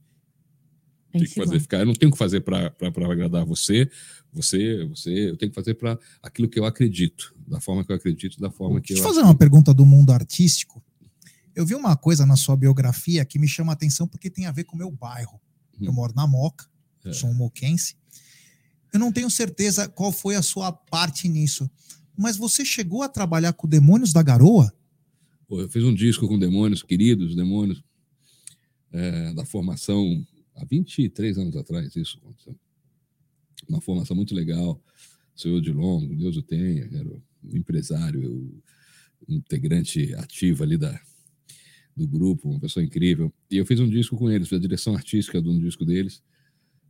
[1.11, 1.59] tem que fazer.
[1.59, 2.73] Ficar, eu não tenho que fazer para
[3.11, 3.89] agradar você,
[4.31, 7.95] você, você, eu tenho que fazer para aquilo que eu acredito, da forma que eu
[7.95, 9.05] acredito, da forma que Deixa eu.
[9.05, 10.83] Deixa eu fazer uma pergunta do mundo artístico.
[11.55, 14.51] Eu vi uma coisa na sua biografia que me chama a atenção porque tem a
[14.51, 15.39] ver com o meu bairro.
[15.81, 15.95] Eu hum.
[15.95, 16.65] moro na Moca,
[17.03, 17.13] é.
[17.13, 17.95] sou um moquense.
[18.93, 21.69] Eu não tenho certeza qual foi a sua parte nisso,
[22.15, 24.73] mas você chegou a trabalhar com Demônios da Garoa?
[25.47, 27.83] Pô, eu fiz um disco com Demônios, queridos Demônios,
[28.91, 30.25] é, da formação
[30.57, 32.55] há 23 anos atrás, isso aconteceu.
[33.67, 34.81] Uma formação muito legal.
[35.35, 38.61] Senhor de Longo, Deus o tenha, era um empresário,
[39.27, 40.99] um integrante ativo ali da,
[41.95, 43.31] do grupo, uma pessoa incrível.
[43.49, 46.23] E eu fiz um disco com eles, fiz a direção artística de um disco deles.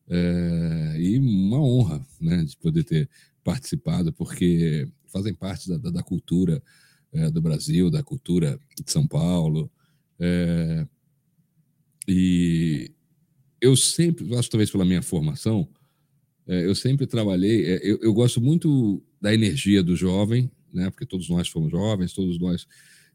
[0.10, 3.10] É, e uma honra né, de poder ter
[3.44, 6.64] participado, porque fazem parte da, da, cultura
[7.12, 9.70] é, do Brasil, da cultura de São Paulo.
[10.20, 10.88] É,
[12.08, 12.92] e
[13.62, 15.68] eu sempre, acho talvez pela minha formação,
[16.48, 17.66] é, eu sempre trabalhei.
[17.66, 22.14] É, eu, eu, gosto muito da energia do jovem, né, porque todos nós fomos jovens,
[22.14, 22.68] todos nós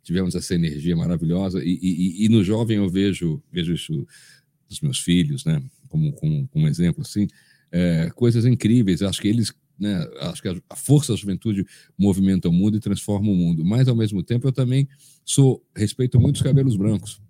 [0.03, 1.65] tivemos essa energia maravilhosa.
[1.65, 4.07] E, e, e, no jovem eu vejo, vejo isso
[4.69, 5.63] dos meus filhos, né?
[5.89, 7.29] Como, como, como exemplo, assim,
[7.71, 9.03] é, coisas incríveis.
[9.03, 10.07] Acho que eles, né?
[10.21, 11.65] Acho que a força da juventude
[11.97, 13.65] movimenta o mundo e transforma o mundo.
[13.65, 14.89] Mas ao mesmo tempo eu também
[15.25, 17.21] sou respeito muito os cabelos brancos.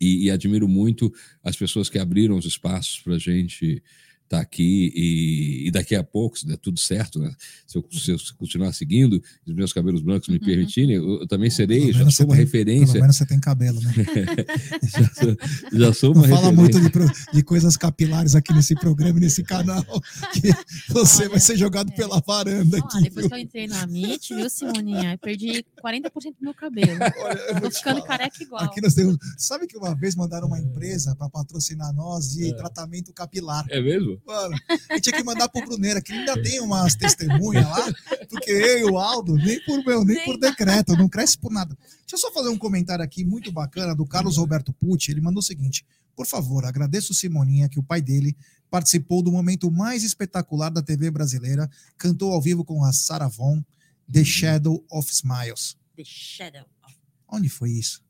[0.00, 1.12] E, e admiro muito
[1.42, 3.82] as pessoas que abriram os espaços para a gente
[4.28, 7.32] tá aqui e, e, daqui a pouco, se der tudo certo, né?
[7.66, 10.44] se, eu, se eu continuar seguindo, os meus cabelos brancos me uhum.
[10.44, 12.94] permitirem, eu, eu, também serei, já sou uma tem, referência.
[12.94, 13.92] Pelo menos você tem cabelo, né?
[14.82, 16.90] já, sou, já sou uma Não fala muito de,
[17.32, 19.84] de, coisas capilares aqui nesse programa, nesse canal,
[20.32, 20.52] que
[20.92, 21.94] você Olha, vai ser jogado é.
[21.94, 23.02] pela varanda aqui.
[23.02, 23.28] depois viu?
[23.28, 25.12] que eu entrei na MIT, viu, Simoninha?
[25.12, 26.98] Eu perdi 40% do meu cabelo.
[27.22, 28.18] Olha, eu Tô ficando falar.
[28.18, 28.64] careca igual.
[28.64, 29.16] Aqui nós temos.
[29.38, 32.54] Sabe que uma vez mandaram uma empresa para patrocinar nós de é.
[32.54, 33.64] tratamento capilar.
[33.68, 34.15] É mesmo?
[34.24, 34.56] Mano,
[34.90, 37.92] eu tinha que mandar pro Bruneira, que ainda tem umas testemunhas lá,
[38.28, 41.76] porque eu e o Aldo, nem por meu, nem por decreto, não cresce por nada.
[42.00, 45.10] Deixa eu só fazer um comentário aqui muito bacana do Carlos Roberto Pucci.
[45.10, 45.84] Ele mandou o seguinte:
[46.14, 48.36] por favor, agradeço o Simoninha que o pai dele
[48.70, 53.64] participou do momento mais espetacular da TV brasileira, cantou ao vivo com a Sarah Vaughan,
[54.10, 55.76] The Shadow of Smiles.
[55.96, 56.94] The Shadow of...
[57.28, 58.02] Onde foi isso?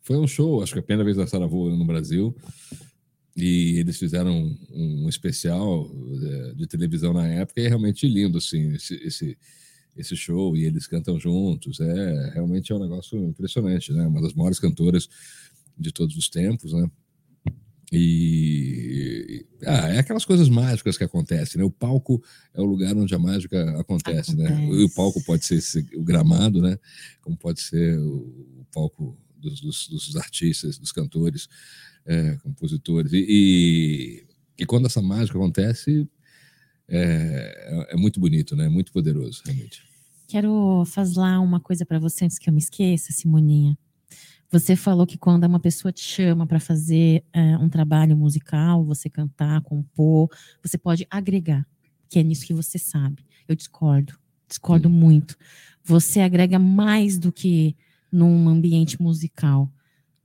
[0.00, 2.34] Foi um show, acho que a primeira vez da Sarah Vaughan no Brasil.
[3.36, 5.90] E eles fizeram um, especial
[6.22, 9.38] é, de televisão na época e é realmente lindo, assim, esse, esse,
[9.96, 10.54] esse, show.
[10.56, 11.80] E eles cantam juntos.
[11.80, 14.06] É realmente é um negócio impressionante, né?
[14.06, 15.08] Uma das maiores cantoras
[15.78, 16.90] de todos os tempos, né?
[17.90, 21.64] E ah, é aquelas coisas mágicas que acontecem, né?
[21.64, 22.22] O palco
[22.54, 24.36] é o lugar onde a mágica acontece, acontece.
[24.36, 24.68] né?
[24.72, 26.78] E o palco pode ser esse, o gramado, né?
[27.20, 31.48] Como pode ser o palco dos, dos, dos artistas, dos cantores
[32.06, 33.12] é, compositores.
[33.12, 34.26] E, e,
[34.58, 36.08] e, quando essa mágica acontece,
[36.88, 38.66] é, é, muito bonito, né?
[38.66, 39.82] É muito poderoso, realmente.
[40.28, 43.76] Quero fazer uma coisa para você antes que eu me esqueça, Simoninha.
[44.50, 49.08] Você falou que quando uma pessoa te chama para fazer é, um trabalho musical, você
[49.08, 50.28] cantar, compor,
[50.62, 51.66] você pode agregar,
[52.08, 53.24] que é nisso que você sabe.
[53.48, 54.92] Eu discordo, discordo hum.
[54.92, 55.38] muito.
[55.82, 57.74] Você agrega mais do que
[58.10, 59.72] num ambiente musical.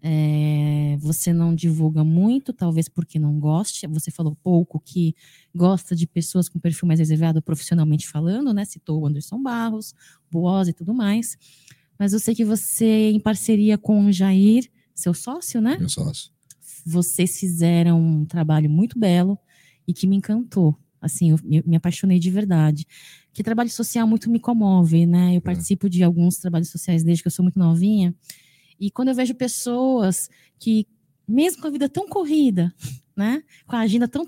[0.01, 3.87] É, você não divulga muito, talvez porque não goste.
[3.87, 5.15] Você falou pouco que
[5.55, 8.63] gosta de pessoas com perfil mais reservado profissionalmente falando, né?
[8.65, 9.93] Citou o Anderson Barros,
[10.31, 11.37] Boaz e tudo mais.
[11.97, 15.77] Mas eu sei que você, em parceria com o Jair, seu sócio, né?
[15.77, 16.31] Meu sócio.
[16.85, 19.37] Vocês fizeram um trabalho muito belo
[19.87, 20.77] e que me encantou.
[21.01, 22.85] Assim, eu me, apaixonei de verdade.
[23.33, 25.35] Que trabalho social muito me comove, né?
[25.35, 28.15] Eu participo de alguns trabalhos sociais desde que eu sou muito novinha.
[28.79, 30.29] E quando eu vejo pessoas
[30.59, 30.87] que,
[31.27, 32.73] mesmo com a vida tão corrida,
[33.15, 33.43] né?
[33.65, 34.25] Com a agenda tão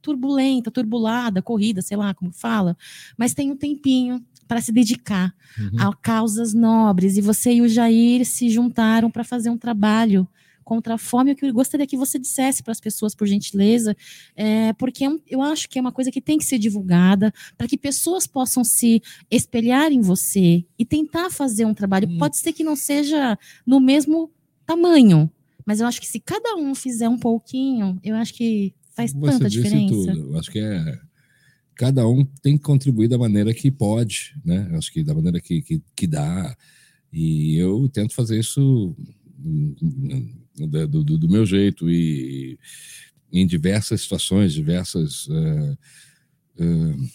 [0.00, 2.76] turbulenta, turbulada, corrida, sei lá como fala,
[3.16, 5.88] mas tem um tempinho para se dedicar uhum.
[5.88, 7.16] a causas nobres.
[7.16, 10.28] E você e o Jair se juntaram para fazer um trabalho
[10.62, 13.96] contra a fome, o que eu gostaria que você dissesse para as pessoas, por gentileza,
[14.36, 17.66] é, porque é eu acho que é uma coisa que tem que ser divulgada, para
[17.66, 22.08] que pessoas possam se espelhar em você e tentar fazer um trabalho.
[22.08, 22.18] Hum.
[22.18, 24.30] Pode ser que não seja no mesmo
[24.66, 25.30] tamanho,
[25.66, 29.32] mas eu acho que se cada um fizer um pouquinho, eu acho que faz Você
[29.32, 30.12] tanta diferença.
[30.12, 30.32] Tudo.
[30.32, 30.98] Eu acho que é
[31.74, 34.68] cada um tem que contribuir da maneira que pode, né?
[34.70, 36.56] Eu acho que da maneira que, que, que dá.
[37.12, 38.94] E eu tento fazer isso
[40.56, 42.58] do, do, do meu jeito e
[43.32, 45.78] em diversas situações, diversas uh,
[46.60, 47.08] uh,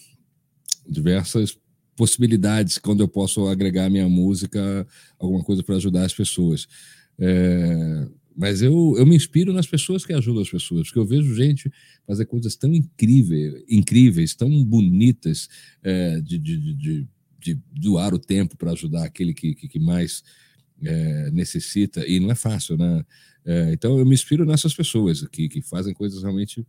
[0.89, 1.57] diversas
[1.95, 4.87] possibilidades quando eu posso agregar minha música
[5.19, 6.67] alguma coisa para ajudar as pessoas.
[7.19, 8.07] É,
[8.37, 11.71] mas eu, eu me inspiro nas pessoas que ajudam as pessoas, porque eu vejo gente
[12.05, 15.49] fazer coisas tão incríveis, incríveis tão bonitas,
[15.83, 17.07] é, de, de, de,
[17.39, 20.23] de, doar o tempo para ajudar aquele que, que, que mais
[20.83, 23.03] é, necessita, e não é fácil, né?
[23.45, 26.65] É, então eu me inspiro nessas pessoas que, que fazem coisas realmente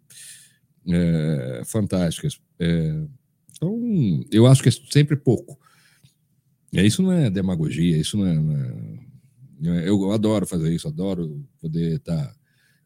[0.86, 2.40] é, fantásticas.
[2.58, 3.04] É,
[3.50, 5.58] então eu acho que é sempre pouco.
[6.72, 8.34] É, isso não é demagogia, isso não é,
[9.58, 12.34] não é eu adoro fazer isso, adoro poder estar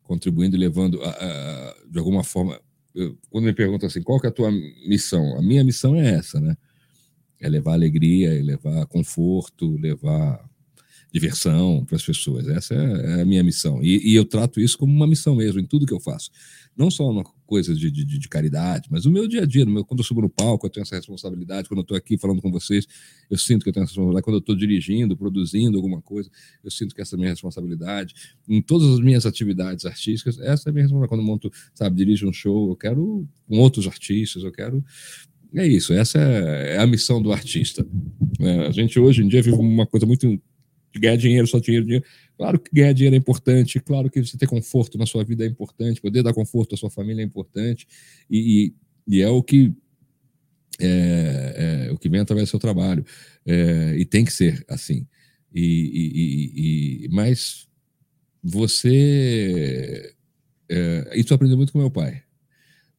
[0.02, 2.60] contribuindo e levando, a, a, de alguma forma.
[2.94, 4.50] Eu, quando me perguntam assim, qual que é a tua
[4.86, 5.38] missão?
[5.38, 6.56] A minha missão é essa, né?
[7.40, 10.48] É levar alegria, é levar conforto, levar
[11.12, 12.48] diversão para as pessoas.
[12.48, 13.82] Essa é, é, a minha missão.
[13.82, 16.30] E, e, eu trato isso como uma missão mesmo, em tudo que eu faço.
[16.74, 19.84] Não só uma coisa de, de, de caridade, mas o meu dia a dia, meu,
[19.84, 21.68] quando eu subo no palco, eu tenho essa responsabilidade.
[21.68, 22.86] Quando eu estou aqui falando com vocês,
[23.30, 24.24] eu sinto que eu tenho essa responsabilidade.
[24.24, 26.30] Quando eu estou dirigindo, produzindo alguma coisa,
[26.64, 28.14] eu sinto que essa é a minha responsabilidade.
[28.48, 31.08] Em todas as minhas atividades artísticas, essa é a minha responsabilidade.
[31.08, 34.82] Quando eu monto, sabe, dirijo um show, eu quero com outros artistas, eu quero
[35.54, 37.86] é isso, essa é, é a missão do artista.
[38.40, 40.40] É, a gente hoje em dia vive uma coisa muito
[40.98, 42.04] ganhar dinheiro, só dinheiro, dinheiro.
[42.36, 45.46] Claro que ganhar dinheiro é importante, claro que você ter conforto na sua vida é
[45.46, 47.86] importante, poder dar conforto à sua família é importante,
[48.30, 48.74] e,
[49.08, 49.72] e, e é o que
[50.80, 53.04] é, é, o que vem através do seu trabalho,
[53.46, 55.06] é, e tem que ser assim.
[55.54, 57.68] E, e mas
[58.42, 60.14] você.
[60.68, 62.22] É, isso eu aprendi muito com meu pai,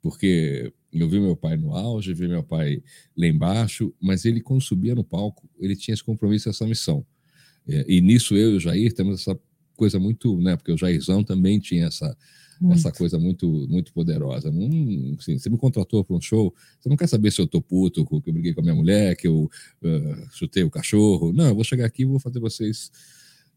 [0.02, 2.84] porque eu vi meu pai no auge, vi meu pai
[3.18, 7.06] lá embaixo, mas ele, quando subia no palco, ele tinha esse compromisso, essa missão.
[7.68, 9.38] É, e nisso eu e o Jair temos essa
[9.76, 10.56] coisa muito, né?
[10.56, 12.16] Porque o Jairzão também tinha essa,
[12.72, 14.52] essa coisa muito muito poderosa.
[14.52, 17.62] Não, assim, você me contratou para um show, você não quer saber se eu tô
[17.62, 19.50] puto, que eu briguei com a minha mulher, que eu
[19.82, 21.34] uh, chutei o cachorro.
[21.34, 22.92] Não, eu vou chegar aqui e vou fazer vocês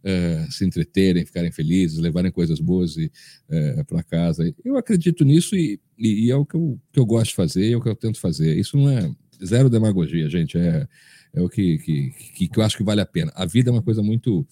[0.03, 4.53] uh, se entreterem, ficarem felizes, levarem coisas boas uh, para casa.
[4.65, 7.73] Eu acredito nisso e, e, e, é o que eu, que eu gosto de fazer,
[7.73, 8.57] é o que eu tento fazer.
[8.59, 9.11] Isso não é
[9.45, 10.57] zero demagogia, gente.
[10.57, 10.87] É,
[11.37, 13.31] é o que, que, que, que eu acho que vale a pena.
[13.35, 14.47] A vida é uma coisa muito,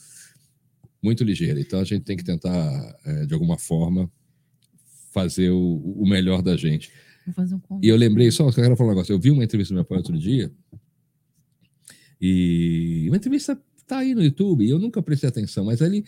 [1.03, 4.11] muito ligeira, então a gente tem que tentar, é, de alguma forma,
[5.11, 6.93] fazer o, o melhor da gente.
[7.27, 9.15] Um e eu lembrei, só, eu quero falar um negócio.
[9.15, 10.53] Eu vi uma entrevista do meu pai outro dia,
[12.21, 16.05] e uma entrevista tá aí no YouTube, e eu nunca prestei atenção, mas ali,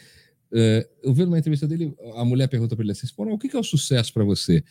[0.52, 3.58] é, eu vi uma entrevista dele, a mulher pergunta para ele assim: o que é
[3.58, 4.62] o sucesso para você?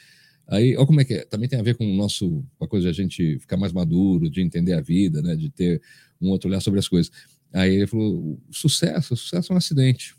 [0.48, 1.26] Aí, olha como é que é.
[1.26, 3.74] Também tem a ver com o nosso, com a coisa de a gente ficar mais
[3.74, 5.36] maduro, de entender a vida, né?
[5.36, 5.82] De ter
[6.22, 7.12] um outro olhar sobre as coisas.
[7.54, 10.16] Aí ele falou: sucesso, sucesso é um acidente.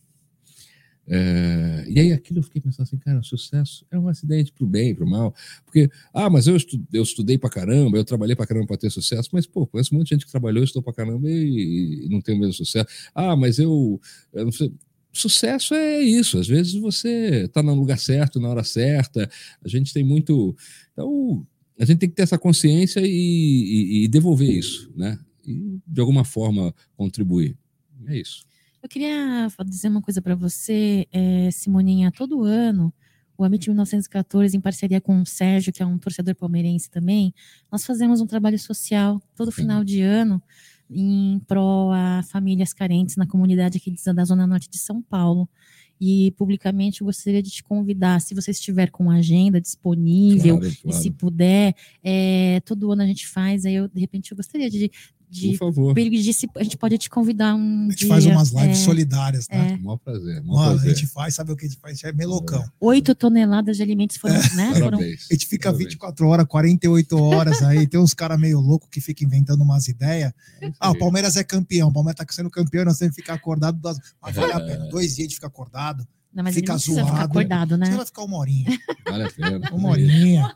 [1.09, 4.95] É, e aí aquilo eu fiquei pensando assim, cara, sucesso é um acidente pro bem,
[4.95, 5.33] pro mal.
[5.65, 8.91] Porque, ah, mas eu, estu, eu estudei pra caramba, eu trabalhei pra caramba pra ter
[8.91, 12.09] sucesso, mas, pô, conheço um monte de gente que trabalhou, estudou pra caramba e, e
[12.09, 12.87] não tem o mesmo sucesso.
[13.15, 14.01] Ah, mas eu,
[14.33, 14.73] eu sei,
[15.17, 16.39] sucesso é isso.
[16.39, 19.29] Às vezes você está no lugar certo, na hora certa.
[19.65, 20.57] A gente tem muito.
[20.93, 21.47] Então,
[21.79, 25.19] a gente tem que ter essa consciência e, e, e devolver isso, né?
[25.47, 27.57] E, de alguma forma, contribuir.
[28.07, 28.45] É isso.
[28.83, 32.13] Eu queria dizer uma coisa para você, é, Simoninha.
[32.13, 32.95] Todo ano,
[33.37, 37.35] o Amit 1914, em parceria com o Sérgio, que é um torcedor palmeirense também,
[37.71, 40.43] nós fazemos um trabalho social todo final de ano
[40.91, 45.49] em pró a famílias carentes na comunidade aqui da Zona Norte de São Paulo.
[46.01, 50.99] E publicamente eu gostaria de te convidar, se você estiver com agenda disponível, claro, claro.
[50.99, 54.69] e se puder, é, todo ano a gente faz, aí eu, de repente, eu gostaria
[54.69, 54.91] de
[55.29, 55.95] de Por favor.
[55.95, 58.09] perigo de a gente pode te convidar um A gente dia.
[58.09, 59.73] faz umas lives é, solidárias, né?
[59.73, 59.77] é.
[59.77, 60.95] Mó prazer, mó Mano, a prazer.
[60.97, 61.93] gente faz, sabe o que a gente faz?
[61.93, 62.65] A gente é melocão.
[62.81, 64.75] Oito toneladas de alimentos foram, né?
[64.79, 64.99] Foram.
[64.99, 65.89] A gente fica Parabéns.
[65.91, 67.87] 24 horas, 48 horas aí.
[67.87, 70.33] Tem uns caras meio loucos que ficam inventando umas ideias.
[70.79, 71.89] Ah, o Palmeiras é campeão.
[71.89, 73.79] O Palmeiras tá sendo campeão, nós temos que ficar acordado.
[73.81, 73.99] Duas...
[74.23, 74.89] Mas vale a pena.
[74.89, 76.07] Dois dias de ficar acordado.
[76.33, 77.31] Não, mas Fica ele não precisa ficar zoado.
[77.31, 77.87] acordado, né?
[77.87, 78.79] Você vai ficar uma horinha.
[79.09, 79.71] Vale a pena.
[79.73, 80.55] Uma horinha.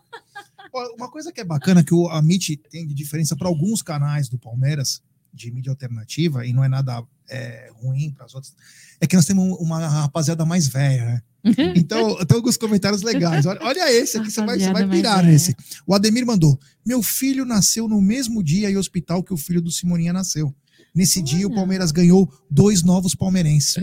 [0.96, 4.28] Uma coisa que é bacana que o a MIT tem de diferença para alguns canais
[4.28, 5.02] do Palmeiras
[5.32, 8.54] de mídia alternativa e não é nada é, ruim para as outras,
[9.00, 11.22] é que nós temos uma rapaziada mais velha, né?
[11.74, 13.46] Então, tem alguns comentários legais.
[13.46, 15.54] Olha, olha esse aqui, você vai, você vai pirar nesse.
[15.86, 19.70] O Ademir mandou: Meu filho nasceu no mesmo dia e hospital que o filho do
[19.70, 20.54] Simoninha nasceu.
[20.94, 21.54] Nesse dia, o.
[21.54, 23.76] Palmeiras ganhou dois novos palmeirenses.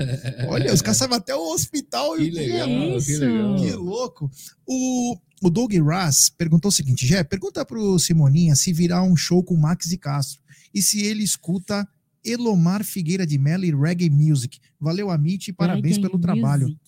[0.49, 2.15] Olha, os caras até o hospital.
[2.15, 3.19] Que e- legal, que isso?
[3.21, 3.55] legal.
[3.55, 4.31] que louco.
[4.65, 9.43] O, o Doug Rass perguntou o seguinte: Jé, pergunta pro Simoninha se virá um show
[9.43, 10.41] com Max e Castro
[10.73, 11.87] e se ele escuta
[12.23, 14.59] Elomar Figueira de Mello e Reggae Music.
[14.79, 16.63] Valeu, Amit, e parabéns Reggae pelo trabalho.
[16.67, 16.81] music.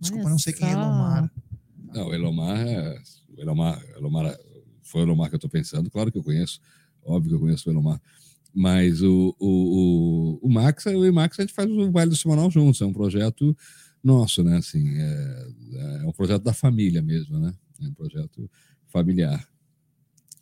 [0.00, 0.78] Desculpa, Olha não sei quem é só.
[0.78, 1.30] Elomar.
[1.92, 3.00] Não, Elomar, é-
[3.36, 4.36] o Elomar, Elomar
[4.82, 5.90] foi o Elomar que eu estou pensando.
[5.90, 6.60] Claro que eu conheço,
[7.04, 8.00] óbvio que eu conheço o Elomar.
[8.54, 12.10] Mas o, o, o, o Max, eu e o Max, a gente faz o baile
[12.10, 12.80] do Simonal juntos.
[12.80, 13.56] É um projeto
[14.02, 14.56] nosso, né?
[14.58, 15.48] Assim, é,
[16.02, 17.52] é um projeto da família mesmo, né?
[17.82, 18.50] É um projeto
[18.88, 19.46] familiar.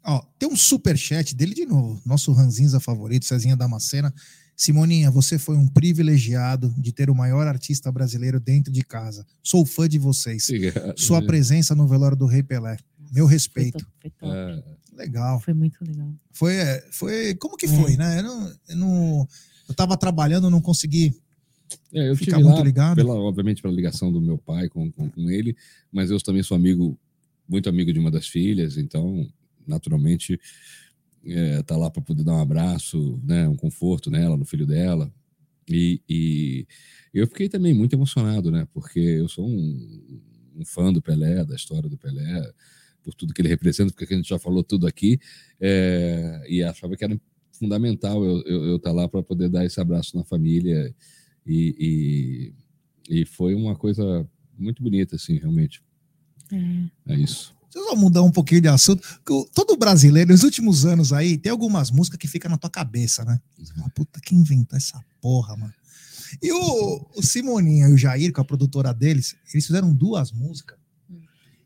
[0.05, 4.15] Ó, tem um super chat dele de novo, nosso ranzinza favorito, Cezinha Damascena.
[4.57, 9.27] Simoninha, você foi um privilegiado de ter o maior artista brasileiro dentro de casa.
[9.43, 10.49] Sou fã de vocês.
[10.49, 10.99] Obrigado.
[10.99, 12.79] Sua presença no velório do Rei Pelé.
[13.13, 13.79] Meu Foi respeito.
[13.85, 14.33] top, foi top.
[14.35, 15.39] É, Legal.
[15.41, 16.11] Foi muito legal.
[16.33, 17.35] Foi, é, foi.
[17.35, 17.69] Como que É.
[17.69, 18.21] foi, né?
[18.21, 19.29] Eu, não, eu, não,
[19.69, 21.15] eu tava trabalhando, não consegui.
[21.97, 22.97] É, eu Fica muito ligado.
[22.97, 25.57] Pela, obviamente, pela ligação do meu pai com, com, com ele,
[25.91, 26.99] mas eu também sou amigo,
[27.49, 29.27] muito amigo de uma das filhas, então,
[29.67, 30.39] naturalmente,
[31.25, 35.11] é, tá lá para poder dar um abraço, né, um conforto nela, no filho dela.
[35.67, 36.67] E, e
[37.15, 40.21] eu fiquei também muito emocionado, né, porque eu sou um,
[40.55, 42.53] um fã do Pelé, da história do Pelé,
[43.03, 45.19] por tudo que ele representa, porque a gente já falou tudo aqui,
[45.59, 47.19] é, e achava que era
[47.53, 50.95] fundamental eu estar eu, eu tá lá para poder dar esse abraço na família
[51.47, 52.53] e,
[53.09, 54.29] e, e foi uma coisa
[54.59, 55.83] muito bonita, assim, realmente.
[56.53, 57.13] É.
[57.13, 57.55] É isso.
[57.75, 59.03] Eu só mudar um pouquinho de assunto.
[59.25, 62.71] que o- Todo brasileiro, nos últimos anos aí, tem algumas músicas que ficam na tua
[62.71, 63.39] cabeça, né?
[63.75, 65.75] Fala, puta, quem inventou essa porra, mano?
[66.43, 70.79] E o, o Simoninha e o Jair, com a produtora deles, eles fizeram duas músicas.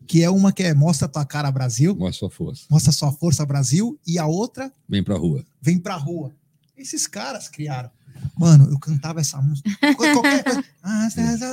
[0.06, 2.64] Que é uma que é Mostra Tua Cara Brasil, Mostra sua força.
[2.68, 5.44] Mostra Sua Força Brasil, e a outra Vem pra rua.
[5.62, 6.34] Vem Pra Rua.
[6.76, 7.90] Esses caras criaram.
[8.38, 9.70] Mano, eu cantava essa música.
[9.96, 10.64] Qual- Qualquer coisa.
[10.82, 11.08] Ah,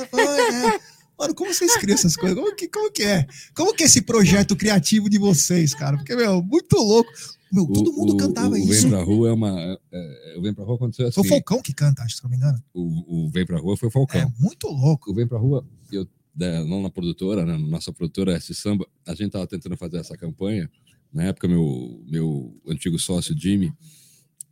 [0.10, 0.80] foi, né?
[1.19, 2.38] Mano, como vocês criam essas coisas?
[2.38, 3.27] Como que, como que é?
[3.56, 5.98] Como que é esse projeto criativo de vocês, cara?
[5.98, 7.10] Porque, meu, muito louco.
[7.52, 8.81] Meu, todo O- mundo o- cantava o, isso.
[8.84, 9.80] Vem pra rua é uma.
[9.91, 11.30] É, o Vem pra rua aconteceu Foi assim.
[11.30, 12.61] o Falcão que canta, acho, se não me engano.
[12.73, 14.22] O, o Vem pra rua foi o Falcão.
[14.22, 15.11] É muito louco.
[15.11, 18.85] O Vem pra rua, eu, da- não na produtora, né, na nossa produtora S Samba,
[19.06, 20.69] a gente tava tentando fazer essa campanha.
[21.11, 23.73] Na época, meu, meu antigo sócio, Jimmy,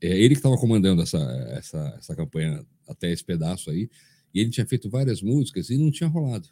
[0.01, 1.17] é ele que estava comandando essa,
[1.57, 3.89] essa, essa campanha até esse pedaço aí.
[4.33, 6.47] E ele tinha feito várias músicas e não tinha rolado.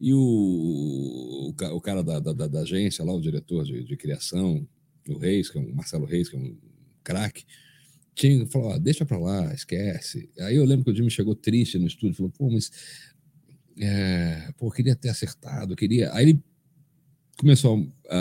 [0.00, 4.66] E o, o, o cara da, da, da- agência lá, o diretor de, de criação,
[5.08, 6.56] o Reis, que é um Marcelo Reis, que é um
[7.04, 7.44] craque,
[8.14, 10.30] tinha, falou, ó, deixa pra lá, esquece.
[10.40, 12.70] Aí eu lembro que o Jimmy chegou triste no estúdio, falou, pô, mas
[13.78, 16.12] é, pô, queria ter acertado, queria.
[16.14, 16.42] Aí ele
[17.40, 18.16] começou a,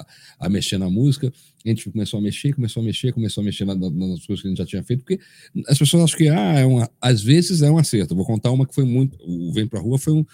[0.00, 0.06] a-
[0.40, 1.32] a mexer na música,
[1.64, 4.40] a gente começou a mexer, começou a mexer, começou a mexer na- na- nas coisas
[4.42, 5.20] que a gente já tinha feito, porque
[5.68, 8.12] as pessoas acham que, ah, é uma, às vezes é um acerto.
[8.12, 9.16] Eu Vou contar uma que foi muito.
[9.24, 10.24] O Vem Pra Rua foi um,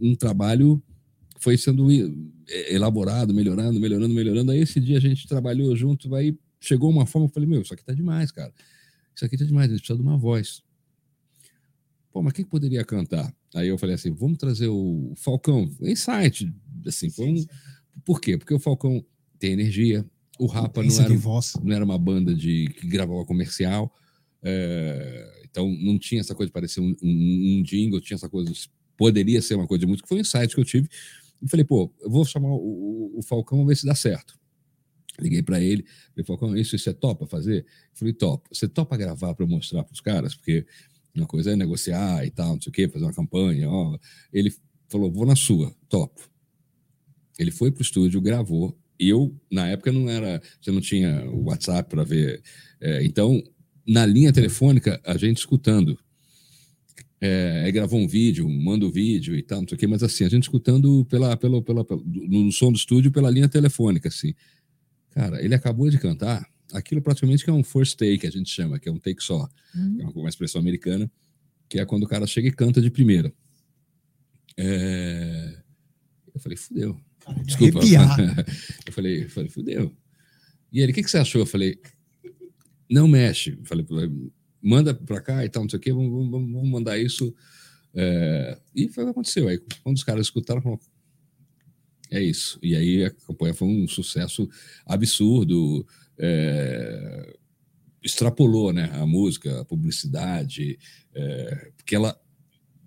[0.00, 0.82] um trabalho
[1.34, 2.30] que foi sendo e-
[2.68, 4.52] elaborado, melhorando, melhorando, melhorando.
[4.52, 7.74] Aí esse dia a gente trabalhou junto, aí chegou uma forma, eu falei, meu, isso
[7.74, 8.52] aqui tá demais, cara.
[9.14, 10.62] Isso aqui tá demais, a gente precisa de uma voz.
[12.12, 13.32] Pô, mas quem que poderia cantar?
[13.54, 16.52] Aí eu falei assim, vamos trazer o Falcão, insight,
[16.86, 17.44] assim, foi um...
[18.06, 18.38] Por quê?
[18.38, 19.04] Porque o Falcão
[19.36, 20.06] tem energia,
[20.38, 21.14] o Rapa não era,
[21.64, 23.92] não era uma banda de que gravava comercial,
[24.42, 28.52] é, então não tinha essa coisa de parecer um, um, um jingle, tinha essa coisa,
[28.96, 30.88] poderia ser uma coisa de música, foi um insight que eu tive,
[31.42, 32.54] e falei, pô, eu vou chamar o,
[33.14, 34.38] o, o Falcão, ver se dá certo.
[35.18, 37.64] Liguei para ele, falei, Falcão, isso, isso é topa fazer?
[37.64, 38.48] Eu falei, topa.
[38.52, 40.34] Você topa gravar para mostrar para os caras?
[40.34, 40.64] Porque
[41.14, 43.68] uma coisa é negociar e tal, não sei o quê, fazer uma campanha.
[43.68, 43.98] Ó.
[44.32, 44.52] Ele
[44.88, 46.20] falou, vou na sua, topo.
[47.38, 48.76] Ele foi pro estúdio, gravou.
[48.98, 50.40] Eu, na época, não era.
[50.60, 52.42] Você não tinha o WhatsApp para ver.
[52.80, 53.42] É, então,
[53.86, 55.98] na linha telefônica, a gente escutando.
[57.20, 60.02] É, aí gravou um vídeo, manda o vídeo e tal, não sei o quê, mas
[60.02, 64.08] assim, a gente escutando pela, pela, pela, pela- no som do estúdio pela linha telefônica,
[64.08, 64.34] assim.
[65.12, 68.78] Cara, ele acabou de cantar, aquilo praticamente que é um first take, a gente chama,
[68.78, 69.96] que é um take só, Uhum.
[70.00, 71.10] é uma, uma expressão americana,
[71.70, 73.32] que é quando o cara chega e canta de primeira.
[74.58, 75.58] É,
[76.34, 77.00] Eu falei, fudeu.
[77.44, 77.80] Desculpa.
[78.86, 79.96] Eu falei, eu falei, fudeu.
[80.72, 81.40] E ele, o que, que você achou?
[81.42, 81.78] Eu falei,
[82.90, 83.50] não mexe.
[83.58, 83.84] Eu falei,
[84.62, 87.34] manda pra cá e tal, não sei o quê, vamos, vamos- vamos mandar isso.
[87.94, 89.48] É, E foi o que aconteceu.
[89.48, 90.80] Aí, quando os caras escutaram, falaram,
[92.10, 92.58] é isso.
[92.62, 94.48] E aí a campanha foi um sucesso
[94.86, 95.86] absurdo.
[96.18, 97.36] é,
[98.02, 100.78] extrapolou né, a música, a publicidade,
[101.12, 102.16] é, porque ela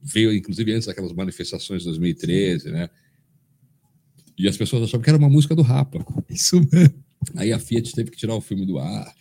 [0.01, 2.89] veio, inclusive, antes daquelas manifestações de 2013, né?
[4.39, 5.99] E as pessoas achavam que era uma música do Rapa.
[6.29, 7.03] Isso mesmo.
[7.35, 9.13] Aí a Fiat teve que tirar o filme do ar,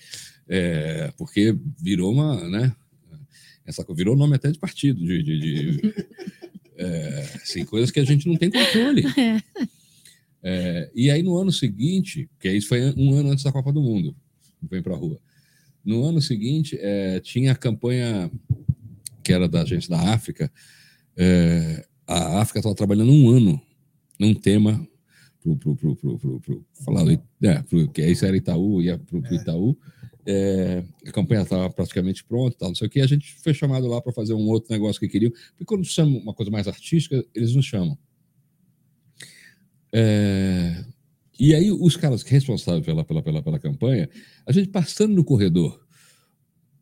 [0.49, 2.73] é, porque virou uma, né?
[3.67, 5.95] Essa, virou nome até de partido, de, de, de,
[6.79, 9.03] é, assim, coisas que a gente não tem controle.
[10.41, 13.83] É, e aí no ano seguinte, que isso foi um ano antes da Copa do
[13.83, 14.15] Mundo,
[14.71, 15.19] vem para a rua.
[15.85, 18.31] No ano seguinte é, tinha a campanha
[19.25, 20.49] que era da gente da África.
[21.17, 23.61] é, a África estava trabalhando um ano
[24.17, 24.89] num tema
[25.57, 29.35] pro, pro, pro, pro, pro, pro, é, pro, que isso era Itaú, ia pro, pro
[29.35, 29.77] Itaú.
[30.27, 33.01] É, a campanha estava praticamente pronta, tal, não sei o que.
[33.01, 35.31] A gente foi chamado lá para fazer um outro negócio que queriam.
[35.31, 37.97] Porque quando chamam uma coisa mais artística, eles nos chamam.
[39.93, 40.85] É,
[41.39, 44.11] e aí, os caras responsáveis pela, pela, pela, pela campanha,
[44.45, 45.81] a gente passando no corredor,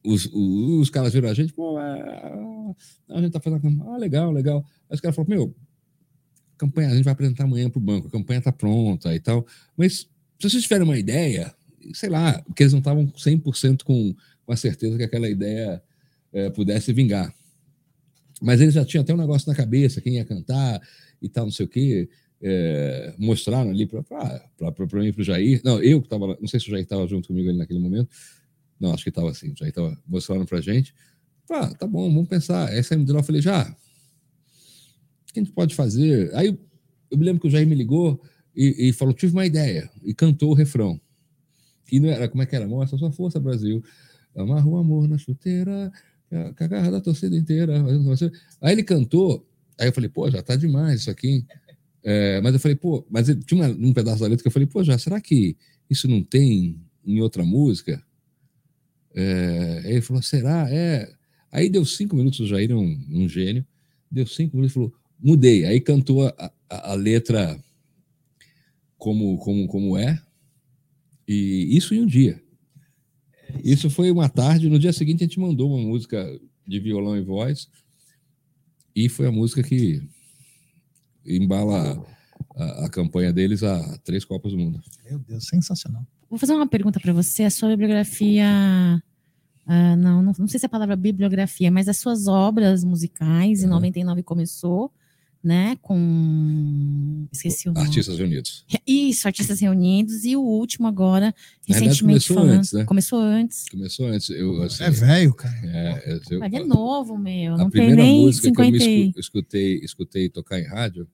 [0.03, 2.75] os, os, os caras viram a gente, pô, é,
[3.11, 4.65] a gente tá fazendo a campanha, ah, legal, legal.
[4.89, 5.55] Aí os caras falaram, meu,
[6.57, 9.47] campanha, a gente vai apresentar amanhã para o banco, a campanha está pronta e tal.
[9.77, 10.09] Mas
[10.39, 11.55] se vocês tiverem uma ideia,
[11.95, 14.15] sei lá, porque eles não estavam 100% com,
[14.45, 15.83] com a certeza que aquela ideia
[16.33, 17.33] eh, pudesse vingar.
[18.41, 20.81] Mas eles já tinham até um negócio na cabeça, quem ia cantar
[21.23, 22.09] e tal, não sei o quê.
[22.43, 23.99] eh, mostraram ali para
[25.01, 25.61] mim para o Jair.
[25.65, 28.11] Não, eu que estava, não sei se o Jair estava junto comigo ali naquele momento.
[28.79, 30.95] Não, acho que estava assim, o Jair estava mostrando para a gente.
[31.51, 32.73] Ah, tá bom, vamos pensar.
[32.75, 33.75] Essa deu, eu falei, já,
[35.37, 36.35] que a gente pode fazer?
[36.35, 36.59] Aí
[37.11, 38.21] eu, me lembro que o Jair me ligou
[38.55, 41.01] e, e falou: tive uma ideia, e cantou o refrão.
[41.85, 42.67] Que não era, como é que era?
[42.67, 43.83] Mostra sua força, Brasil.
[44.35, 45.93] Amarra o amor na chuteira,
[46.31, 47.75] com a garra da torcida inteira.
[48.61, 49.47] Aí ele cantou,
[49.79, 51.45] aí eu falei, pô, já tá demais isso aqui.
[52.03, 54.53] É, mas eu falei, pô, mas ele, tinha uma, um pedaço da letra que eu
[54.53, 55.57] falei, pô, já, será que
[55.89, 58.03] isso não tem em outra música?
[59.15, 60.67] É, aí ele falou, será?
[60.71, 61.11] É.
[61.51, 63.65] Aí deu cinco minutos, o Jair é um, um gênio,
[64.11, 65.65] deu cinco minutos e falou, mudei.
[65.65, 67.59] Aí cantou a, a, a, letra
[68.97, 70.21] como, como, como é,
[71.27, 72.43] e isso em um dia.
[73.63, 76.25] Isso foi uma tarde, no dia seguinte a gente mandou uma música
[76.67, 77.69] de violão e voz,
[78.95, 80.03] e foi a música que
[81.25, 82.05] embala
[82.57, 84.81] a, a campanha deles a três Copas do Mundo.
[85.05, 86.07] Meu Deus, sensacional.
[86.29, 87.45] Vou fazer uma pergunta para você.
[87.45, 88.47] A sua bibliografia.
[89.67, 93.61] Uh, não, não, não, sei se é a palavra bibliografia, mas as suas obras musicais,
[93.61, 93.67] Uhum.
[93.67, 94.93] em 99 começou,
[95.47, 95.79] né?
[95.81, 97.27] Com.
[97.33, 97.87] Esqueci o nome.
[97.87, 98.65] Artistas Reunidos.
[98.87, 100.25] Isso, Artistas Reunidos.
[100.25, 101.35] E o último agora,
[101.67, 102.51] recentemente começou falando.
[102.59, 102.85] antes, né?
[102.85, 103.69] Começou antes.
[103.71, 104.31] Começou antes.
[104.31, 105.55] Eu, assim, É velho, cara.
[105.65, 107.55] é, eu- eu- Mas é novo, meu.
[107.55, 109.21] a Não tem primeira nem música que eu 50.
[109.21, 111.07] escutei, escutei tocar em rádio,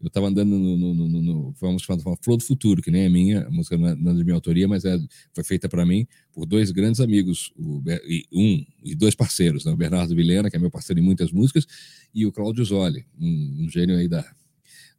[0.00, 2.90] eu estava andando no, no, no, no, no vamos chamar, falar, Flor do Futuro, que
[2.90, 4.98] nem é minha, a música não é, não é de minha autoria, mas é,
[5.34, 9.72] foi feita para mim por dois grandes amigos, o e um e dois parceiros, né?
[9.72, 11.66] o Bernardo Vilena, que é meu parceiro em muitas músicas,
[12.14, 14.24] e o Cláudio Zoli, um, um gênio aí da,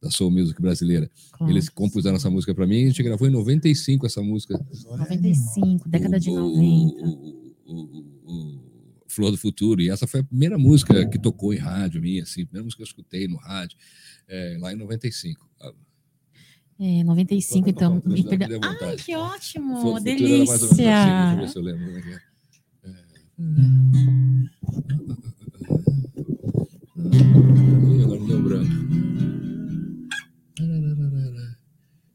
[0.02, 1.10] da soul music brasileira.
[1.32, 1.52] Claro.
[1.54, 6.20] Eles compuseram essa música para mim, a gente gravou em 95 essa música, 95, década
[6.20, 7.06] de o- 90.
[7.06, 8.69] o- o- o- o
[9.10, 9.82] Flor do Futuro.
[9.82, 12.78] E essa foi a primeira música que tocou em rádio minha, assim, a primeira música
[12.78, 13.78] que eu escutei no rádio,
[14.28, 15.50] é, lá em 95.
[15.62, 15.74] Ah,
[16.80, 18.02] É, 95, Pode então.
[18.06, 19.82] me perdeu- Ai, que ótimo!
[19.82, 21.48] Flor ou menos assim, deixa eu ver delícia!
[21.48, 22.20] se eu lembro como é que é.
[26.98, 28.74] Ih, agora deu branco.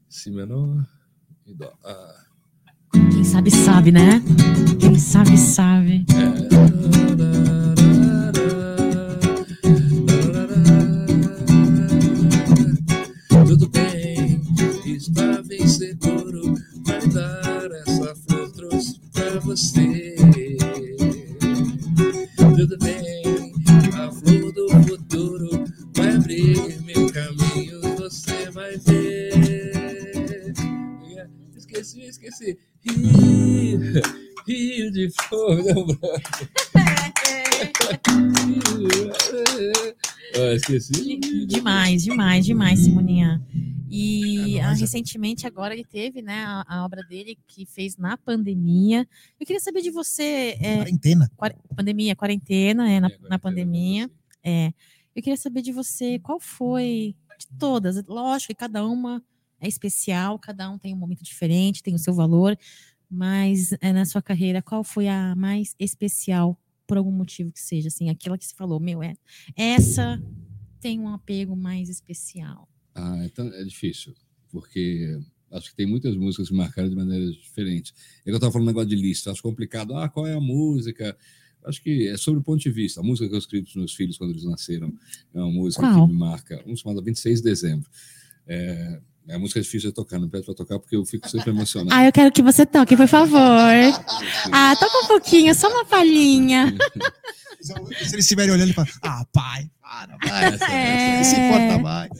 [0.09, 0.87] Si menor
[1.45, 1.73] e dó.
[1.83, 2.24] Ah.
[3.11, 4.21] Quem sabe, sabe, né?
[4.79, 6.05] Quem sabe, sabe.
[13.47, 14.41] Tudo bem,
[14.85, 16.55] estava inseguro,
[16.85, 20.15] vai dar essa flor trouxe pra você.
[22.37, 23.53] Tudo bem,
[23.93, 25.49] a flor do futuro
[25.95, 30.53] vai abrir meu caminho, você vai ver.
[31.55, 32.57] Esqueci, esqueci.
[32.87, 33.79] Rio,
[34.47, 35.99] Rio de não, branco.
[40.37, 41.17] Ah, esqueci.
[41.47, 43.41] Demais, demais, demais, Simoninha.
[43.89, 44.75] E É ah, é.
[44.75, 49.07] recentemente agora ele teve, né, a, a obra dele que fez na pandemia.
[49.39, 51.31] Eu queria saber de você, é, Quarentena.
[51.37, 54.05] quar- pandemia, quarentena, é, na, É, na quarentena, pandemia.
[54.05, 54.13] assim.
[54.43, 54.73] É,
[55.15, 58.03] eu queria saber de você qual foi de todas.
[58.05, 59.23] Lógico que cada uma
[59.65, 62.57] é especial, cada um tem um momento diferente, tem o seu valor,
[63.09, 67.87] mas é, na sua carreira, qual foi a mais especial por algum motivo que seja,
[67.87, 69.15] assim, aquela que você falou, meu, é,
[69.55, 70.21] essa
[70.79, 72.69] tem um apego mais especial.
[72.93, 74.13] Ah, então é difícil,
[74.49, 75.19] porque
[75.51, 77.93] acho que tem muitas músicas que marcaram de maneiras diferentes.
[78.21, 79.95] É que eu estava falando um negócio de lista, acho complicado.
[79.95, 81.17] Ah, qual é a música?
[81.65, 82.99] Acho que é sobre o ponto de vista.
[82.99, 84.93] A música que eu escrevi para os meus filhos quando eles nasceram
[85.33, 86.05] é uma música Qual?
[86.05, 86.63] que me marca.
[86.65, 87.89] Uma chamada 26 de dezembro.
[88.45, 91.49] É, é a música difícil de tocar, não pede para tocar porque eu fico sempre
[91.49, 91.93] emocionado.
[91.93, 93.39] Ah, eu quero que você toque, por favor.
[94.51, 96.75] Ah, toca um pouquinho, só uma palhinha.
[97.61, 97.73] Se
[98.13, 100.53] eles estiverem olhando e falam, ah, pai, para, vai.
[100.53, 101.23] Essa, É.
[101.23, 102.11] Se importa mais.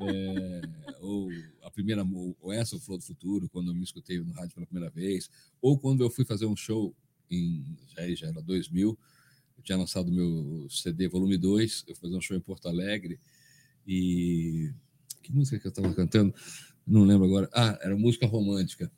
[0.00, 0.60] É,
[1.00, 1.30] ou
[1.62, 2.06] a primeira,
[2.40, 5.30] ou essa, o Flow do Futuro, quando eu me escutei no rádio pela primeira vez,
[5.60, 6.94] ou quando eu fui fazer um show
[7.30, 7.64] em
[7.96, 8.98] já, já era 2000,
[9.56, 13.18] eu tinha lançado meu CD volume 2, eu fui fazer um show em Porto Alegre
[13.86, 14.72] e
[15.28, 16.34] que música que eu estava cantando?
[16.86, 17.48] Não lembro agora.
[17.52, 18.90] Ah, era música romântica.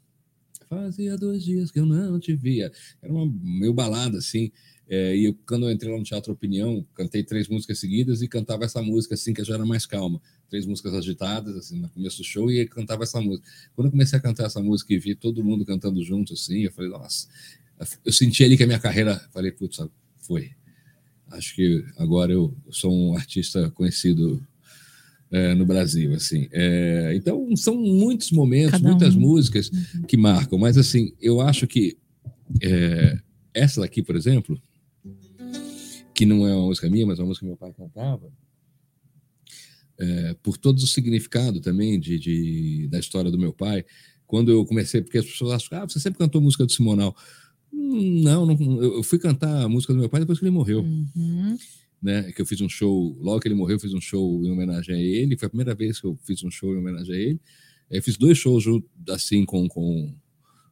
[0.69, 2.71] Fazia dois dias que eu não te via.
[3.03, 4.53] Era uma meio balada assim.
[4.89, 8.29] É, e eu, quando eu entrei lá no Teatro Opinião, cantei três músicas seguidas e
[8.29, 10.21] cantava essa música assim que já era mais calma
[10.51, 13.49] três músicas agitadas, assim, no começo do show, e cantava essa música.
[13.75, 16.73] Quando eu comecei a cantar essa música e vi todo mundo cantando junto, assim, eu
[16.73, 17.29] falei, nossa,
[18.05, 19.79] eu senti ali que a minha carreira, falei, putz,
[20.19, 20.51] foi.
[21.31, 24.45] Acho que agora eu sou um artista conhecido
[25.31, 26.49] é, no Brasil, assim.
[26.53, 29.21] É, então, são muitos momentos, Cada muitas um.
[29.21, 29.71] músicas
[30.09, 31.97] que marcam, mas, assim, eu acho que
[32.63, 33.19] é,
[33.55, 34.61] essa daqui, por exemplo,
[36.15, 38.31] que não é uma música minha, mas é uma música que meu pai cantava,
[39.99, 43.85] é, por todo o significado também de, de, da história do meu pai.
[44.27, 47.15] Quando eu comecei, porque as pessoas acham, ah, você sempre cantou música do Simonal.
[47.73, 50.81] Hum, Não, não, eu fui cantar a música do meu pai depois que ele morreu,
[50.83, 51.57] Uhum.
[52.03, 52.33] Né?
[52.33, 54.95] Que eu fiz um show, logo que ele morreu, eu fiz um show em homenagem
[54.95, 55.37] a ele.
[55.37, 57.41] Foi a primeira vez que eu fiz um show em homenagem a ele.
[57.91, 58.65] Eu fiz dois shows
[59.09, 60.15] assim com com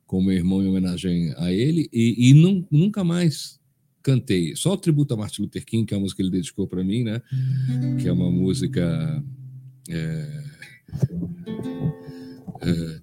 [0.07, 3.61] com meu irmão em homenagem a ele e, e não, nunca mais
[4.03, 4.57] cantei.
[4.57, 6.83] Só o tributo a Martin Luther King, que é a música que ele dedicou para
[6.83, 7.21] mim, né?
[8.01, 9.23] que é uma música.
[9.91, 10.45] É,
[12.63, 13.01] é,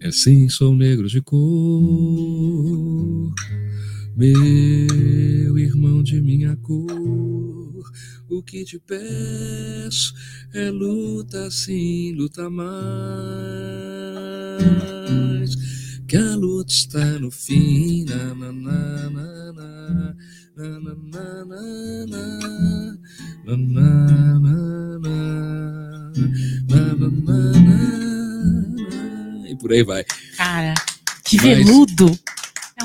[0.00, 1.40] é sim, sou negro de cor,
[4.16, 6.90] meu irmão de minha cor.
[8.28, 10.14] O que te peço
[10.54, 12.70] é luta sim, luta mais.
[16.06, 18.04] Que a luta está no fim.
[18.04, 19.52] Na, na, na, na,
[20.56, 22.96] na, na, na, na, na, na.
[23.44, 24.54] Na, na, na,
[26.68, 29.48] na, na.
[29.48, 30.04] E por aí vai.
[30.36, 30.74] Cara,
[31.24, 32.16] que Mas- veludo.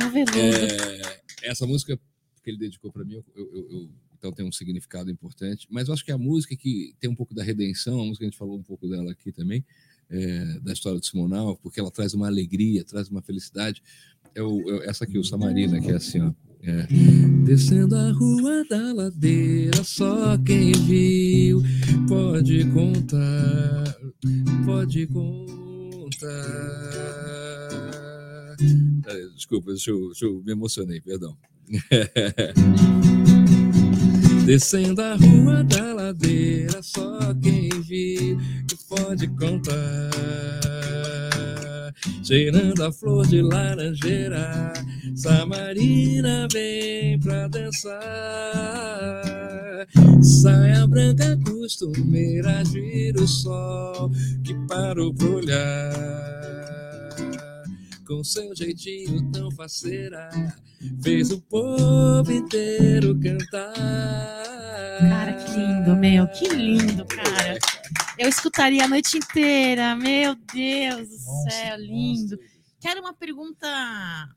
[0.01, 0.37] É um veludo.
[0.37, 1.97] É, essa música
[2.43, 5.67] que ele dedicou para mim, eu, eu- eu- então tem um significado importante.
[5.69, 8.23] Mas eu acho que a música que tem um pouco da redenção, a música que
[8.25, 9.63] a gente falou um pouco dela aqui também,
[10.09, 13.81] é, da história do Simonal, porque ela traz uma alegria, traz uma felicidade.
[14.33, 16.33] É, o- é essa aqui, o Samarina, que é assim, ó.
[16.61, 16.87] é,
[17.45, 21.61] Descendo a rua da ladeira, só quem viu
[22.07, 23.97] pode contar,
[24.65, 26.35] pode contar.
[29.07, 31.35] É, Desculpa, deixa eu, deixa eu me emocionei, perdão.
[34.45, 38.37] Descendo a rua da ladeira, só quem viu
[38.67, 39.73] que pode contar.
[42.23, 44.73] Cheirando a flor de laranjeira,
[45.15, 47.95] Samarina vem pra dançar.
[50.21, 54.11] Saia branca costumeira, gira o sol
[54.43, 56.44] que parou pra olhar.
[58.07, 60.29] Com seu jeitinho tão faceira,
[61.01, 63.73] fez o povo inteiro cantar.
[64.99, 66.27] Cara, que lindo, meu.
[66.27, 67.57] Que lindo, cara.
[68.19, 69.95] Eu escutaria a noite inteira.
[69.95, 72.37] Meu Deus do Nossa, céu, lindo.
[72.79, 73.67] Quero uma pergunta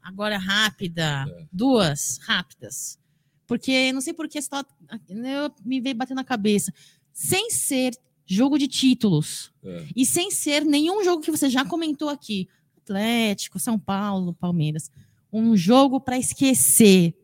[0.03, 1.27] agora rápida.
[1.29, 1.47] É.
[1.53, 2.99] Duas rápidas.
[3.47, 6.73] Porque não sei por que eu me veio batendo na cabeça.
[7.13, 7.93] Sem ser
[8.27, 9.87] jogo de títulos É.
[9.95, 12.47] e sem ser nenhum jogo que você já comentou aqui,
[12.89, 14.91] Atlético, São Paulo, Palmeiras,
[15.31, 17.15] um jogo para esquecer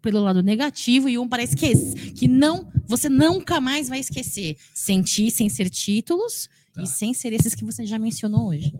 [0.00, 5.30] pelo lado negativo e um para esquecer que não você nunca mais vai esquecer, sentir
[5.30, 6.82] sem ser títulos Tá.
[6.82, 8.72] e sem ser esses que você já mencionou hoje.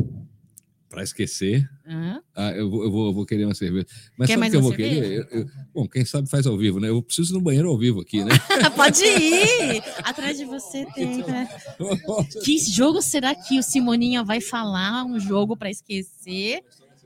[0.92, 2.20] Para esquecer, Hã?
[2.36, 3.86] ah, eu, vou, eu, vou, eu vou querer uma cerveja.
[4.14, 5.00] Mas Quer sabe o que eu vou cerveja?
[5.00, 5.26] querer?
[5.32, 6.90] Eu- eu- bom, quem sabe faz ao vivo, né?
[6.90, 8.30] Eu preciso ir no banheiro ao vivo aqui, né?
[8.76, 9.82] Pode ir!
[10.04, 11.24] Atrás de você tem.
[11.26, 11.48] né?
[12.44, 15.04] Que jogo será que o Simoninha vai falar?
[15.04, 16.60] Um jogo para esquecer?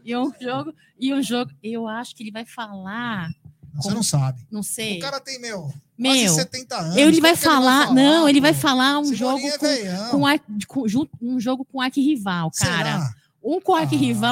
[0.05, 0.75] E um jogo.
[0.99, 1.53] E um jogo.
[1.63, 3.29] Eu acho que ele vai falar.
[3.77, 4.41] Você não sabe.
[4.51, 4.99] Não O sei.
[4.99, 5.69] cara tem, meu,
[6.03, 6.35] quase Meu.
[6.35, 6.97] 70 anos.
[6.97, 7.93] Ele vai que falar.
[7.95, 9.59] Não, ele vai falar um Simoninha jogo é
[10.11, 10.87] com, com, ar- com-
[11.23, 12.77] um jogo com arquirrival, cara.
[13.01, 13.15] Será?
[13.47, 13.87] Um com Ah,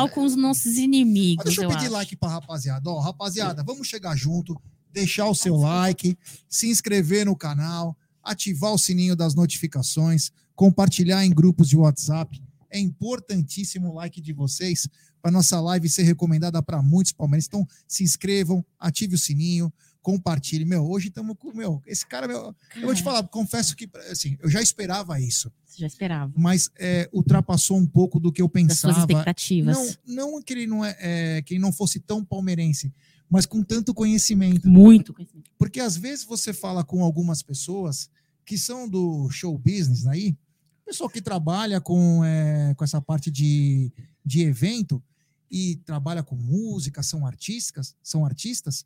[0.08, 1.44] com os nossos inimigos.
[1.44, 1.92] deixa eu, eu pedir acho.
[1.92, 2.90] like pra rapaziada.
[2.90, 4.60] Ó, rapaziada, vamos chegar junto,
[4.92, 6.18] deixar o seu like,
[6.48, 12.42] se inscrever no canal, ativar o sininho das notificações, compartilhar em grupos de WhatsApp.
[12.68, 14.88] É importantíssimo o like de vocês
[15.22, 17.46] para nossa live ser recomendada para muitos palmeirenses.
[17.46, 19.72] Então, se inscrevam, ative o sininho,
[20.04, 20.66] compartilhe.
[20.66, 21.50] Meu, hoje estamos com.
[21.52, 25.50] Meu, esse cara, meu, eu vou te falar, confesso que assim, eu já esperava isso,
[25.64, 26.30] Você já esperava.
[26.36, 29.10] mas é, ultrapassou um pouco do que eu Das suas pensava.
[29.12, 29.98] expectativas.
[30.06, 32.92] Não, não que ele não é, é, que ele não fosse tão palmeirense,
[33.30, 34.68] mas com tanto conhecimento.
[34.68, 35.50] Muito conhecimento.
[35.58, 38.10] Porque às vezes você fala com algumas pessoas
[38.44, 40.36] que são do show business aí,
[40.84, 43.90] pessoal que trabalha com, é, com essa parte de,
[44.22, 45.02] de evento
[45.50, 48.84] e trabalha com música, são artísticas, são artistas,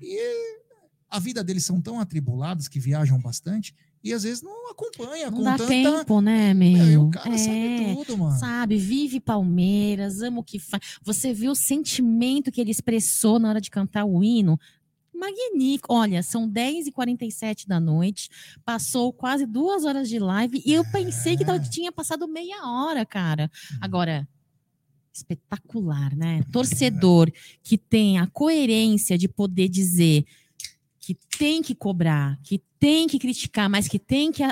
[0.00, 0.18] e
[1.08, 5.42] a vida deles são tão atribuladas que viajam bastante e às vezes não acompanha Não
[5.42, 5.68] dá tanta.
[5.68, 7.02] tempo, né, Meu, e meu?
[7.06, 7.38] o cara é.
[7.38, 8.38] sabe tudo, mano.
[8.38, 10.98] Sabe, vive Palmeiras, ama o que faz.
[11.02, 14.58] Você viu o sentimento que ele expressou na hora de cantar o hino?
[15.14, 15.92] Magnífico.
[15.94, 18.28] Olha, são 10h47 da noite,
[18.64, 21.58] passou quase duas horas de live e eu pensei que É.
[21.58, 23.50] tinha passado meia hora, cara.
[23.80, 24.28] Agora,
[25.16, 26.42] espetacular, né?
[26.52, 27.30] Torcedor
[27.62, 30.24] que tem a coerência de poder dizer
[31.00, 34.42] que tem que cobrar, que tem que criticar, mas que tem que,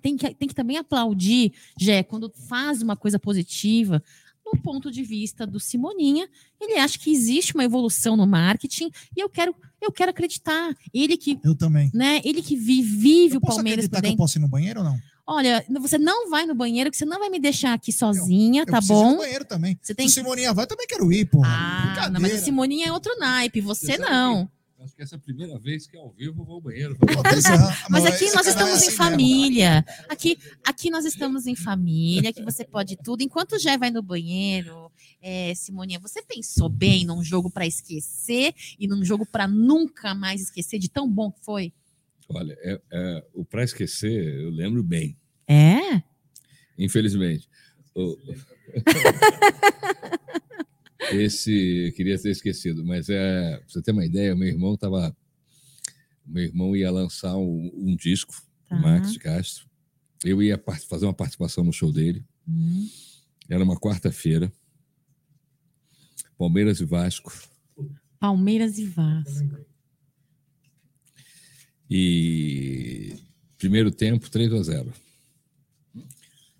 [0.00, 4.02] tem que, tem que também aplaudir, Jé, quando faz uma coisa positiva,
[4.46, 6.28] no ponto de vista do Simoninha,
[6.60, 10.76] ele acha que existe uma evolução no marketing e eu quero, eu quero acreditar.
[10.92, 11.90] Ele que, Eu também.
[11.92, 14.40] né, ele que vi- vive Eu o posso Palmeiras acreditar por que eu posso ir
[14.40, 14.98] no banheiro ou não?
[15.26, 18.66] Olha, você não vai no banheiro, que você não vai me deixar aqui sozinha, Eu
[18.66, 19.10] tá preciso ir bom?
[19.12, 19.78] no banheiro também.
[19.80, 21.42] Você tem Se o Simoninha vai, eu também quero ir, pô.
[21.44, 24.50] Ah, não, mas o Simoninha é outro naipe, você não.
[24.84, 26.94] Acho que essa é a primeira vez que ao vivo eu vou ao banheiro.
[27.88, 29.84] Mas aqui nós canal é estamos em assim família.
[30.10, 33.22] Aqui, aqui nós estamos em família, que você pode tudo.
[33.22, 34.92] Enquanto o Jé vai no banheiro,
[35.22, 40.42] é, Simoninha, você pensou bem num jogo para esquecer e num jogo para nunca mais
[40.42, 41.72] esquecer de tão bom que foi?
[42.28, 46.02] Olha, é, é, o Pra Esquecer, eu lembro bem, É?
[46.78, 47.48] infelizmente.
[47.94, 48.16] O-
[51.12, 55.14] Esse, eu queria ter esquecido, mas é, pra você ter uma ideia, meu irmão tava.
[56.26, 58.34] Meu irmão ia lançar um, um disco,
[58.68, 58.76] Tá.
[58.76, 59.66] Max Castro.
[60.24, 62.24] Eu ia fazer uma participação no show dele.
[62.48, 62.88] Hum,
[63.50, 64.50] Era uma quarta-feira.
[66.38, 67.30] Palmeiras e Vasco.
[68.18, 69.58] Palmeiras e Vasco.
[71.90, 73.14] E
[73.58, 74.92] primeiro tempo, 3 a 0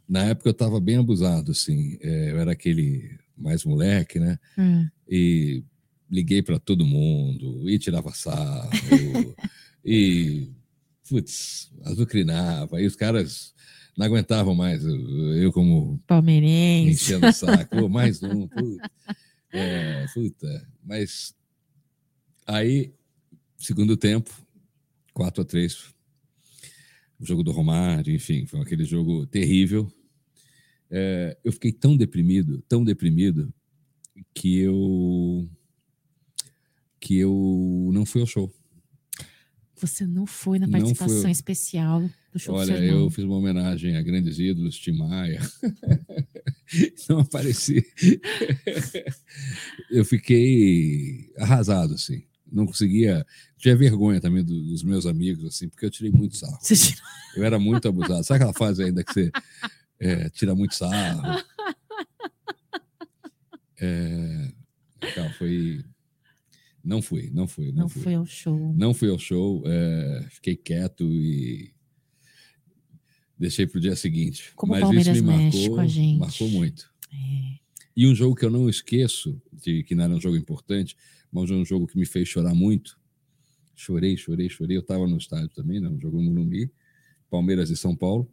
[0.08, 1.98] Na época eu estava bem abusado, assim.
[2.00, 4.38] É, eu era aquele mais moleque, né?
[4.56, 4.88] Hum.
[5.08, 5.64] E
[6.10, 8.70] liguei para todo mundo, e tirava sarro,
[9.84, 10.48] e,
[11.08, 12.80] putz, azucrinava.
[12.80, 13.54] E os caras
[13.96, 14.84] não aguentavam mais.
[14.84, 16.90] Eu, como Palmeirense.
[16.90, 18.90] enchendo o saco, mais um, puta.
[19.52, 20.68] É, puta.
[20.84, 21.34] Mas
[22.46, 22.92] aí,
[23.56, 24.30] segundo tempo,
[25.14, 25.94] 4 a 3
[27.18, 29.90] o jogo do Romário, enfim, foi aquele jogo terrível.
[30.90, 33.52] É, eu fiquei tão deprimido, tão deprimido,
[34.34, 35.48] que eu
[37.00, 38.52] que eu não fui ao show.
[39.76, 41.30] Você não foi na participação fui.
[41.30, 43.04] especial do show do Olha, irmão.
[43.04, 45.40] eu fiz uma homenagem a grandes ídolos, Tim Maia.
[47.08, 47.84] Não apareci.
[49.90, 52.24] Eu fiquei arrasado, assim.
[52.50, 53.24] Não conseguia.
[53.58, 56.58] Tinha vergonha também do- dos meus amigos, assim, porque eu tirei muito sarro.
[56.60, 57.02] Você tirou-
[57.36, 58.22] Eu era muito abusado.
[58.24, 59.30] Sabe aquela fase ainda que você
[59.98, 61.42] é, tira muito sarro?
[63.80, 64.52] É,
[65.38, 65.84] foi.
[66.82, 68.02] Não fui, não fui, não, Não fui.
[68.02, 68.74] foi ao show.
[68.76, 71.72] Não fui ao show, é, fiquei quieto e
[73.38, 74.52] deixei para o dia seguinte.
[74.54, 76.18] Como Mas isso Palmeiras me mexe marcou, com a gente.
[76.18, 76.92] marcou muito.
[77.10, 77.54] É.
[77.96, 80.94] E um jogo que eu não esqueço, de, que não era um jogo importante,
[81.34, 82.98] mas um jogo que me fez chorar muito.
[83.74, 84.76] Chorei, chorei, chorei.
[84.76, 86.70] Eu estava no estádio também, né, um jogo no Morumbi,
[87.28, 88.30] Palmeiras e São Paulo.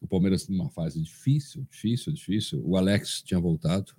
[0.00, 2.62] O Palmeiras numa fase difícil, difícil, difícil.
[2.64, 3.92] O Alex tinha voltado.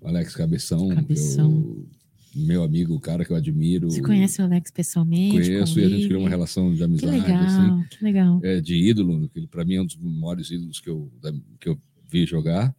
[0.00, 1.50] O Alex Cabeção, Cabeção.
[1.52, 1.88] eu-
[2.36, 3.90] meu amigo, o cara que eu admiro.
[3.90, 5.30] Você conhece o Alex pessoalmente?
[5.30, 6.06] Conheço e a gente convive?
[6.06, 8.40] criou uma relação de Que amizade, legal, assim, que legal.
[8.42, 11.12] é, de ídolo, que para mim é um dos maiores ídolos que eu,
[11.60, 11.80] que eu
[12.10, 12.74] vi jogar.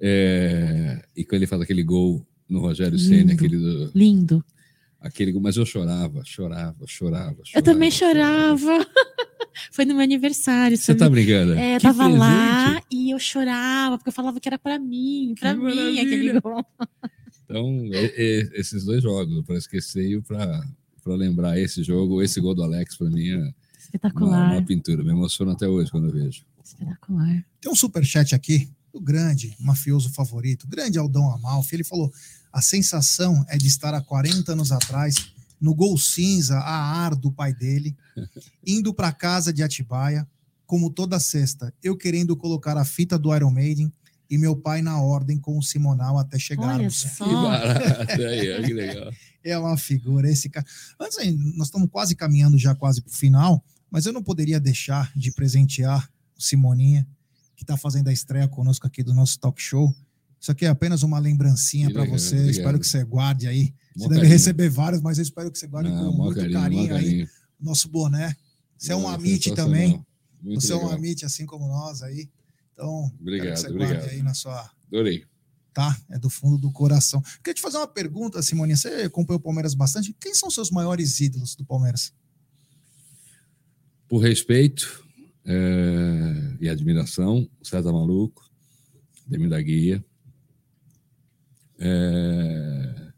[0.00, 4.44] É, e quando ele faz aquele gol no Rogério Senna, aquele, do- Lindo.
[5.00, 7.36] aquele mas eu chorava, chorava, chorava.
[7.54, 8.86] Eu também chorava.
[9.70, 10.76] Foi no meu aniversário.
[10.78, 11.52] Você tá brincando?
[11.54, 12.86] É, eu Que tava lá presente.
[12.90, 16.02] e eu chorava, porque eu falava que era pra mim, pra Que mim, maravilha.
[16.02, 16.64] aquele gol.
[17.44, 20.62] Então, é- é- esses dois jogos, para esquecer e para
[21.06, 24.52] lembrar esse jogo, esse gol do Alex, para mim é uma, Espetacular.
[24.52, 25.02] uma pintura.
[25.04, 26.44] Me emociona até hoje quando eu vejo.
[26.64, 27.44] Espetacular.
[27.60, 31.76] Tem um superchat aqui do grande mafioso favorito, grande Aldão Amalfi.
[31.76, 32.10] Ele falou:
[32.52, 37.30] a sensação é de estar há 40 anos atrás no gol cinza a ar do
[37.30, 37.96] pai dele,
[38.66, 40.28] indo para casa de Atibaia,
[40.66, 43.92] como toda sexta, eu querendo colocar a fita do Iron Maiden
[44.28, 46.96] e meu pai na ordem com o Simonal até Olha chegarmos.
[46.96, 47.24] só.
[47.24, 49.12] Que barato aí, que legal.
[49.44, 50.64] É uma figura esse cara.
[51.00, 54.60] Antes, aí, nós estamos quase caminhando já quase para o final, mas eu não poderia
[54.60, 56.08] deixar de presentear
[56.38, 57.04] o Simoninha,
[57.56, 59.92] que está fazendo a estreia conosco aqui do nosso talk show.
[60.42, 62.34] Isso aqui é apenas uma lembrancinha para legal, você.
[62.34, 62.50] obrigado.
[62.50, 63.72] Espero que você guarde aí.
[63.94, 64.32] Você Mó deve carinho.
[64.32, 66.88] receber vários, mas eu espero que você guarde Não, com muito carinho, mó carinho, aí.
[66.88, 67.28] carinho.
[67.60, 68.34] Nosso boné.
[68.76, 70.04] Você é um amite também.
[70.42, 70.94] Muito você é um legal.
[70.94, 72.28] amite assim como nós aí.
[72.72, 73.94] Então, Obrigado, que você obrigado.
[73.98, 75.24] guarde aí na sua Adorei.
[75.72, 75.96] tá?
[76.10, 77.22] É do fundo do coração.
[77.44, 78.76] Queria te fazer uma pergunta, Simoninha.
[78.76, 80.12] Você acompanhou o Palmeiras bastante.
[80.18, 82.12] Quem são seus maiores ídolos do Palmeiras?
[84.08, 85.04] Por respeito
[85.44, 88.42] é, e admiração, César Maluco,
[89.26, 90.04] Demi da Guia,
[91.82, 93.12] é,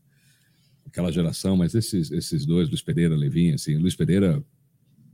[0.86, 4.42] aquela geração, mas esses, esses dois, Luiz Pereira, Levinha, assim, Luiz Pereira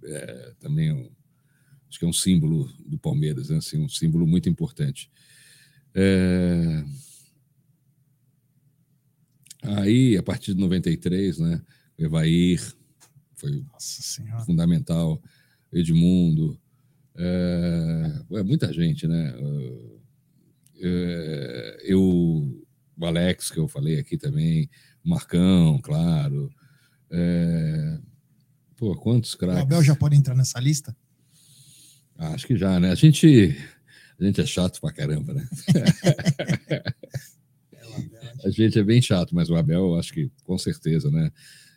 [0.04, 1.10] é, também é um-
[1.88, 5.10] acho que é um símbolo do Palmeiras, né, assim, um símbolo muito importante.
[5.94, 6.84] É,
[9.62, 11.60] aí, a partir de 93, né,
[11.98, 12.60] o Evair
[13.34, 13.64] foi
[14.46, 15.20] fundamental,
[15.72, 16.58] Edmundo,
[17.16, 19.34] é, é muita gente, né?
[20.82, 22.59] É, eu,
[23.00, 24.68] o Alex, que eu falei aqui também,
[25.04, 26.52] o Marcão, claro.
[27.10, 27.98] É,
[28.76, 29.62] pô, quantos O craques?
[29.62, 30.94] Abel já pode entrar nessa lista?
[32.16, 32.90] Ah, Acho que já, né?
[32.90, 33.56] A gente,
[34.18, 35.48] a gente é chato pra caramba, né?
[38.44, 41.30] A gente é bem chato, mas o Abel, acho que com certeza, né?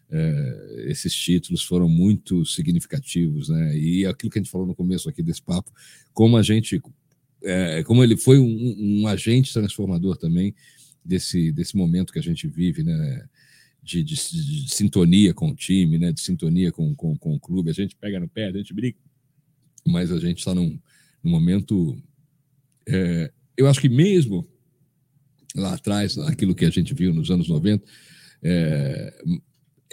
[0.10, 3.78] É, esses títulos foram muito significativos, né?
[3.78, 5.72] E aquilo que a gente falou no começo aqui desse papo,
[6.14, 6.82] como a gente,
[7.42, 10.54] é, como ele foi um, um agente transformador também
[11.06, 13.26] desse, desse momento que a gente vive, né?
[13.82, 16.12] De, de- de sintonia com o time, né?
[16.12, 17.70] De sintonia com, com, com o clube.
[17.70, 18.98] A gente pega no pé, a gente briga,
[19.86, 20.80] mas a gente está num,
[21.22, 22.02] num momento.
[22.88, 24.48] é, eu acho que mesmo
[25.56, 27.84] lá atrás, aquilo que a gente viu nos anos 90,
[28.42, 29.24] é,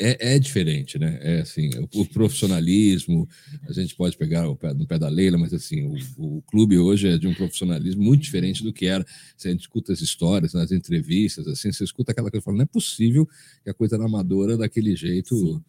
[0.00, 1.18] é, é diferente, né?
[1.20, 3.28] É assim, o, o profissionalismo,
[3.68, 5.82] a gente pode pegar o pé, no pé da Leila, mas assim,
[6.16, 9.04] o, o clube hoje é de um profissionalismo muito diferente do que era.
[9.36, 13.28] Você escuta as histórias, nas entrevistas, assim, você escuta aquela coisa fala, não é possível
[13.62, 15.62] que a coisa era amadora daquele jeito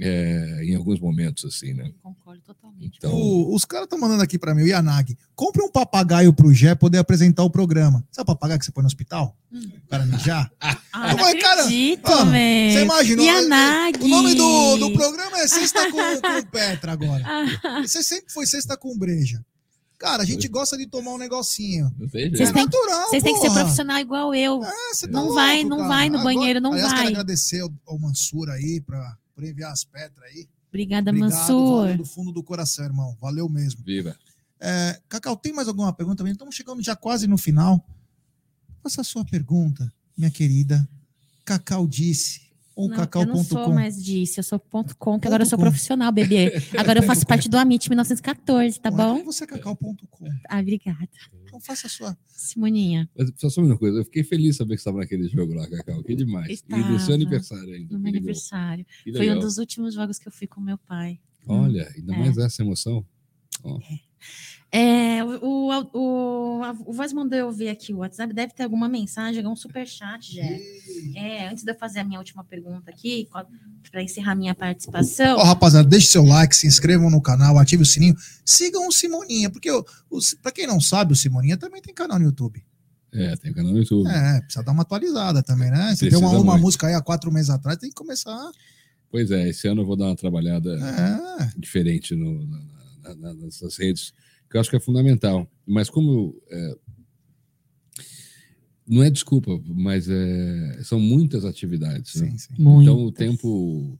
[0.00, 1.90] é, em alguns momentos, assim, né?
[2.02, 2.96] Concordo totalmente.
[2.98, 5.16] Então, O- os caras estão mandando aqui para mim, o Yanag.
[5.34, 8.04] Compre um papagaio pro Gé poder apresentar o programa.
[8.12, 9.36] Sabe o papagaio que você põe no hospital?
[9.52, 9.60] Hum.
[9.84, 10.50] O cara mijar?
[11.00, 12.72] Ah, Eu não falei, cara, mano, velho.
[12.72, 13.22] Você imagina?
[13.22, 13.98] Yanagi.
[14.02, 17.22] O nome do, do programa é Sexta com, com Petra agora.
[17.64, 19.44] Ah, Você sempre foi Sexta com Breja.
[19.96, 21.92] Cara, a gente gosta de tomar um negocinho.
[21.98, 22.52] Vocês jeito.
[22.52, 24.62] têm- natural, Vocês têm que ser profissional igual eu.
[24.64, 25.88] É, tá Não louco, vai, não cara.
[25.88, 26.98] vai no Agora- banheiro, não aliás, vai.
[27.02, 30.48] quero agradecer ao, ao Mansur aí pra, por enviar as Petra aí.
[30.68, 31.82] Obrigada, Obrigado, Mansur.
[31.82, 33.16] valeu do fundo do coração, irmão.
[33.20, 33.84] Valeu mesmo.
[33.84, 34.16] Viva.
[34.58, 36.32] É, Cacau, tem mais alguma pergunta também?
[36.32, 37.86] Estamos chegando já quase no final.
[38.82, 40.86] Faça a sua pergunta, minha querida.
[41.44, 42.47] Cacau disse.
[42.78, 43.74] Ou Não, eu não sou cacau.com.
[43.74, 45.64] mais disso, eu sou ponto .com, que Ponto agora eu sou com.
[45.64, 46.52] profissional, bebê.
[46.78, 49.24] Agora eu faço parte do Amit 1914, tá bom?
[49.24, 49.96] Você é cacau.com.
[50.48, 51.08] Ah, obrigada.
[51.44, 52.16] Então faça a sua.
[52.28, 55.54] Simoninha, Mas só uma coisa, eu fiquei feliz de saber que você estava naquele jogo
[55.54, 56.04] lá, Cacau.
[56.04, 56.46] Que demais.
[56.68, 56.98] E no Estava.
[57.00, 57.92] seu aniversário ainda.
[57.94, 58.86] no meu aniversário.
[59.16, 61.18] Foi um dos últimos jogos que eu fui com meu pai.
[61.48, 62.18] Olha, ainda É.
[62.18, 63.04] mais essa emoção.
[63.64, 63.98] É,
[65.24, 68.88] o, o, o, a- o Voz mandou eu ver aqui o WhatsApp, deve ter alguma
[68.88, 70.60] mensagem, algum superchat, Jé.
[71.16, 73.26] É, antes de eu fazer a minha última pergunta aqui,
[73.90, 75.38] para encerrar minha participação.
[75.38, 78.14] Ó, rapaziada, deixe seu like, se inscrevam no canal, ative o sininho.
[78.44, 79.70] Sigam o Simoninha, porque
[80.42, 82.62] pra quem não sabe, o Simoninha também tem canal no YouTube.
[83.10, 84.06] É, tem canal no YouTube.
[84.10, 85.94] É, precisa dar uma atualizada também, né?
[85.96, 86.60] Você deu uma, uma muito.
[86.60, 88.50] música aí há quatro meses atrás, tem que começar.
[89.10, 92.58] Pois é, esse ano eu vou dar uma trabalhada É, diferente no, na-
[93.04, 94.12] na- na- nessas redes,
[94.50, 95.48] que eu acho que é fundamental.
[95.66, 96.76] Mas como é,
[98.86, 102.20] não é desculpa, mas é, são muitas atividades.
[102.20, 102.30] né?
[102.30, 102.54] sim, sim.
[102.58, 102.82] Muito.
[102.82, 103.98] Então o tempo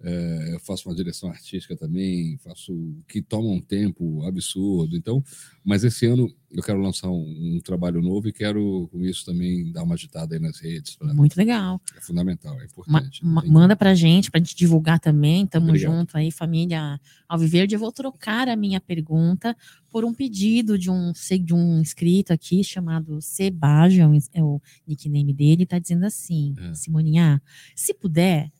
[0.00, 4.96] é, eu faço uma direção artística também, faço que toma um tempo absurdo.
[4.96, 5.22] Então,
[5.64, 9.72] mas esse ano eu quero lançar um, um trabalho novo e quero com isso também
[9.72, 10.94] dar uma agitada aí nas redes.
[10.96, 11.80] pra- Muito legal.
[11.96, 13.24] é fundamental, é importante.
[13.24, 15.46] ma- Tem- manda pra gente, pra gente divulgar também.
[15.46, 15.92] Tamo Obrigado.
[15.96, 17.74] junto aí, família Alviverde.
[17.74, 19.56] Eu vou trocar a minha pergunta
[19.90, 21.12] por um pedido de um,
[21.42, 24.02] de um inscrito aqui chamado Sebaja,
[24.32, 26.74] é o é nickname dele, tá dizendo assim: É.
[26.74, 27.40] Simoninha,
[27.74, 28.52] se puder.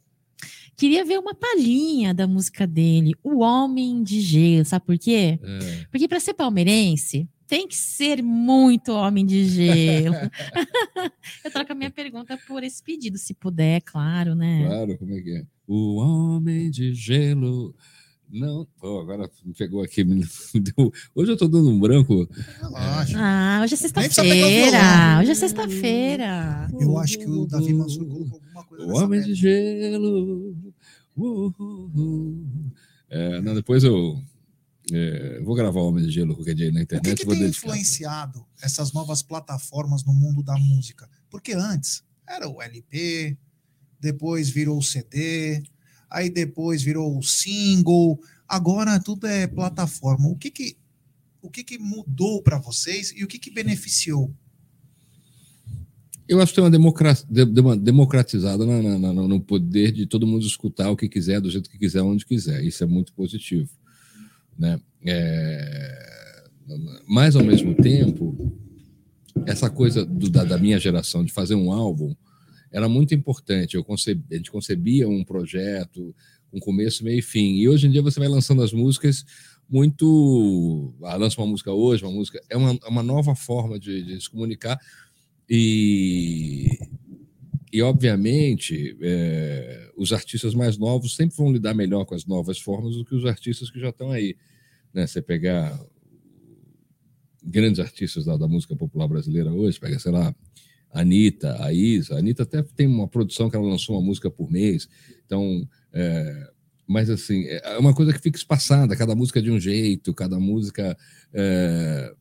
[0.77, 4.65] Queria ver uma palhinha da música dele, O Homem de Gelo.
[4.65, 5.39] Sabe por quê?
[5.43, 10.15] É, Porque para ser palmeirense, tem que ser muito homem de gelo.
[11.45, 14.65] Eu troco a minha pergunta por esse pedido, se puder, claro, né?
[14.67, 15.47] claro, como é que é?
[15.67, 17.75] O homem de gelo.
[18.35, 20.03] Não, pô, agora me pegou aqui.
[20.05, 20.25] me
[20.61, 22.29] deu- Hoje eu tô dando um branco.
[22.61, 23.17] Relaxa.
[23.17, 24.49] Ah, hoje é o sexta-feira.
[24.49, 25.21] violão.
[25.23, 26.69] Hoje é sexta-feira.
[26.81, 30.57] Eu acho que o Davi Mansur colocou alguma coisa O homem de gelo.
[31.17, 32.71] Uh, uh, uh.
[33.09, 34.21] É, não, depois eu
[34.93, 37.11] é, vou gravar o Homem de Gelo qualquer dia aí na O internet.
[37.11, 37.69] que, que e vou tem dedicar.
[37.69, 41.09] influenciado essas novas plataformas no mundo da música?
[41.31, 43.39] Porque antes era o LP,
[44.01, 45.63] depois virou o CD,
[46.15, 48.19] aí depois virou single,
[48.49, 50.29] agora tudo é plataforma.
[50.29, 50.77] O que que,
[51.43, 54.33] o que, que mudou para vocês e o que, que beneficiou?
[56.27, 60.07] Eu acho que tem uma, democra- de- de- uma democratizada na- na- no poder de
[60.07, 62.65] todo mundo escutar o que quiser, do jeito que quiser, onde quiser.
[62.65, 63.69] Isso é muito positivo.
[64.59, 64.81] Né?
[65.07, 66.45] É,
[67.07, 68.35] Mas, ao mesmo tempo,
[69.45, 72.15] essa coisa do- da, da minha geração de fazer um álbum
[72.75, 73.77] era muito importante.
[73.77, 76.13] Eu conceb- a gente concebia um projeto
[76.51, 77.55] com começo, meio e fim.
[77.55, 79.25] E hoje em dia você vai lançando as músicas
[79.71, 80.93] muito.
[81.05, 82.43] Ah, lança uma música hoje, uma música.
[82.51, 84.77] É uma, é uma nova forma de, de se comunicar.
[85.49, 86.67] E,
[87.73, 92.97] e obviamente, é, os artistas mais novos sempre vão lidar melhor com as novas formas
[92.97, 94.37] do que os artistas que já estão aí.
[94.93, 95.07] Né?
[95.07, 95.81] Você pegar
[97.41, 100.35] grandes artistas da, da música popular brasileira hoje, pega, sei lá,
[101.01, 102.15] Anitta, a Isa.
[102.15, 104.89] A Anitta até tem uma produção que ela lançou uma música por mês.
[105.27, 106.51] Então, é,
[106.87, 110.39] mas assim, é uma coisa que fica espaçada, cada música é de um jeito, cada
[110.39, 110.97] música.
[111.33, 112.15] é,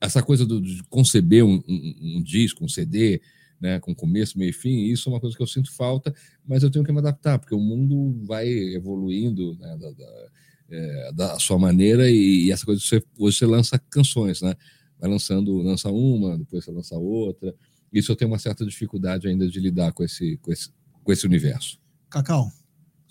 [0.00, 3.20] essa coisa do, de conceber um, um- um disco, um CD,
[3.60, 6.14] né, com começo, meio e fim, isso é uma coisa que eu sinto falta,
[6.46, 10.28] mas eu tenho que me adaptar, porque o mundo vai evoluindo né, da, da,
[10.70, 14.54] é, da sua maneira e, e essa coisa, você, hoje você lança canções, né?
[14.98, 17.54] Vai lançando, lança uma, depois você lança outra.
[17.94, 20.70] Isso eu tenho uma certa dificuldade ainda de lidar com esse, com esse,
[21.04, 21.78] com esse universo.
[22.10, 22.50] Cacau,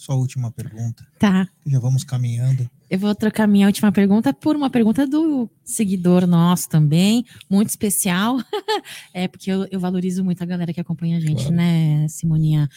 [0.04, 1.08] sua última pergunta.
[1.18, 1.48] Tá.
[1.66, 2.70] Já vamos caminhando.
[2.90, 8.38] Eu vou trocar minha última pergunta por uma pergunta do seguidor nosso também, muito especial.
[9.14, 11.56] é porque eu, eu valorizo muito a galera que acompanha a gente, Claro.
[11.56, 12.70] né, Simoninha?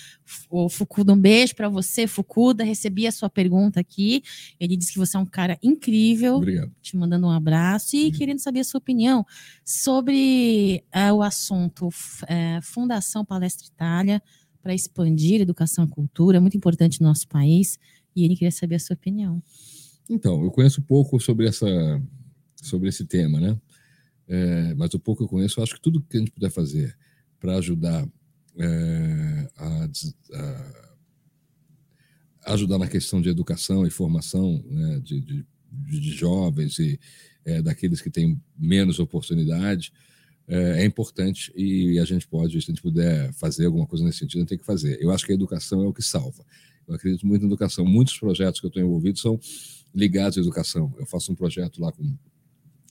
[0.49, 2.63] O Fucuda, um beijo para você, Fucuda.
[2.63, 4.23] Recebi a sua pergunta aqui.
[4.59, 6.73] Ele disse que você é um cara incrível, Obrigado.
[6.81, 9.27] te mandando um abraço e querendo saber a sua opinião
[9.65, 11.89] sobre eh, o assunto
[12.29, 14.23] eh, Fundação Palestra Itália
[14.67, 17.79] para expandir educação e cultura, é muito importante no nosso país.
[18.17, 19.41] E ele queria saber a sua opinião.
[20.11, 21.69] Então, eu conheço pouco sobre, essa,
[22.57, 23.57] sobre esse tema, né?
[24.27, 26.51] É, mas o pouco que eu conheço, eu acho que tudo que a gente puder
[26.51, 26.99] fazer
[27.39, 28.09] para ajudar
[28.59, 29.89] é, a,
[32.43, 36.99] a ajudar na questão de educação e formação né, de, de, de jovens e
[37.45, 39.93] é, daqueles que têm menos oportunidade
[40.49, 44.19] é, é importante e a gente pode, se a gente puder fazer alguma coisa nesse
[44.19, 44.99] sentido, a gente tem que fazer.
[45.01, 46.45] Eu acho que a educação é o que salva.
[46.87, 47.85] Eu acredito muito na educação.
[47.85, 49.39] Muitos projetos que eu estou envolvido são
[49.95, 50.95] ligados à educação.
[50.99, 52.17] Eu faço um projeto lá com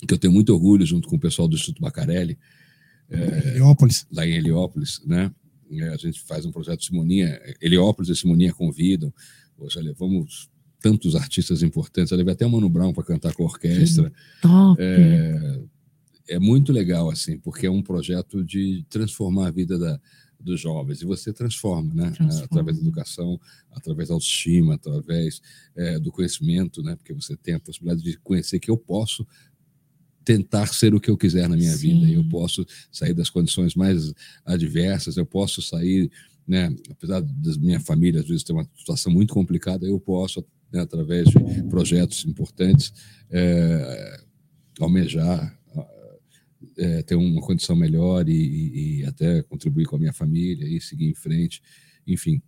[0.05, 2.37] que eu tenho muito orgulho junto com o pessoal do Instituto Bacarelli,
[3.09, 4.05] Heliópolis.
[4.11, 5.31] lá em Heliópolis, né?
[5.71, 9.13] É, A gente faz um projeto Simoninha, Heliópolis e Simoninha convidam.
[9.69, 10.49] Já levamos
[10.81, 14.11] tantos artistas importantes, eu levei até o Mano Brown para cantar com a orquestra.
[14.41, 14.79] Top!
[14.79, 15.59] É,
[16.27, 19.99] é muito legal, assim, porque é um projeto de transformar a vida da,
[20.39, 21.01] dos jovens.
[21.01, 22.11] E você transforma, né?
[22.11, 22.45] Transforma.
[22.45, 23.39] Através da educação,
[23.71, 25.41] através da autoestima, através
[25.75, 26.95] é, do conhecimento, né?
[26.95, 29.25] Porque você tem a possibilidade de conhecer que eu posso
[30.23, 31.99] tentar ser o que eu quiser na minha Sim.
[31.99, 32.11] vida.
[32.11, 36.11] Eu posso sair das condições mais adversas, eu posso sair,
[36.47, 36.75] né?
[36.89, 41.27] Apesar da minha família às vezes ter uma situação muito complicada, eu posso, né, através
[41.27, 42.91] de projetos importantes,
[43.29, 44.19] é,
[44.79, 45.55] almejar
[46.77, 50.79] é, ter uma condição melhor e, e- e até contribuir com a minha família e
[50.81, 51.61] seguir em frente,
[52.07, 52.41] enfim.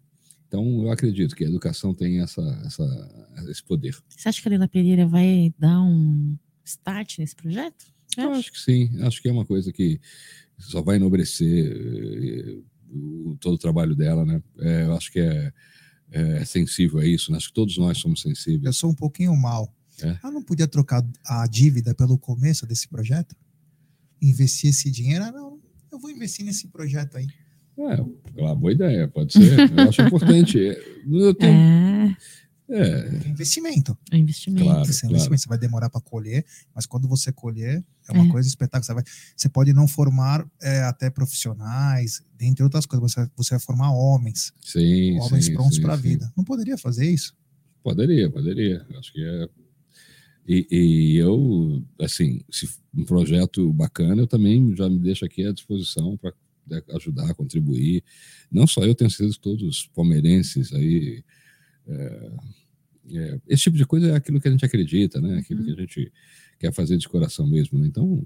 [0.47, 3.97] Então, eu acredito que a educação tem essa, essa, esse poder.
[4.15, 7.85] Você acha que a Leila Pereira vai dar um start nesse projeto?
[8.17, 9.99] Eu acho que sim, acho que é uma coisa que
[10.57, 12.59] só vai enobrecer eh,
[13.39, 14.41] todo o trabalho dela, né?
[14.59, 15.51] É, eu acho que é,
[16.11, 17.37] é sensível a isso, né?
[17.37, 18.63] acho que todos nós somos sensíveis.
[18.65, 19.71] Eu sou um pouquinho mal.
[20.01, 20.17] É?
[20.23, 23.35] Eu não podia trocar a dívida pelo começo desse projeto?
[24.21, 25.23] Investir esse dinheiro?
[25.25, 25.59] Ah, não,
[25.91, 27.27] eu vou investir nesse projeto aí.
[27.77, 29.59] É, uma boa ideia, pode ser.
[29.71, 30.57] Eu acho importante.
[30.57, 32.17] Eu tenho,
[32.69, 33.95] É, é, investimento.
[34.11, 34.63] é investimento.
[34.65, 34.89] Claro.
[34.89, 35.41] Esse é investimento.
[35.43, 38.29] Você vai demorar para colher, mas quando você colher, é uma É.
[38.29, 38.83] coisa espetáculo.
[38.83, 39.03] Você, vai,
[39.35, 43.11] você pode não formar é, até profissionais, dentre outras coisas.
[43.13, 46.33] Você, você vai formar homens, sim, homens sim, prontos para a vida.
[46.35, 47.35] Não poderia fazer isso?
[47.83, 48.85] Poderia, poderia.
[48.97, 49.47] Acho que é.
[50.47, 55.51] E, e eu, assim, se um projeto bacana, eu também já me deixo aqui à
[55.51, 56.33] disposição para
[56.95, 58.03] ajudar, contribuir.
[58.49, 61.23] Não só eu, tenho certeza que todos os palmeirenses aí.
[61.87, 62.31] é,
[63.09, 65.37] é, esse tipo de coisa é aquilo que a gente acredita, né?
[65.37, 66.11] Aquilo que a gente
[66.57, 67.77] quer fazer de coração mesmo.
[67.77, 67.87] Né?
[67.87, 68.25] Então,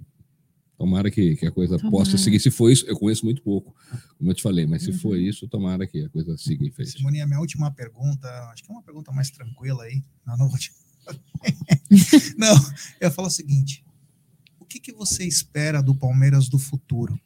[0.78, 1.92] tomara que, que a coisa Tomara.
[1.92, 2.40] possa seguir.
[2.40, 3.76] Se for isso, eu conheço muito pouco,
[4.18, 6.92] como eu te falei, mas se for isso, tomara que a coisa siga em frente.
[6.92, 10.02] Simone, a minha última pergunta, acho que é uma pergunta mais tranquila aí.
[10.26, 10.72] Não, não vou te...
[12.38, 12.56] não,
[13.00, 13.84] eu falar o seguinte:
[14.60, 17.20] o que, que você espera do Palmeiras do futuro?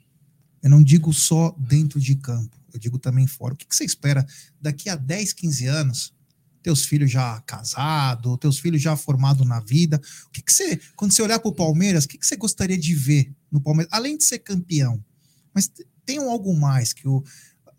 [0.61, 3.53] Eu não digo só dentro de campo, eu digo também fora.
[3.53, 4.25] O que, que você espera
[4.59, 6.13] daqui a 10, 15 anos?
[6.63, 10.01] Teus filhos já casados, teus filhos já formados na vida.
[10.25, 12.77] O que, que você, quando você olhar para o Palmeiras, o que, que você gostaria
[12.77, 13.93] de ver no Palmeiras?
[13.93, 15.03] Além de ser campeão,
[15.53, 15.71] mas
[16.03, 17.23] tem algo mais que o,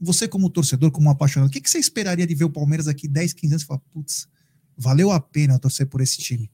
[0.00, 3.08] você como torcedor, como apaixonado, o que, que você esperaria de ver o Palmeiras daqui
[3.08, 4.28] 10, 15 anos e falar, putz,
[4.76, 6.50] valeu a pena torcer por esse time?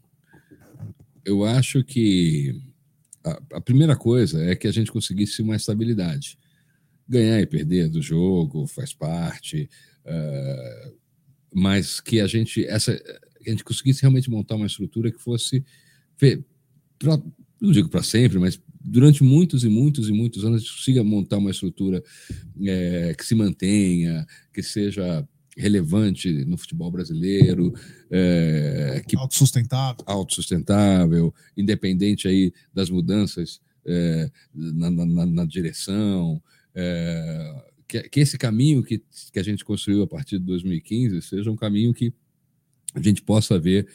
[1.25, 2.61] eu acho que
[3.25, 6.37] a, a primeira coisa é que a gente conseguisse uma estabilidade.
[7.09, 9.71] Ganhar e perder do jogo faz parte,
[10.05, 10.93] eh,
[11.55, 12.93] mas que a gente essa
[13.47, 15.65] a gente conseguisse realmente montar uma estrutura que fosse
[16.99, 17.21] pra-
[17.61, 21.05] não digo para sempre, mas durante muitos e muitos e muitos anos a gente consiga
[21.05, 22.03] montar uma estrutura
[22.65, 25.27] eh, que se mantenha, que seja
[25.57, 27.73] relevante no futebol brasileiro,
[28.11, 30.03] eh, que Autossustentável.
[30.07, 36.41] autossustentável, independente aí das mudanças é, na, na- na- direção,
[36.75, 39.03] é, que, que esse caminho que,
[39.33, 42.13] que a gente construiu a partir de 2015 seja um caminho que
[42.95, 43.87] a gente possa ver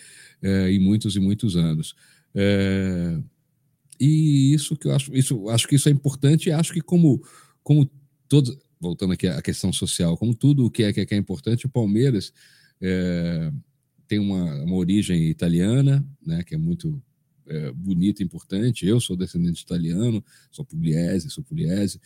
[0.41, 1.95] é, em muitos e muitos anos.
[2.35, 3.17] É,
[3.99, 7.23] e isso que eu acho, isso, acho que isso é importante e acho que como,
[7.63, 7.89] como
[8.29, 11.17] todos, voltando aqui à questão social, como tudo o que é, que é, que é
[11.17, 12.31] importante, o Palmeiras
[12.81, 13.51] é,
[14.07, 17.01] tem uma, uma origem italiana, né, que é muito
[17.47, 18.85] é, bonita e importante.
[18.85, 21.99] Eu sou descendente italiano, sou pugliese, sou pugliese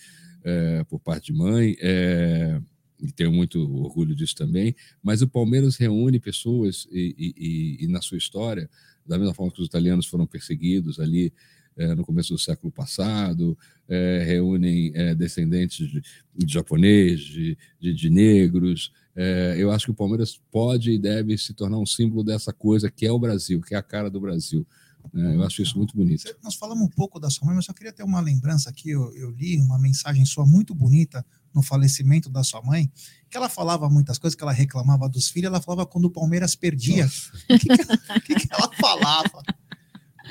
[0.43, 2.59] é, por parte de mãe, é,
[2.99, 4.75] e tenho muito orgulho disso também.
[5.01, 7.33] Mas o Palmeiras reúne pessoas e, e-
[7.81, 8.69] e- e na sua história,
[9.05, 11.33] da mesma forma que os italianos foram perseguidos ali
[11.81, 16.01] é, no começo do século passado, é, reúnem é, descendentes de,
[16.35, 21.37] de japonês, de, de, de negros, é, eu acho que o Palmeiras pode e deve
[21.37, 24.21] se tornar um símbolo dessa coisa que é o Brasil, que é a cara do
[24.21, 24.65] Brasil.
[25.13, 25.35] né?
[25.35, 26.23] eu acho isso muito bonito.
[26.43, 28.91] Nós falamos um pouco da sua mãe, mas eu só queria ter uma lembrança aqui.
[28.91, 32.89] Eu, eu li uma mensagem sua muito bonita no falecimento da sua mãe,
[33.29, 36.55] que ela falava muitas coisas, que ela reclamava dos filhos, ela falava quando o Palmeiras
[36.55, 37.05] perdia.
[37.49, 39.43] O que, que, ela- que que ela falava?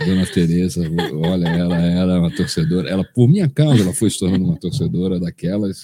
[0.05, 0.82] Dona Tereza,
[1.12, 2.89] olha, ela era uma torcedora.
[2.89, 5.82] Ela, por minha causa, ela foi se tornando uma torcedora daquelas.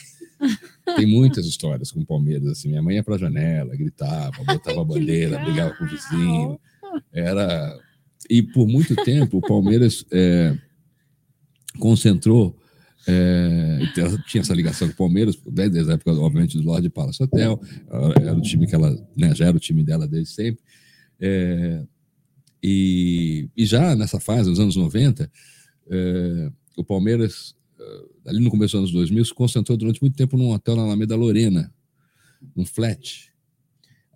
[0.97, 2.49] Tem muitas histórias com o Palmeiras.
[2.49, 6.61] Assim, minha mãe ia para a janela, gritava, botava a bandeira, brigava com o vizinho.
[7.13, 7.79] Era
[8.29, 10.57] e por muito tempo o Palmeiras é,
[11.79, 12.57] concentrou
[13.09, 13.79] é,
[14.27, 17.61] tinha essa ligação com o Palmeiras desde a época, obviamente, do Lorde Palace Hotel.
[18.21, 20.61] Era o time que ela, né, já era o time dela desde sempre.
[21.21, 21.85] É,
[22.63, 25.31] e, e já nessa fase, nos anos 90,
[25.91, 30.37] eh, o Palmeiras, eh, ali no começo dos anos 2000, se concentrou durante muito tempo
[30.37, 31.73] num hotel na Alameda Lorena,
[32.55, 33.33] num flat,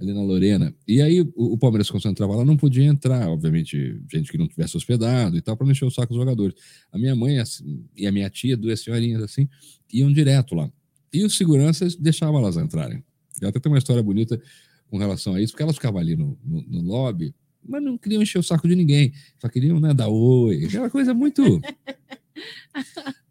[0.00, 0.74] ali na Lorena.
[0.88, 4.48] E aí o, o Palmeiras se concentrava lá, não podia entrar, obviamente, gente que não
[4.48, 6.54] tivesse hospedado e tal, para encher o saco dos jogadores.
[6.90, 9.48] A minha mãe assim, e a minha tia, duas senhorinhas assim,
[9.92, 10.70] iam direto lá.
[11.12, 13.04] E os seguranças deixavam elas entrarem.
[13.40, 14.40] E até tem uma história bonita
[14.88, 17.34] com relação a isso, porque elas ficavam ali no, no, no lobby,
[17.66, 21.14] mas não queriam encher o saco de ninguém, só queriam né, dar oi, aquela coisa
[21.14, 21.42] muito.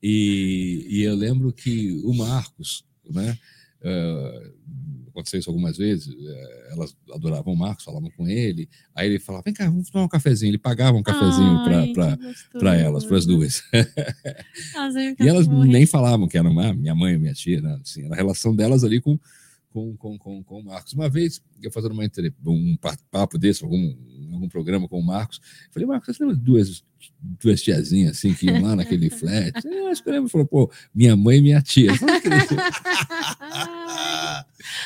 [0.02, 3.38] E, e eu lembro que o Marcos, né?
[3.82, 4.52] eh,
[5.10, 9.44] aconteceu isso algumas vezes, eh, elas adoravam o Marcos, falavam com ele, aí ele falava,
[9.44, 11.64] vem cá, vamos tomar um cafezinho, ele pagava um cafezinho
[12.54, 13.64] para elas, para as duas.
[13.74, 17.80] Iam E elas nem falavam que eram ah, minha mãe e minha tia, né?
[17.82, 19.20] Assim, era a relação delas ali com,
[19.72, 20.94] com, com, com, com o Marcos.
[20.94, 22.04] Uma vez, eu fazendo uma
[22.46, 22.78] um
[23.12, 23.96] papo desse, algum,
[24.34, 25.40] algum programa com o Marcos,
[25.72, 26.84] falei, Marcos, você lembra de duas,
[27.22, 29.54] duas tiazinhas assim que iam lá naquele flat?
[29.66, 31.91] Eu acho que eu lembro, falou, pô, minha mãe e minha tia.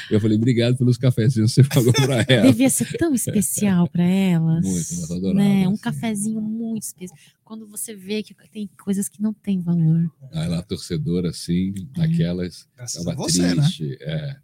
[0.09, 2.47] Eu falei, obrigado pelos cafezinhos que você pagou para ela.
[2.47, 4.63] Devia ser tão especial para elas.
[4.63, 5.33] Muito, elas adoravam.
[5.33, 5.67] Né?
[5.67, 5.81] Um assim.
[5.81, 7.17] cafezinho muito especial.
[7.43, 10.11] Quando você vê que tem coisas que não têm valor.
[10.31, 13.55] Aí ela, torcedora, assim, daquelas, Graças você, né?
[13.55, 13.97] triste.
[14.01, 14.37] É.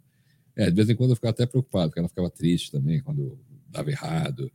[0.56, 3.38] É, de vez em quando eu ficava até preocupado, porque ela ficava triste também quando
[3.68, 4.50] dava errado.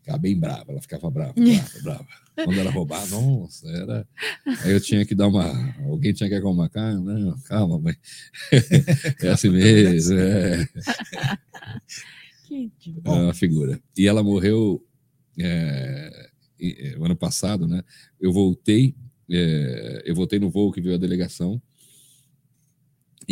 [0.00, 2.06] Ficava bem brava, ela ficava brava, brava, brava.
[2.42, 4.08] Quando ela roubava, nossa, era.
[4.64, 5.44] Aí eu tinha que dar uma.
[5.84, 7.94] Alguém tinha que acalmar, calma, não, calma, mãe.
[9.22, 10.66] É assim mesmo, é,
[12.46, 13.80] Que de- é uma figura.
[13.96, 14.82] E ela morreu
[15.38, 17.82] é, é, o ano passado, né?
[18.20, 18.94] Eu voltei,
[19.30, 21.60] é, eu voltei no voo que veio a delegação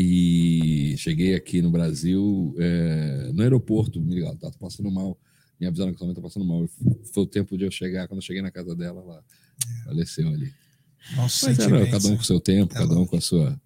[0.00, 5.18] e cheguei aqui no Brasil, é, no aeroporto, me ligaram, tá passando mal,
[5.60, 6.68] me avisaram que mãe tá passando mal.
[7.12, 9.24] Foi o tempo de eu chegar, quando eu cheguei na casa dela, ela
[9.84, 10.54] faleceu ali.
[11.16, 13.60] Nossos Mas era cada um com o seu tempo, Ela- cada um com a sua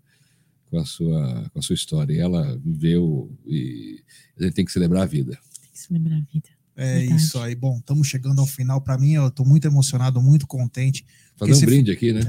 [0.70, 2.14] com a sua com a sua história.
[2.14, 4.02] E ela viveu e
[4.38, 5.38] a gente tem que celebrar a vida.
[5.60, 6.48] Tem que se lembrar a vida.
[6.74, 7.20] É Verdade.
[7.22, 7.54] isso aí.
[7.54, 8.80] Bom, estamos chegando ao final.
[8.80, 11.04] Para mim, eu tô muito emocionado, muito contente.
[11.36, 12.20] Fazer um brinde aqui, né?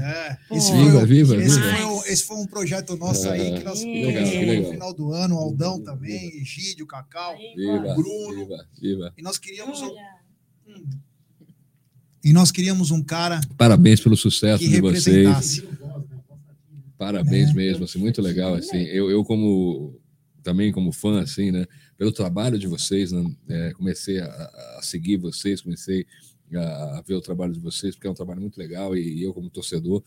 [0.50, 1.76] É, esse, Viva, foi, viva, esse, viva.
[1.76, 4.46] foi, um- esse foi um projeto nosso aí que nós É, que legal, que no
[4.46, 4.70] legal.
[4.72, 7.34] final do ano, o Aldão também, Egídio, Cacau.
[7.56, 8.34] Viva, Bruno.
[8.44, 9.12] viva, viva.
[9.16, 9.90] E nós queríamos um,
[10.68, 10.84] Hum.
[12.24, 15.62] e nós queríamos um cara Parabéns pelo sucesso que de vocês.
[16.98, 17.54] Parabéns É.
[17.54, 18.78] mesmo, assim, muito legal, assim.
[18.84, 19.98] Eu, eu como
[20.42, 21.66] também como fã, assim, né?
[21.96, 24.26] Pelo trabalho de vocês, né, é, comecei a,
[24.78, 26.06] a seguir vocês, comecei
[26.54, 29.32] a, a ver o trabalho de vocês, porque é um trabalho muito legal e, eu
[29.32, 30.02] como torcedor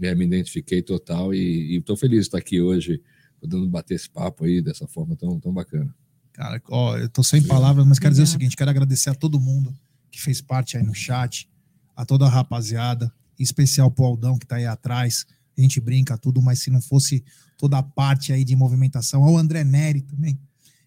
[0.00, 3.00] é, me identifiquei total e estou feliz de estar aqui hoje,
[3.40, 5.94] podendo bater esse papo aí dessa forma tão, tão bacana.
[6.32, 9.40] Cara, ó, eu tô sem palavras, mas quero dizer o seguinte: quero agradecer a todo
[9.40, 9.72] mundo
[10.10, 11.48] que fez parte aí no chat,
[11.94, 15.26] a toda a rapaziada, em especial pro Aldão que tá aí atrás.
[15.56, 17.24] A gente brinca tudo, mas se não fosse
[17.56, 20.36] toda a parte aí de movimentação, ao André Neri também,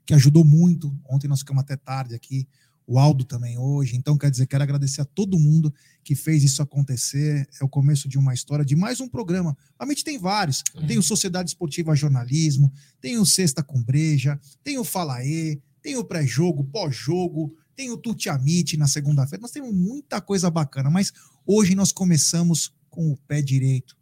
[0.07, 0.97] que ajudou muito.
[1.07, 2.47] Ontem nós ficamos até tarde aqui,
[2.87, 3.97] o Aldo também hoje.
[3.97, 5.71] Então, quer dizer, quero agradecer a todo mundo
[6.01, 7.45] que fez isso acontecer.
[7.59, 9.55] É o começo de uma história, de mais um programa.
[9.77, 10.63] A gente tem vários.
[10.87, 12.71] Tem o Sociedade Esportiva Jornalismo,
[13.01, 18.77] tem o Sexta com Breja, tem o Falaê, tem o pré-jogo, pós-jogo, tem o Tutiamite
[18.77, 19.41] na segunda-feira.
[19.41, 21.11] Nós temos muita coisa bacana, mas
[21.45, 23.96] hoje nós começamos com o pé direito.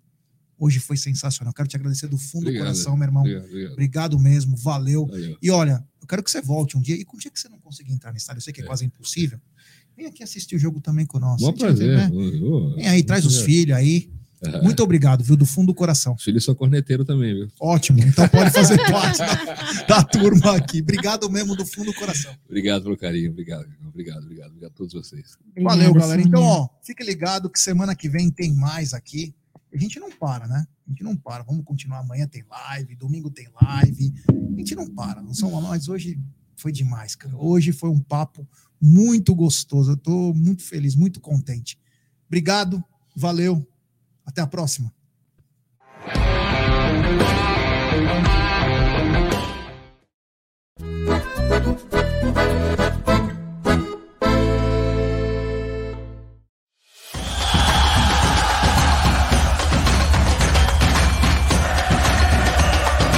[0.57, 1.53] Hoje foi sensacional.
[1.53, 2.64] Quero te agradecer do fundo Obrigado.
[2.64, 3.22] do coração, meu irmão.
[3.23, 3.72] Obrigado, obrigado.
[3.73, 5.10] Obrigado mesmo, valeu.
[5.14, 5.38] Aí.
[5.41, 6.95] E olha, eu quero que você volte um dia.
[6.95, 8.64] E com o dia que você não conseguir entrar no estádio, eu sei que é,
[8.64, 8.68] É.
[8.68, 9.40] quase impossível.
[9.98, 11.41] Vem aqui assistir o jogo também com nós.
[11.41, 11.98] Bom prazer.
[11.98, 12.10] né?
[12.76, 13.45] Vem aí, traz os prazer.
[13.53, 14.10] filhos aí.
[14.41, 14.61] É.
[14.61, 15.36] Muito obrigado, viu?
[15.36, 16.14] Do fundo do coração.
[16.14, 17.48] Os filhos são corneteiro também, viu?
[17.60, 17.99] Ótimo.
[17.99, 20.82] Então pode fazer parte da, da turma aqui.
[20.82, 22.34] Obrigado mesmo do fundo do coração.
[22.45, 25.38] Obrigado pelo carinho, obrigado, obrigado, obrigado, obrigado a todos vocês.
[25.61, 26.22] Valeu, galera.
[26.22, 29.34] Então, ó, fique ligado que semana que vem tem mais aqui
[29.76, 30.66] a gente não para, né?
[30.88, 31.44] A gente não para.
[31.44, 32.00] Vamos continuar.
[32.00, 34.14] Amanhã tem live, domingo tem live.
[34.30, 35.22] A gente não para.
[35.22, 36.20] Não são mas hoje
[36.56, 37.36] foi demais, cara.
[37.36, 38.48] Hoje foi um papo
[38.82, 39.92] muito gostoso.
[39.92, 41.78] Eu estou muito feliz, muito contente.
[42.28, 42.84] Obrigado,
[43.16, 43.68] valeu.
[44.26, 44.94] Até a próxima.